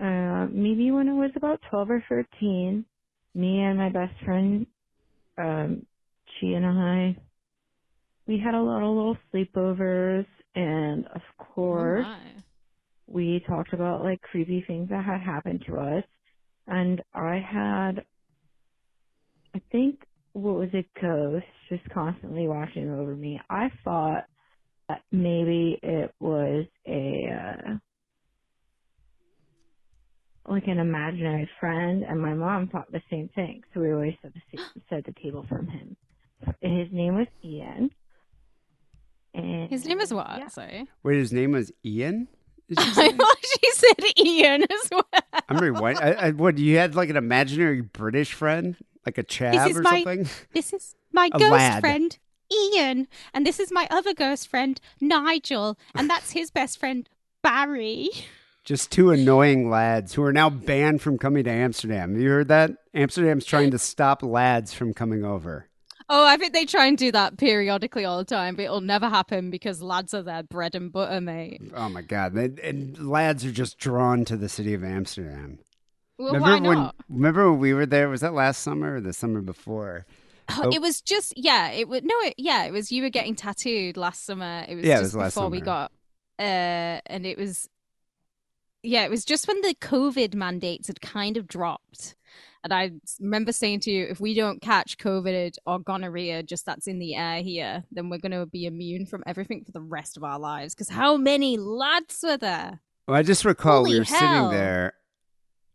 [0.00, 2.86] Uh, maybe when I was about 12 or 13,
[3.34, 4.66] me and my best friend,
[5.38, 5.86] um,
[6.40, 7.16] she and I,
[8.26, 11.22] we had a lot of little sleepovers, and of
[11.72, 12.44] Oh course, my.
[13.08, 16.04] we talked about like creepy things that had happened to us.
[16.66, 18.06] And I had,
[19.54, 20.00] I think,
[20.32, 23.40] what was a ghost just constantly watching over me.
[23.50, 24.26] I thought
[24.88, 27.92] that maybe it was a, uh,
[30.52, 33.62] like an imaginary friend, and my mom thought the same thing.
[33.74, 34.58] So we always set the,
[34.90, 35.96] set the table from him.
[36.60, 37.90] His name was Ian.
[39.34, 40.26] And His name is what?
[40.38, 40.48] yeah.
[40.48, 40.86] Sorry.
[41.02, 42.28] Wait, his name was Ian.
[42.68, 43.12] Did you I say?
[43.12, 45.04] thought she said Ian as well.
[45.48, 46.00] I'm very white.
[46.00, 49.82] I, I, what you had like an imaginary British friend, like a chav is or
[49.82, 50.28] my- something?
[50.52, 51.80] This is my A ghost lad.
[51.80, 52.18] friend,
[52.52, 53.08] Ian.
[53.34, 55.78] And this is my other ghost friend, Nigel.
[55.94, 57.08] And that's his best friend,
[57.42, 58.08] Barry.
[58.64, 62.12] Just two annoying lads who are now banned from coming to Amsterdam.
[62.14, 62.72] Have you heard that?
[62.94, 65.68] Amsterdam's trying to stop lads from coming over.
[66.08, 69.08] Oh, I think they try and do that periodically all the time, but it'll never
[69.08, 71.60] happen because lads are their bread and butter, mate.
[71.74, 72.34] Oh my god!
[72.34, 75.58] And, and lads are just drawn to the city of Amsterdam.
[76.18, 76.78] Well, remember why when?
[76.78, 76.94] not?
[77.08, 78.08] Remember when we were there?
[78.08, 80.06] Was that last summer or the summer before?
[80.48, 80.70] Oh.
[80.72, 81.70] It was just yeah.
[81.70, 82.14] It was no.
[82.20, 84.64] It, yeah, it was you were getting tattooed last summer.
[84.68, 85.90] It was Yeah, it just was last before we got,
[86.38, 87.68] uh, and it was,
[88.82, 92.14] yeah, it was just when the COVID mandates had kind of dropped,
[92.66, 92.90] and I
[93.20, 97.14] remember saying to you, if we don't catch COVID or gonorrhea, just that's in the
[97.14, 100.74] air here, then we're gonna be immune from everything for the rest of our lives.
[100.74, 102.80] Because how many lads were there?
[103.06, 104.18] Well, I just recall we were hell.
[104.18, 104.94] sitting there,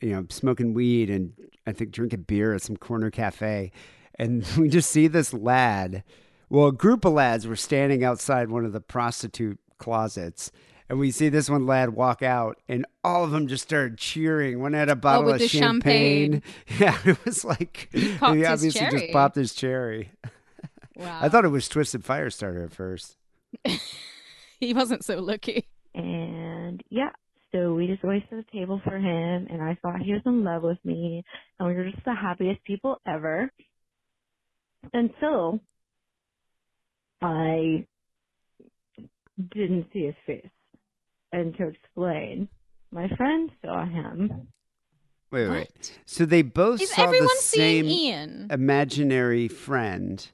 [0.02, 1.32] you know, smoking weed and
[1.66, 3.72] I think drinking beer at some corner cafe,
[4.16, 6.04] and we just see this lad.
[6.50, 10.52] Well, a group of lads were standing outside one of the prostitute closets.
[10.92, 14.60] And we see this one lad walk out, and all of them just started cheering.
[14.60, 16.44] One had a bottle with of the champagne.
[16.80, 17.90] Yeah, it was like
[18.20, 19.00] popped he obviously cherry.
[19.00, 20.12] just popped his cherry.
[20.98, 23.16] Wow, I thought it was Twisted Firestarter at first.
[24.60, 25.66] he wasn't so lucky.
[25.96, 27.12] And yeah,
[27.54, 30.44] so we just always set a table for him, and I thought he was in
[30.44, 31.24] love with me,
[31.58, 33.50] and we were just the happiest people ever.
[34.94, 35.62] Until
[37.22, 37.88] I
[39.54, 40.52] didn't see his face.
[41.32, 42.50] And to explain,
[42.92, 44.48] my friend saw him.
[45.32, 45.60] Wait, wait.
[45.60, 46.00] What?
[46.06, 48.48] So they both Is saw everyone the seeing same Ian?
[48.52, 50.28] imaginary friend.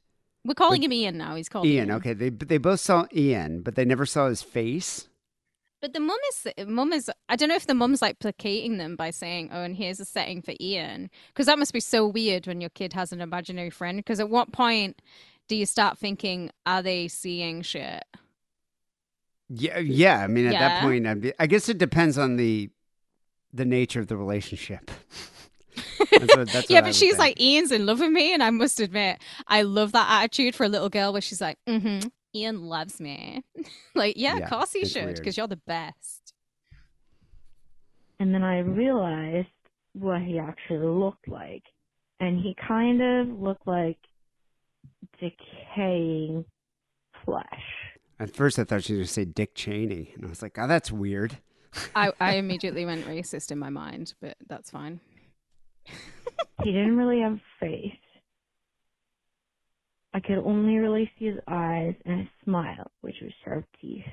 [0.44, 1.36] We're calling him Ian now.
[1.36, 1.90] He's called Ian.
[1.90, 1.98] Ian.
[1.98, 5.08] Okay, they they both saw Ian, but they never saw his face.
[5.82, 8.96] But the mum is mum is I don't know if the mum's like placating them
[8.96, 12.48] by saying, "Oh, and here's a setting for Ian," because that must be so weird
[12.48, 13.98] when your kid has an imaginary friend.
[13.98, 15.02] Because at what point
[15.48, 18.04] do you start thinking, "Are they seeing shit?"
[19.50, 20.20] Yeah, yeah.
[20.24, 20.82] I mean, at that Yeah.
[20.82, 22.70] point, I'd be, I guess it depends on the
[23.54, 24.92] the nature of the relationship.
[26.12, 27.20] That's what, that's yeah, what I but would she's think.
[27.20, 30.64] like, Ian's in love with me, and I must admit, I love that attitude for
[30.64, 33.44] a little girl where she's like, mm-hmm, Ian loves me.
[33.96, 35.16] like, yeah, Yeah, of course he it's should, weird.
[35.16, 36.34] because you're the best.
[38.20, 39.48] And then I realized
[39.94, 41.64] what he actually looked like.
[42.20, 44.00] And he kind of looked like
[45.20, 46.46] decaying
[47.26, 47.46] flesh.
[48.20, 50.58] At first, I thought she was going to say Dick Cheney, and I was like,
[50.58, 51.38] "Oh, that's weird."
[51.96, 55.00] I, I immediately went racist in my mind, but that's fine.
[56.64, 57.94] He didn't really have a face.
[60.14, 64.04] I could only really see his eyes and his smile, which was sharp teeth.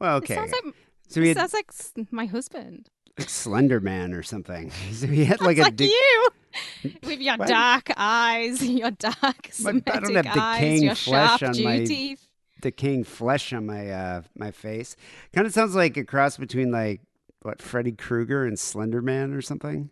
[0.00, 0.34] Well, It okay.
[0.34, 0.74] sounds like,
[1.08, 1.54] so he it had sounds
[1.96, 2.90] like my husband.
[3.18, 4.70] Like Slender Man or something.
[4.92, 6.28] So he had Like, like a like you,
[7.02, 7.48] with your What?
[7.48, 12.26] dark eyes, your dark I don't have eyes, decaying your flesh sharp on my- teeth.
[12.60, 14.96] decaying flesh on my uh my face.
[15.34, 17.00] Kind of sounds like a cross between like
[17.42, 19.90] what Freddy Krueger and Slender Man or something.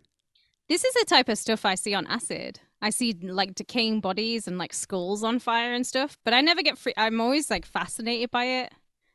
[0.67, 2.59] This is the type of stuff I see on acid.
[2.81, 6.61] I see like decaying bodies and like skulls on fire and stuff, but I never
[6.63, 6.93] get free.
[6.97, 8.73] I'm always like fascinated by it.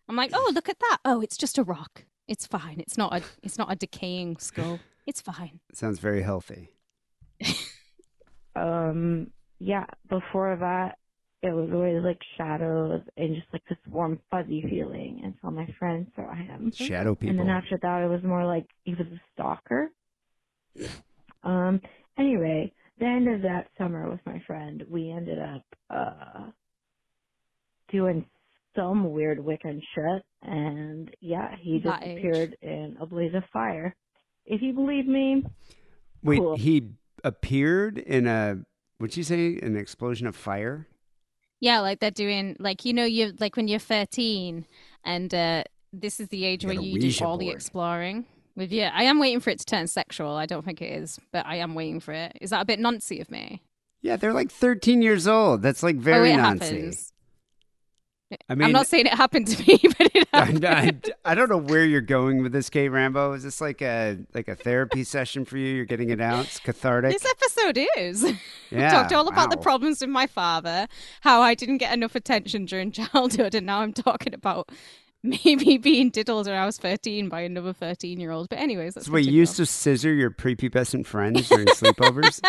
[0.09, 0.99] I'm like, oh, look at that.
[1.05, 2.05] Oh, it's just a rock.
[2.31, 2.79] It's fine.
[2.79, 3.23] It's not a.
[3.43, 4.79] It's not a decaying skull.
[5.05, 5.59] It's fine.
[5.73, 6.71] sounds very healthy.
[8.55, 10.99] Um, yeah, before that,
[11.43, 16.07] it was always like shadows and just like this warm, fuzzy feeling until my friend
[16.15, 16.71] saw him.
[16.73, 17.31] Shadow people.
[17.31, 19.91] And then after that, it was more like he was a stalker.
[21.43, 21.81] Um.
[22.17, 26.51] Anyway, the end of that summer with my friend, we ended up uh
[27.91, 28.25] doing
[28.77, 32.23] some weird Wiccan shit, and yeah, he That age.
[32.23, 33.95] disappeared in a blaze of fire.
[34.47, 35.45] If you believe me,
[36.23, 36.57] Wait, cool.
[36.57, 36.91] he
[37.25, 38.59] appeared in a
[38.99, 39.59] what'd you say?
[39.63, 40.87] An explosion of fire?
[41.61, 44.65] Yeah, like they're doing like you know you like when you're 13
[45.05, 48.25] and uh this is the age You where you do Ouija all the exploring.
[48.57, 50.33] With yeah, I am waiting for it to turn sexual.
[50.37, 52.37] I don't think it is, but I am waiting for it.
[52.41, 53.63] Is that a bit noncy of me?
[54.03, 55.61] Yeah, they're like 13 years old.
[55.63, 56.65] That's like oh, very it Nancy.
[56.65, 57.13] happens.
[58.49, 60.65] I mean, I'm not saying it happened to me, but it I, happened.
[61.25, 63.33] I, I don't know where you're going with this, Kate Rambo.
[63.33, 65.75] Is this like a like a therapy session for you?
[65.75, 66.45] You're getting it out.
[66.45, 67.13] It's cathartic.
[67.13, 68.23] This episode is.
[68.23, 68.39] we
[68.71, 70.87] Yeah, talked all about the problems with my father,
[71.23, 74.71] how I didn't get enough attention during childhood, and now I'm talking about
[75.23, 78.49] maybe being diddled when I was 13 by another 13 year old.
[78.49, 82.41] But anyways, let's So wait, you used to scissor your prepubescent friends during sleepovers?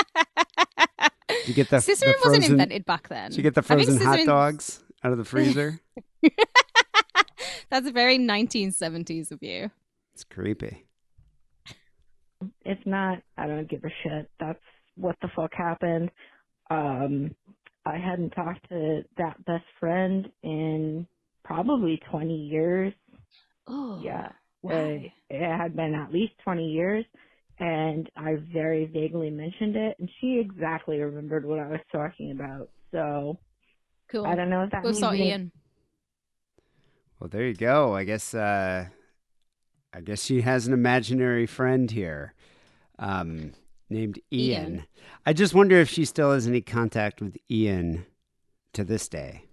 [1.28, 3.32] Did you get the, Scissoring the wasn't invented back then.
[3.32, 5.80] Did you get the I frozen hot dogs out of the freezer?
[7.70, 9.72] That's a very 1970s of you.
[10.14, 10.86] it's creepy.
[12.66, 14.30] if not, I don't give a shit.
[14.40, 14.60] That's
[14.96, 16.12] what the fuck happened.
[16.70, 17.34] Um,
[17.86, 21.08] I hadn't talked to that best friend in
[21.44, 22.94] probably 20 years.
[23.68, 24.30] Oh, Yeah.
[24.62, 24.74] Why?
[24.74, 27.04] Uh, it had been at least 20 years,
[27.58, 32.70] and I very vaguely mentioned it, and she exactly remembered what I was talking about.
[32.92, 33.40] So
[34.12, 34.26] Cool.
[34.26, 35.52] I don't know if that Go means saw Ian.
[37.20, 37.96] Well, there you go.
[37.96, 38.88] I guess uh,
[39.94, 42.34] I guess she has an imaginary friend here,
[43.00, 43.54] um,
[43.90, 44.74] named Ian.
[44.74, 44.86] Ian.
[45.26, 48.06] I just wonder if she still has any contact with Ian
[48.74, 49.46] to this day.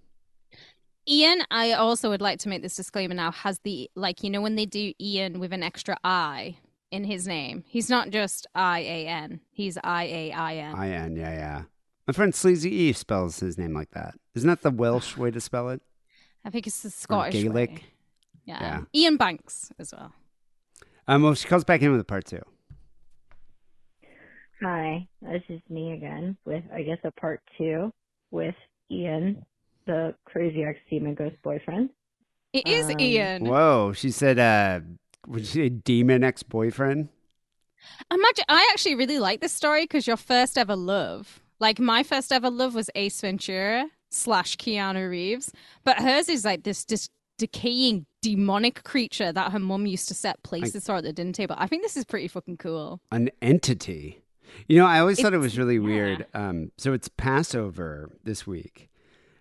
[1.08, 4.42] Ian, I also would like to make this disclaimer now, has the, like, you know,
[4.42, 6.58] when they do Ian with an extra I
[6.90, 10.74] in his name, he's not just I A N, he's I A I N.
[10.74, 11.62] I N, yeah, yeah.
[12.08, 14.14] My friend Sleazy E spells his name like that.
[14.34, 15.82] Isn't that the Welsh way to spell it?
[16.42, 17.34] I think it's the Scottish.
[17.34, 17.70] Gaelic?
[17.70, 17.84] way.
[18.46, 18.82] Yeah.
[18.94, 19.04] Yeah.
[19.04, 20.14] Iain Banks as well.
[21.06, 22.40] Um, well, she comes back in with a part two.
[24.62, 27.92] Hi, this is me again with, I guess, a part two
[28.30, 28.54] with
[28.90, 29.44] Ian,
[29.86, 31.90] the crazy ex-demon ghost boyfriend.
[32.52, 33.44] It is Um, Ian.
[33.44, 34.80] Whoa, she said, uh,
[35.28, 37.10] would you say demon ex boyfriend?
[38.10, 42.32] Imagine, I actually really like this story because your first ever love, like my first
[42.32, 45.52] ever love was Ace Ventura slash Keanu Reeves,
[45.84, 47.08] but hers is like this this
[47.38, 51.54] decaying demonic creature that her mum used to set places for at the dinner table.
[51.58, 53.00] I think this is pretty fucking cool.
[53.12, 54.22] An entity.
[54.66, 55.80] You know, I always thought it was really yeah.
[55.80, 56.26] weird.
[56.34, 58.88] Um, so it's Passover this week.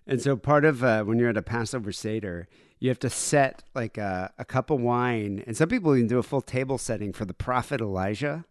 [0.06, 3.62] And so part of uh, when you're at a Passover Seder, you have to set
[3.74, 5.42] like a, a cup of wine.
[5.46, 8.44] And some people even do a full table setting for the prophet Elijah.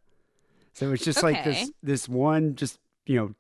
[0.74, 2.78] So it's just like this this one just,
[3.08, 3.34] you know,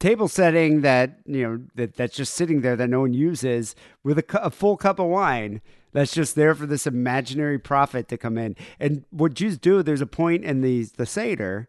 [0.00, 4.18] table setting that, you know, that, that's just sitting there that no one uses with
[4.18, 5.60] a, cu- a full cup of wine
[5.92, 8.56] that's just there for this imaginary prophet to come in.
[8.80, 11.68] And what Jews do, there's a point in the the Seder,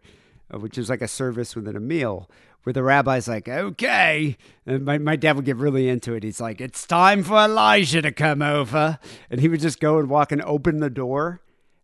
[0.53, 2.29] uh, which is like a service within a meal,
[2.63, 4.37] where the rabbi's like, okay.
[4.65, 6.23] And my, my dad would get really into it.
[6.23, 8.99] He's like, it's time for Elijah to come over.
[9.31, 11.41] And he would just go and walk and open the door.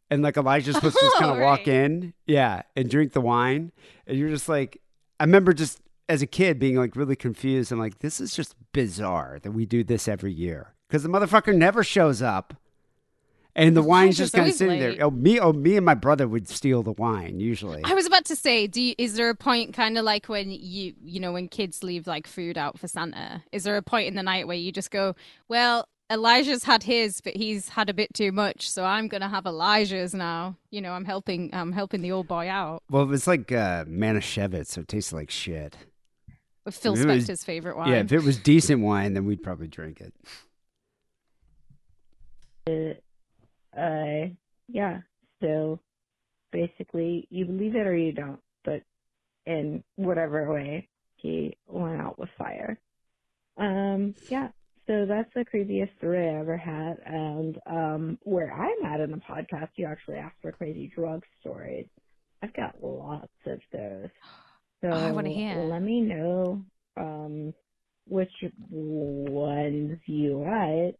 [0.10, 3.72] and like Elijah's supposed to just kind of walk in, yeah, and drink the wine,
[4.06, 4.80] and you're just like,
[5.19, 5.80] I remember just
[6.10, 7.72] as a kid being like really confused.
[7.72, 11.56] I'm like, this is just bizarre that we do this every year because the motherfucker
[11.56, 12.54] never shows up.
[13.56, 14.98] And the wine's just kind of sitting late.
[14.98, 15.06] there.
[15.08, 17.82] Oh, me, oh, me and my brother would steal the wine usually.
[17.84, 20.52] I was about to say, do you, is there a point kind of like when
[20.52, 23.44] you you know when kids leave like food out for Santa?
[23.52, 25.16] Is there a point in the night where you just go,
[25.48, 29.48] well, Elijah's had his, but he's had a bit too much, so I'm gonna have
[29.48, 30.56] Elijah's now.
[30.70, 33.86] You know, I'm helping I'm helping the old boy out Well, it was like uh,
[33.86, 35.76] Manischewitz, so it tasted like shit.
[36.68, 37.89] With Phil If it was- favorite wine.
[37.89, 40.02] Yeah, if it was decent wine, then we'd probably drink
[42.68, 43.03] it.
[43.76, 44.35] Uh,
[44.68, 44.99] yeah.
[45.41, 45.80] So
[46.52, 48.41] basically, you believe it or you don't.
[48.65, 48.84] But
[49.45, 52.77] in whatever way, he went out with fire.
[53.56, 54.49] Um, yeah.
[54.88, 56.98] So that's the craziest story I ever had.
[57.06, 61.88] And um, where I'm at in the podcast, you actually asked for crazy drug stories.
[62.44, 64.10] I've got lots of those.
[64.82, 65.56] So Oh, I wanna hear.
[65.56, 66.64] let me know
[66.98, 67.54] um,
[68.08, 68.32] which
[68.70, 70.99] ones you like.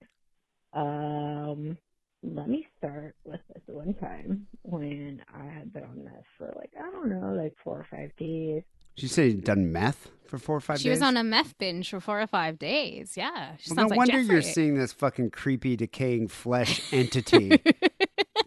[0.74, 1.78] Um,
[2.24, 6.72] let me start with this one time when I had been on this for like
[6.78, 8.64] I don't know, like four or five days.
[8.96, 10.98] She said say you'd done meth for four or five she days?
[10.98, 13.16] was on a meth binge for four or five days.
[13.16, 17.62] Yeah, she Well, sounds no like wonder you're seeing this fucking creepy, decaying flesh entity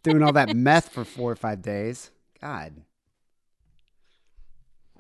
[0.02, 2.10] doing all that meth for four or five days.
[2.40, 2.82] God.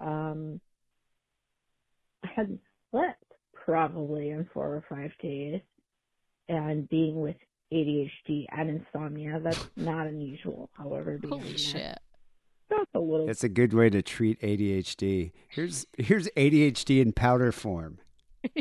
[0.00, 0.60] Um,
[2.24, 2.60] I hadn't
[2.90, 3.22] slept
[3.52, 5.60] probably in four or five days,
[6.48, 7.36] and being with
[7.72, 10.70] ADHD and insomnia, that's not unusual.
[10.72, 11.98] However, being on Holy meth, shit!
[12.68, 15.32] that's a little It's a good way to treat ADHD.
[15.48, 17.98] Here's here's ADHD in powder form.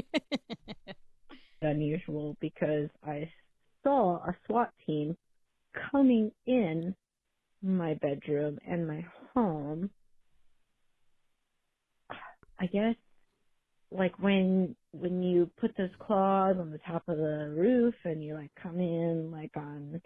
[1.61, 3.29] unusual because I
[3.83, 5.17] saw a SWAT team
[5.91, 6.95] coming in
[7.61, 9.89] my bedroom and my home.
[12.59, 12.95] I guess
[13.91, 18.35] like when when you put those claws on the top of the roof and you
[18.35, 20.01] like come in like on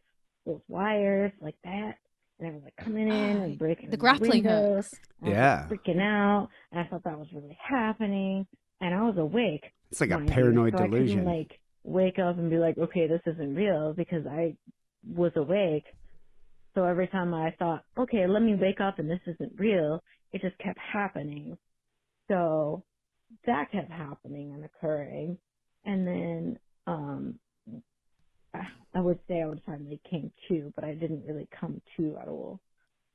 [0.45, 1.95] those wires like that
[2.39, 4.99] and I was like coming in and oh, breaking The grappling windows, hooks.
[5.21, 5.67] and I was, Yeah.
[5.69, 8.45] freaking out and I thought that was really happening
[8.80, 11.25] and I was awake It's like a paranoid so I couldn't, delusion.
[11.25, 14.55] like wake up and be like, okay, this isn't real because I
[15.13, 15.84] was awake.
[16.75, 20.01] So every time I thought, okay, let me wake up and this isn't real,
[20.31, 21.57] it just kept happening.
[22.27, 22.83] So
[23.45, 25.37] that kept happening and occurring.
[25.85, 27.39] And then, um,
[28.53, 32.17] I- I would say I would finally came to, but I didn't really come to
[32.17, 32.59] at all.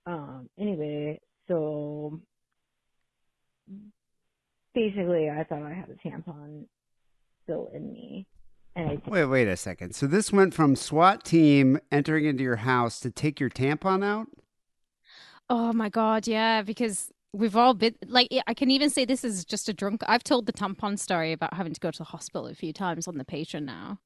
[0.06, 2.20] Um, anyway, so
[4.74, 6.66] basically I thought I had a tampon
[7.44, 8.26] still in me.
[8.74, 9.94] And Wait, wait a second.
[9.94, 14.28] So this went from SWAT team entering into your house to take your tampon out?
[15.50, 19.44] Oh my god, yeah, because we've all been like I can even say this is
[19.44, 20.02] just a drunk.
[20.06, 23.06] I've told the tampon story about having to go to the hospital a few times
[23.08, 23.98] on the Patreon now.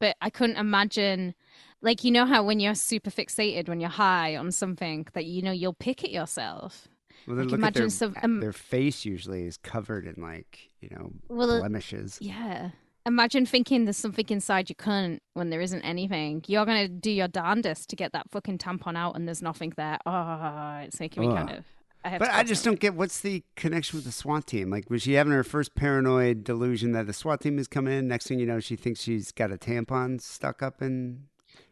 [0.00, 1.34] But I couldn't imagine
[1.80, 5.42] like you know how when you're super fixated when you're high on something that you
[5.42, 6.88] know you'll pick at yourself.
[7.26, 10.20] Well, then Like, look at imagine their, some- um, their face usually is covered in
[10.20, 12.18] like, you know, Well, blemishes.
[12.20, 12.70] Yeah.
[13.06, 16.42] Imagine thinking there's something inside your cunt when there isn't anything.
[16.48, 19.98] You're gonna do your darndest to get that fucking tampon out, and there's nothing there.
[20.06, 21.64] Oh, it's making me kind of.
[22.04, 22.76] I have But I just somewhere.
[22.76, 24.70] don't get what's the connection with the SWAT team?
[24.70, 28.08] Like, was she having her first paranoid delusion that the SWAT team is coming in?
[28.08, 31.24] Next thing you know, she thinks she's got a tampon stuck up in.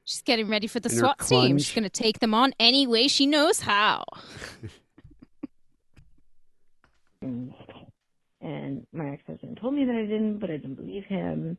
[0.04, 1.58] She's getting ready for the SWAT team.
[1.58, 4.04] She's gonna take them on any way she knows how.
[8.42, 11.58] And my ex-husband told me that I didn't, but I didn't believe him.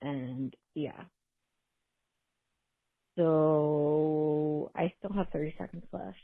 [0.00, 1.02] And yeah.
[3.18, 6.16] So I still have 30 seconds left.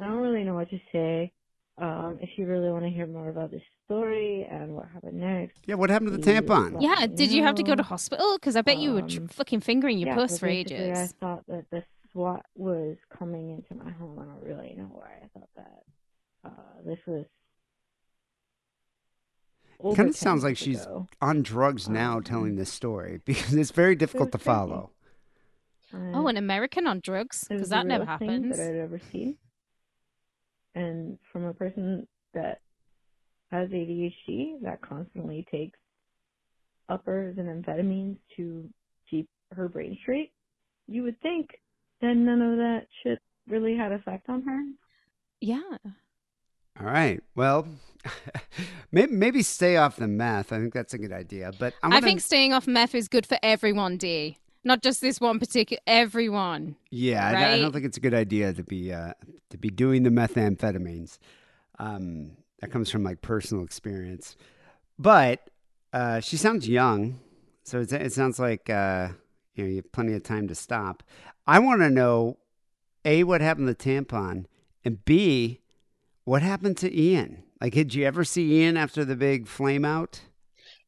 [0.00, 1.32] I don't really know what to say.
[1.76, 5.58] Um, if you really want to hear more about this story and what happened next.
[5.66, 6.80] Yeah, what happened to the tampon?
[6.80, 8.36] Yeah, did you have to go to hospital?
[8.36, 10.96] Because I bet you were tr- Um, fucking fingering your yeah, puss for ages.
[10.96, 14.18] I thought that the SWAT was coming into my home.
[14.20, 15.82] I don't really know why I thought that.
[16.44, 16.50] Uh,
[16.86, 17.24] this was.
[19.80, 21.08] over Kind of sounds like years she's ago.
[21.20, 24.56] on drugs now Um, telling this story because it's very difficult to was crazy.
[24.58, 24.90] follow.
[25.92, 27.44] Oh, an American on drugs?
[27.48, 28.56] Because that never realest thing happens.
[28.58, 29.36] that I'd ever seen.
[30.74, 32.60] And from a person that
[33.50, 35.78] has ADHD that constantly takes
[36.88, 38.68] uppers and amphetamines to
[39.08, 40.32] keep her brain straight,
[40.88, 41.50] you would think
[42.00, 44.62] that none of that shit really had effect on her.
[45.40, 45.60] Yeah.
[46.80, 47.22] All right.
[47.36, 47.68] Well,
[48.92, 50.52] maybe, maybe stay off the meth.
[50.52, 51.52] I think that's a good idea.
[51.58, 54.38] But I, I wanna, think staying off meth is good for everyone, D.
[54.64, 56.76] Not just this one particular, everyone.
[56.90, 59.12] Yeah, I- I, don't think it's a good idea to be uh,
[59.50, 61.18] to be doing the methamphetamines.
[61.78, 64.36] Um, that comes from like personal experience.
[64.98, 65.50] But
[65.92, 67.20] uh, she sounds young,
[67.62, 69.08] so it's, it sounds like uh,
[69.54, 71.02] you know you have plenty of time to stop.
[71.46, 72.38] I want to know
[73.04, 74.46] a what happened to tampon,
[74.84, 75.60] and b
[76.24, 77.42] what happened to Ian.
[77.60, 80.20] Like, did you ever see Ian after the big flame out?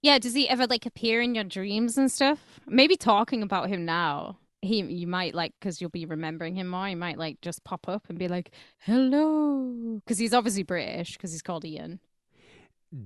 [0.07, 2.61] Yeah, does he ever like appear in your dreams and stuff?
[2.69, 4.39] Maybe talking about him now.
[4.63, 6.89] He, you might like because you'll be remembering him more.
[6.89, 11.33] You might like just pop up and be like, "Hello," because he's obviously British because
[11.33, 11.99] he's called Ian.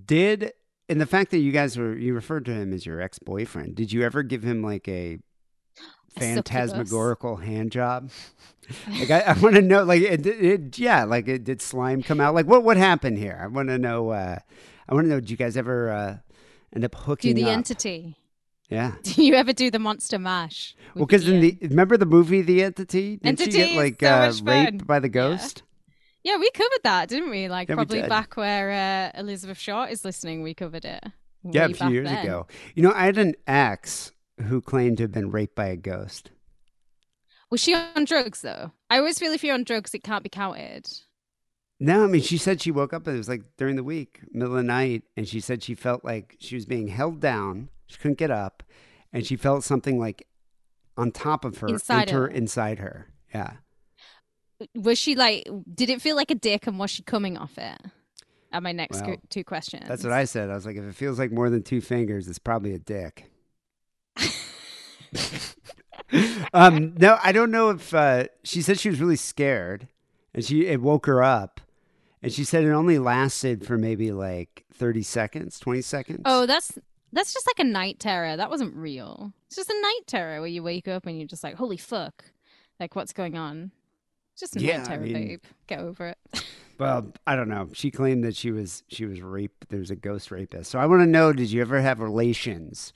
[0.04, 0.52] Did
[0.90, 3.76] and the fact that you guys were you referred to him as your ex boyfriend,
[3.76, 5.20] did you ever give him like a
[6.16, 8.10] A phantasmagorical hand job?
[8.98, 12.20] like I, I want to know, like it, it, yeah, like it, did slime come
[12.20, 12.34] out?
[12.34, 13.40] Like what what happened here?
[13.42, 14.10] I want to know.
[14.10, 14.38] uh
[14.88, 15.20] I want to know.
[15.20, 16.18] Did you guys ever uh
[16.74, 17.48] end up Do hooking the up?
[17.50, 18.16] entity.
[18.68, 18.92] yeah.
[19.02, 20.74] Do you ever do the monster mash?
[20.94, 23.16] Well, because in the remember the movie The Entity?
[23.16, 25.62] Did she Entity get like so uh, raped by the ghost?
[26.22, 27.48] Yeah, we covered that, didn't we?
[27.48, 28.08] Like Yeah, probably did.
[28.10, 31.02] back where uh, Elizabeth Short is listening, we covered it.
[31.42, 32.24] Yeah, a few years then.
[32.26, 32.46] ago.
[32.74, 34.12] You know, I had an ex
[34.48, 36.30] who claimed to have been raped by a ghost.
[37.50, 38.72] Was she on drugs though?
[38.90, 40.86] I always feel if you're on drugs, it can't be counted.
[41.82, 44.20] No, I mean, she said she woke up and it was like during the week,
[44.30, 47.70] middle of the night, and she said she felt like she was being held down.
[47.86, 48.62] She couldn't get up,
[49.12, 50.26] and she felt something like
[50.96, 52.28] on top of her, Inside enter her.
[52.28, 53.08] inside her.
[53.34, 53.54] Yeah.
[54.74, 55.48] Was she like?
[55.74, 57.80] Did it feel like a dick, and was she coming off it?
[58.52, 59.84] Are my next Well, two questions.
[59.88, 60.50] That's what I said.
[60.50, 63.30] I was like, if it feels like more than two fingers, it's probably a dick.
[66.52, 69.88] um, no, I don't know if uh, she said she was really scared,
[70.34, 71.60] and she it woke her up,
[72.22, 76.22] and she said it only lasted for maybe like thirty seconds, twenty seconds.
[76.24, 76.78] Oh, that's
[77.12, 78.36] that's just like a night terror.
[78.36, 79.32] That wasn't real.
[79.46, 82.24] It's just a night terror where you wake up and you're just like, holy fuck,
[82.78, 83.72] like what's going on?
[84.38, 85.42] Just a Yeah, night terror, mean- babe.
[85.66, 86.18] Get over it.
[86.78, 87.68] Well, I don't know.
[87.74, 89.68] She claimed that she was she was raped.
[89.68, 90.70] There was a ghost rapist.
[90.70, 92.94] So I want to know: Did you ever have relations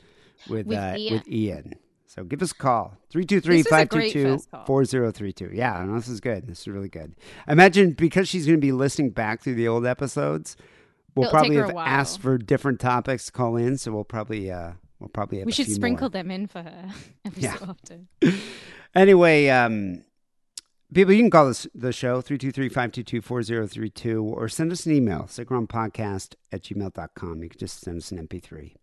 [0.48, 1.12] with With uh, Ian.
[1.12, 1.72] with Ian?
[2.14, 4.64] So give us a call 323 This was a great 522 first call.
[4.66, 5.50] 4032.
[5.52, 6.46] Yeah, no, this is good.
[6.46, 7.16] This is really good.
[7.48, 10.56] Imagine because she's going to be listening back through the old episodes,
[11.16, 13.78] we'll It'll probably have asked for different topics to call in.
[13.78, 16.10] So we'll probably uh we'll probably have we should sprinkle more.
[16.10, 16.88] them in for her
[17.24, 17.56] every Yeah.
[17.56, 18.08] so often.
[18.96, 20.04] Anyway, um,
[20.92, 26.62] people, you can call us the show, 323-522-4032, or send us an email, sickrompodcast at
[26.62, 27.42] gmail.com.
[27.42, 28.74] You can just send us an MP3.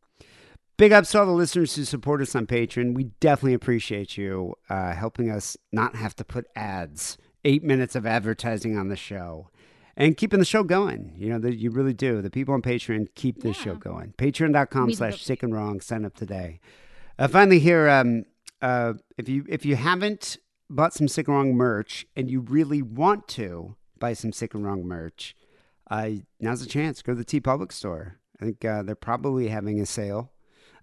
[0.81, 2.95] Big ups to all the listeners who support us on Patreon.
[2.95, 8.07] We definitely appreciate you uh, helping us not have to put ads, eight minutes of
[8.07, 9.51] advertising on the show,
[9.95, 11.13] and keeping the show going.
[11.15, 12.23] You know, that you really do.
[12.23, 14.15] The people on Patreon keep this show going.
[14.17, 15.81] Patreon.com slash sick and wrong.
[15.81, 16.59] Sign up today.
[17.19, 18.23] Uh, finally, here, um,
[18.63, 20.37] uh, if you if you haven't
[20.67, 24.65] bought some sick and wrong merch and you really want to buy some sick and
[24.65, 25.35] wrong merch,
[25.91, 26.09] uh,
[26.39, 27.03] now's the chance.
[27.03, 28.17] Go to the TeePublic store.
[28.41, 30.31] I think uh, they're probably having a sale.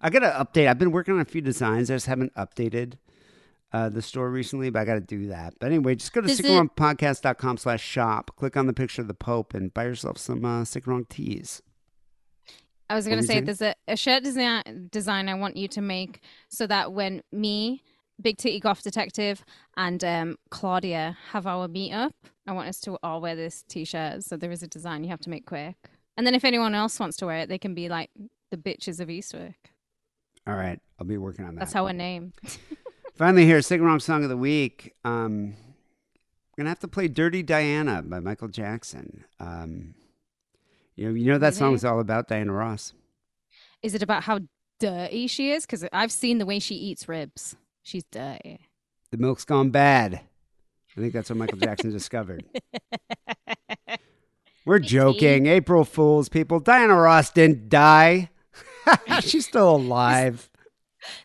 [0.01, 0.67] I got to update.
[0.67, 1.91] I've been working on a few designs.
[1.91, 2.93] I just haven't updated
[3.71, 5.55] uh, the store recently, but I got to do that.
[5.59, 8.31] But anyway, just go to sickandwrongpodcast.com slash shop.
[8.35, 11.61] Click on the picture of the Pope and buy yourself some uh, sick and tees.
[12.89, 15.81] I was going to say there's a, a shirt design, design I want you to
[15.81, 17.83] make so that when me,
[18.19, 19.45] Big Titty Goth Detective,
[19.77, 22.11] and um, Claudia have our meetup,
[22.47, 24.23] I want us to all wear this t shirt.
[24.23, 25.75] So there is a design you have to make quick.
[26.17, 28.09] And then if anyone else wants to wear it, they can be like
[28.49, 29.53] the bitches of Eastwick.
[30.49, 31.59] All right, I'll be working on that.
[31.59, 32.33] That's our name.
[33.15, 34.95] Finally, here, Sick and Wrong Song of the Week.
[35.05, 35.53] Um,
[36.51, 39.25] we're gonna have to play "Dirty Diana" by Michael Jackson.
[39.39, 39.93] Um,
[40.95, 42.93] you know, you know that song is all about Diana Ross.
[43.83, 44.39] Is it about how
[44.79, 45.67] dirty she is?
[45.67, 47.55] Because I've seen the way she eats ribs.
[47.83, 48.59] She's dirty.
[49.11, 50.21] The milk's gone bad.
[50.97, 52.43] I think that's what Michael Jackson discovered.
[54.65, 55.45] We're joking.
[55.45, 56.59] April Fools, people.
[56.59, 58.31] Diana Ross didn't die.
[59.21, 60.49] She's still alive.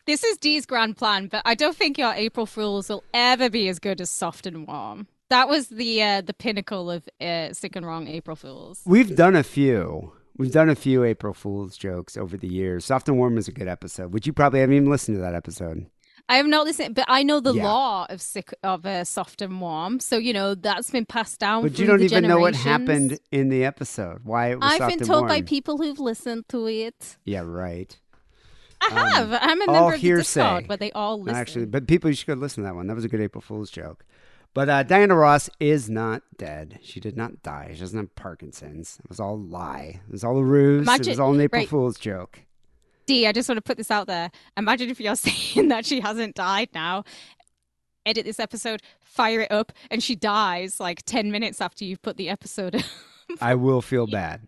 [0.05, 3.67] This is Dee's grand plan, but I don't think your April Fools will ever be
[3.67, 5.07] as good as Soft and Warm.
[5.29, 8.81] That was the uh, the pinnacle of uh, sick and wrong April Fools.
[8.85, 10.13] We've done a few.
[10.37, 12.85] We've done a few April Fools jokes over the years.
[12.85, 15.33] Soft and Warm is a good episode, which you probably haven't even listened to that
[15.33, 15.87] episode.
[16.27, 17.65] I have not listened, but I know the Yeah.
[17.65, 19.99] law of sick of uh, soft and warm.
[19.99, 21.63] So you know that's been passed down.
[21.63, 24.21] But you don't even know what happened in the episode.
[24.23, 27.17] Why it was I've been told by people who've listened to it.
[27.25, 27.97] Yeah, right.
[28.81, 29.33] I have.
[29.33, 30.15] I'm a member of the.
[30.15, 31.39] Discord where they all listen.
[31.39, 32.87] Actually, but people, you should go listen to that one.
[32.87, 34.05] That was a good April Fool's joke.
[34.53, 36.79] But uh, Diana Ross is not dead.
[36.81, 37.71] She did not die.
[37.73, 38.99] She doesn't have Parkinson's.
[39.03, 40.01] It was all a lie.
[40.07, 40.87] It was all a ruse.
[40.87, 41.69] it was all an April right.
[41.69, 42.41] Fool's joke.
[43.05, 44.31] D, I just want to put this out there.
[44.57, 47.03] Imagine if you're saying that she hasn't died now.
[48.05, 52.17] Edit this episode, fire it up, and she dies like 10 minutes after you've put
[52.17, 52.83] the episode up.
[53.41, 54.41] I will feel bad.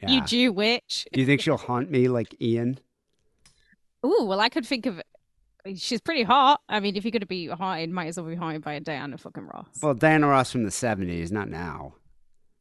[0.00, 0.10] Yeah.
[0.10, 1.06] You Jew witch.
[1.12, 2.78] Do you think she'll haunt me like Ian?
[4.06, 5.02] Ooh, well, I could think of.
[5.76, 6.62] She's pretty hot.
[6.68, 8.80] I mean, if you're going to be haunted, might as well be haunted by a
[8.80, 9.66] Diana fucking Ross.
[9.82, 11.94] Well, Diana Ross from the '70s, not now.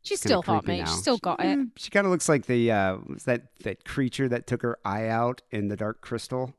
[0.10, 0.80] She's still hot, mate.
[0.80, 0.86] now.
[0.86, 1.58] She's still got it.
[1.58, 4.78] Mm, She kind of looks like the uh, was that that creature that took her
[4.84, 6.54] eye out in the Dark Crystal.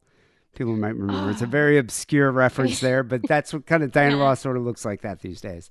[0.55, 1.31] People might remember.
[1.31, 4.63] it's a very obscure reference there, but that's what kind of Diana Ross sort of
[4.65, 5.71] looks like that these days.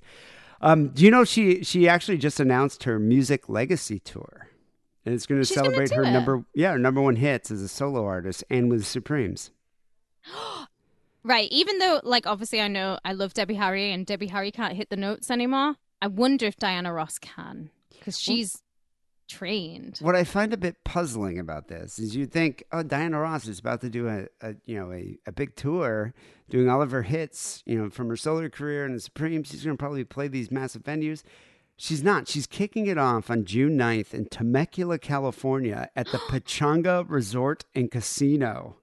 [0.62, 4.48] Um, do you know she she actually just announced her music legacy tour,
[5.06, 6.10] and it's going to celebrate her it?
[6.12, 9.50] number yeah her number one hits as a solo artist and with the Supremes.
[11.22, 11.52] Right.
[11.52, 14.88] Even though, like, obviously, I know I love Debbie Harry, and Debbie Harry can't hit
[14.88, 15.74] the notes anymore.
[16.02, 18.62] I wonder if Diana Ross can, because she's
[19.28, 19.98] trained.
[20.00, 23.58] What I find a bit puzzling about this is you think, oh, Diana Ross is
[23.58, 26.12] about to do a, a you know a, a big tour,
[26.48, 29.44] doing all of her hits, you know, from her solo career and the Supreme.
[29.44, 31.22] She's going to probably play these massive venues.
[31.76, 32.28] She's not.
[32.28, 37.90] She's kicking it off on June 9th in Temecula, California, at the Pechanga Resort and
[37.90, 38.76] Casino.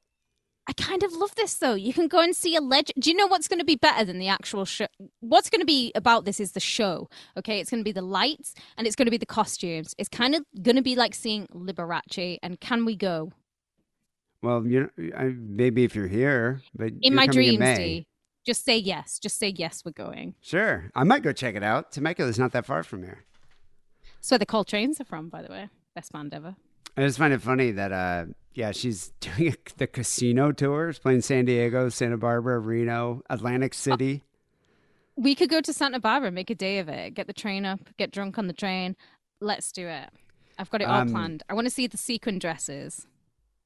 [0.68, 1.76] I kind of love this though.
[1.76, 3.02] You can go and see a legend.
[3.02, 4.88] Do you know what's going to be better than the actual show?
[5.22, 7.10] What's going to be about this is the show.
[7.38, 9.96] Okay, it's going to be the lights and it's going to be the costumes.
[9.98, 13.32] It's kind of going to be like seeing Liberace and Can We Go?
[14.42, 17.76] Well, you know, maybe if you're here, but In my dreams, May.
[17.76, 18.08] D.
[18.46, 19.20] Just say yes.
[19.20, 19.84] Just say yes.
[19.86, 20.36] We're going.
[20.42, 21.92] Sure, I might go check it out.
[21.92, 23.24] Temecula's not that far from here.
[24.16, 25.70] That's where the Coltrane's are from, by the way.
[25.96, 26.56] Best band ever.
[26.96, 28.26] I just find it funny that, uh,
[28.58, 34.24] yeah, she's doing the casino tours, playing San Diego, Santa Barbara, Reno, Atlantic City.
[35.16, 37.80] We could go to Santa Barbara, make a day of it, get the train up,
[37.98, 38.96] get drunk on the train.
[39.40, 40.10] Let's do it.
[40.58, 41.44] I've got it all Um, planned.
[41.48, 43.06] I want to see the sequin dresses.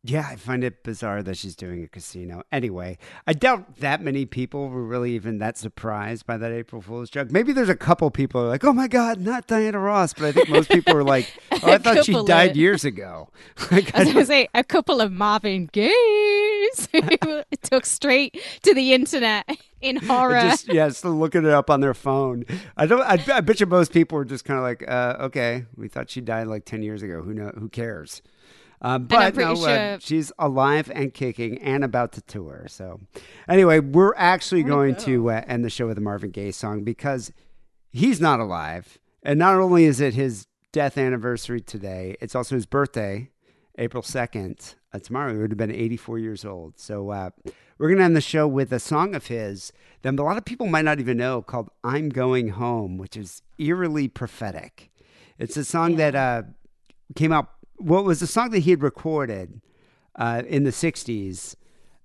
[0.03, 2.41] Yeah, I find it bizarre that she's doing a casino.
[2.51, 2.97] Anyway,
[3.27, 7.29] I doubt that many people were really even that surprised by that April Fool's joke.
[7.29, 10.23] Maybe there's a couple people who are like, "Oh my God, not Diana Ross," but
[10.23, 13.29] I think most people were like, "Oh, I thought she died of- years ago."
[13.71, 18.73] Like, I was going to say a couple of Marvin Gayes who took straight to
[18.73, 19.47] the internet
[19.81, 20.41] in horror.
[20.41, 22.45] Just yeah, still looking it up on their phone.
[22.75, 23.01] I don't.
[23.01, 26.09] I, I bet you most people were just kind of like, uh, "Okay, we thought
[26.09, 27.21] she died like ten years ago.
[27.21, 27.51] Who know?
[27.55, 28.23] Who cares?"
[28.81, 32.65] Um, but no, uh, she's alive and kicking and about to tour.
[32.67, 32.99] So,
[33.47, 37.31] anyway, we're actually going to uh, end the show with a Marvin Gaye song because
[37.91, 42.65] he's not alive, and not only is it his death anniversary today, it's also his
[42.65, 43.29] birthday,
[43.77, 44.75] April second.
[44.93, 46.77] Uh, tomorrow he would have been 84 years old.
[46.77, 47.29] So uh,
[47.77, 49.71] we're going to end the show with a song of his
[50.01, 53.41] that a lot of people might not even know called "I'm Going Home," which is
[53.57, 54.91] eerily prophetic.
[55.37, 56.43] It's a song that uh,
[57.15, 57.49] came out.
[57.81, 59.61] What was a song that he had recorded
[60.15, 61.55] uh, in the '60s,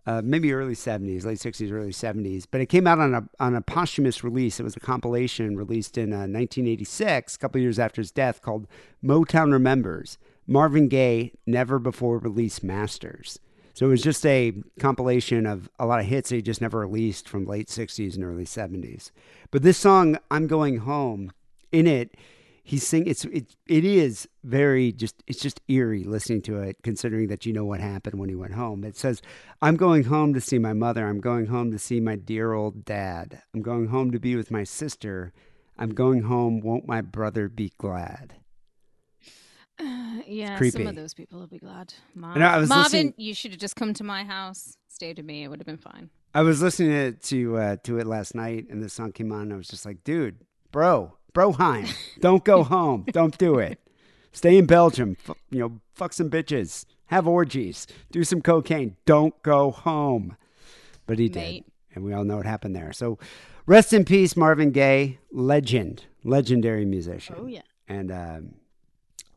[0.06, 2.46] uh, maybe early '70s, late '60s, early '70s.
[2.50, 4.58] But it came out on a on a posthumous release.
[4.58, 8.66] It was a compilation released in uh, 1986, a couple years after his death, called
[9.04, 13.40] "Motown Remembers." Marvin Gaye never before released masters.
[13.74, 16.78] So it was just a compilation of a lot of hits that he just never
[16.78, 19.10] released from late 60s and early 70s.
[19.50, 21.30] But this song, I'm Going Home,
[21.72, 22.16] in it,
[22.66, 27.28] he's sing it's it, it is very just it's just eerie listening to it considering
[27.28, 29.22] that you know what happened when he went home it says
[29.62, 32.84] i'm going home to see my mother i'm going home to see my dear old
[32.84, 35.32] dad i'm going home to be with my sister
[35.78, 38.34] i'm going home won't my brother be glad
[40.26, 41.92] yeah, some of those people will be glad.
[42.14, 45.26] Mar- I was Marvin, listening- you should have just come to my house, stayed with
[45.26, 45.44] me.
[45.44, 46.08] It would have been fine.
[46.34, 49.42] I was listening to to, uh, to it last night, and the song came on.
[49.42, 50.36] And I was just like, "Dude,
[50.72, 51.86] bro, broheim,
[52.20, 53.04] don't go home.
[53.12, 53.78] Don't do it.
[54.32, 55.16] Stay in Belgium.
[55.28, 58.96] F- you know, fuck some bitches, have orgies, do some cocaine.
[59.04, 60.36] Don't go home."
[61.06, 61.64] But he did,
[61.94, 62.92] and we all know what happened there.
[62.92, 63.18] So,
[63.66, 67.36] rest in peace, Marvin Gaye, legend, legendary musician.
[67.38, 67.62] Oh, yeah.
[67.86, 68.54] and um,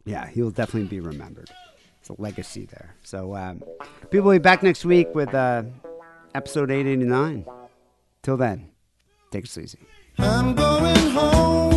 [0.05, 1.51] yeah, he'll definitely be remembered.
[1.99, 2.95] It's a legacy there.
[3.03, 3.61] So, um,
[4.09, 5.33] people will be back next week with.
[5.33, 5.63] Uh,
[6.35, 7.43] episode 889.
[8.21, 8.69] Till then,
[9.31, 9.79] take it easy.
[10.19, 11.68] I'm going home.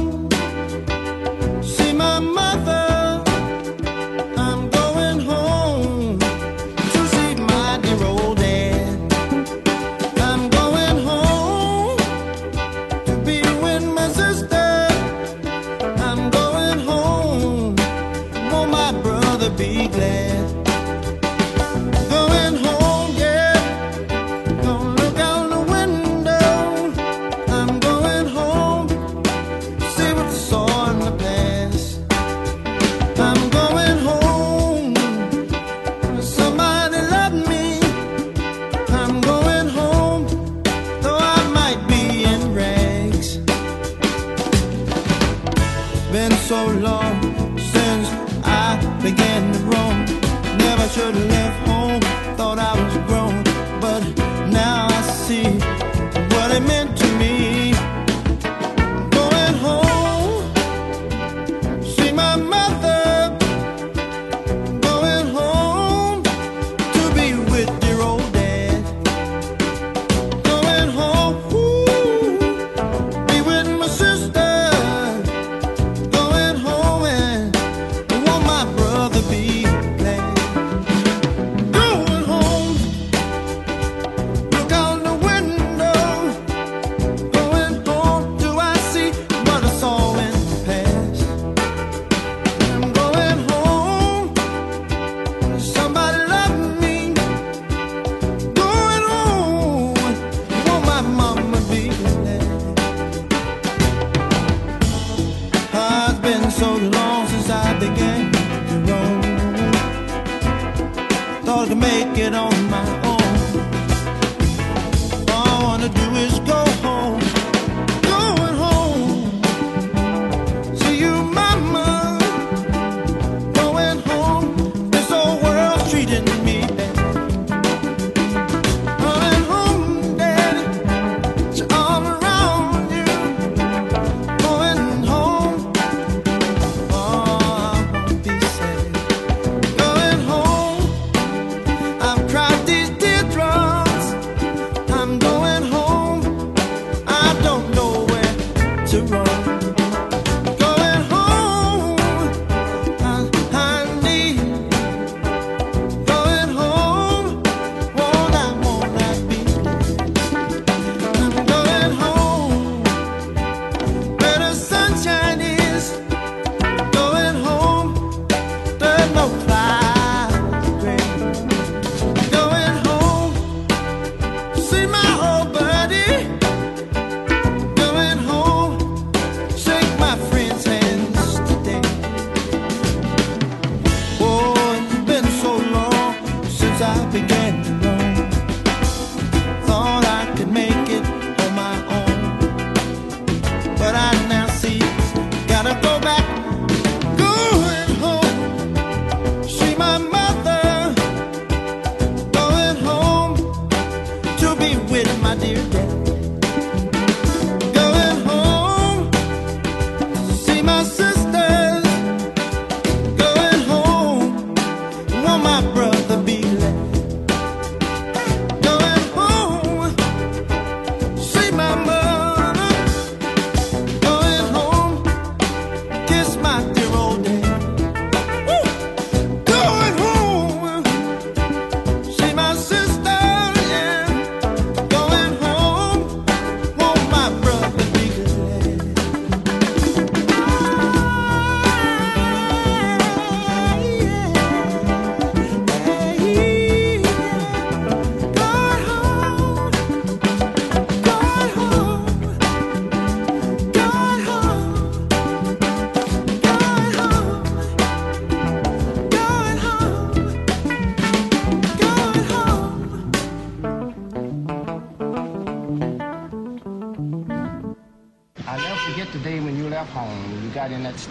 [111.67, 112.62] to make it on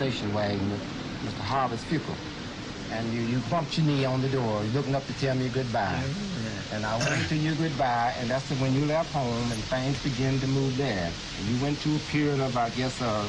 [0.01, 0.81] station wagon with
[1.21, 1.43] Mr.
[1.45, 2.15] Harvey Fuqua.
[2.91, 6.03] And you, you bumped your knee on the door, looking up to tell me goodbye.
[6.73, 10.39] And I went to you goodbye, and that's when you left home and things began
[10.39, 11.11] to move there.
[11.37, 13.27] And you went through a period of, I guess, a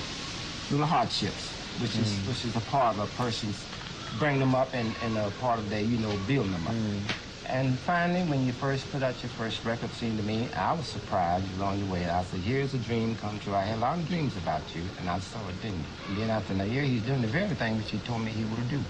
[0.70, 1.50] little hardships,
[1.82, 2.02] which mm.
[2.04, 3.62] is which is a part of a person's
[4.18, 6.72] bring them up and, and a part of their, you know, building them up.
[6.72, 7.21] Mm
[7.52, 10.86] and finally, when you first put out your first record, seemed to me, I was
[10.86, 12.08] surprised along the way.
[12.08, 13.54] I said, here's a dream come true.
[13.54, 15.84] I had a lot of dreams about you, and I saw it didn't.
[16.08, 18.44] And then after a year, he's doing the very thing that you told me he
[18.44, 18.82] would do.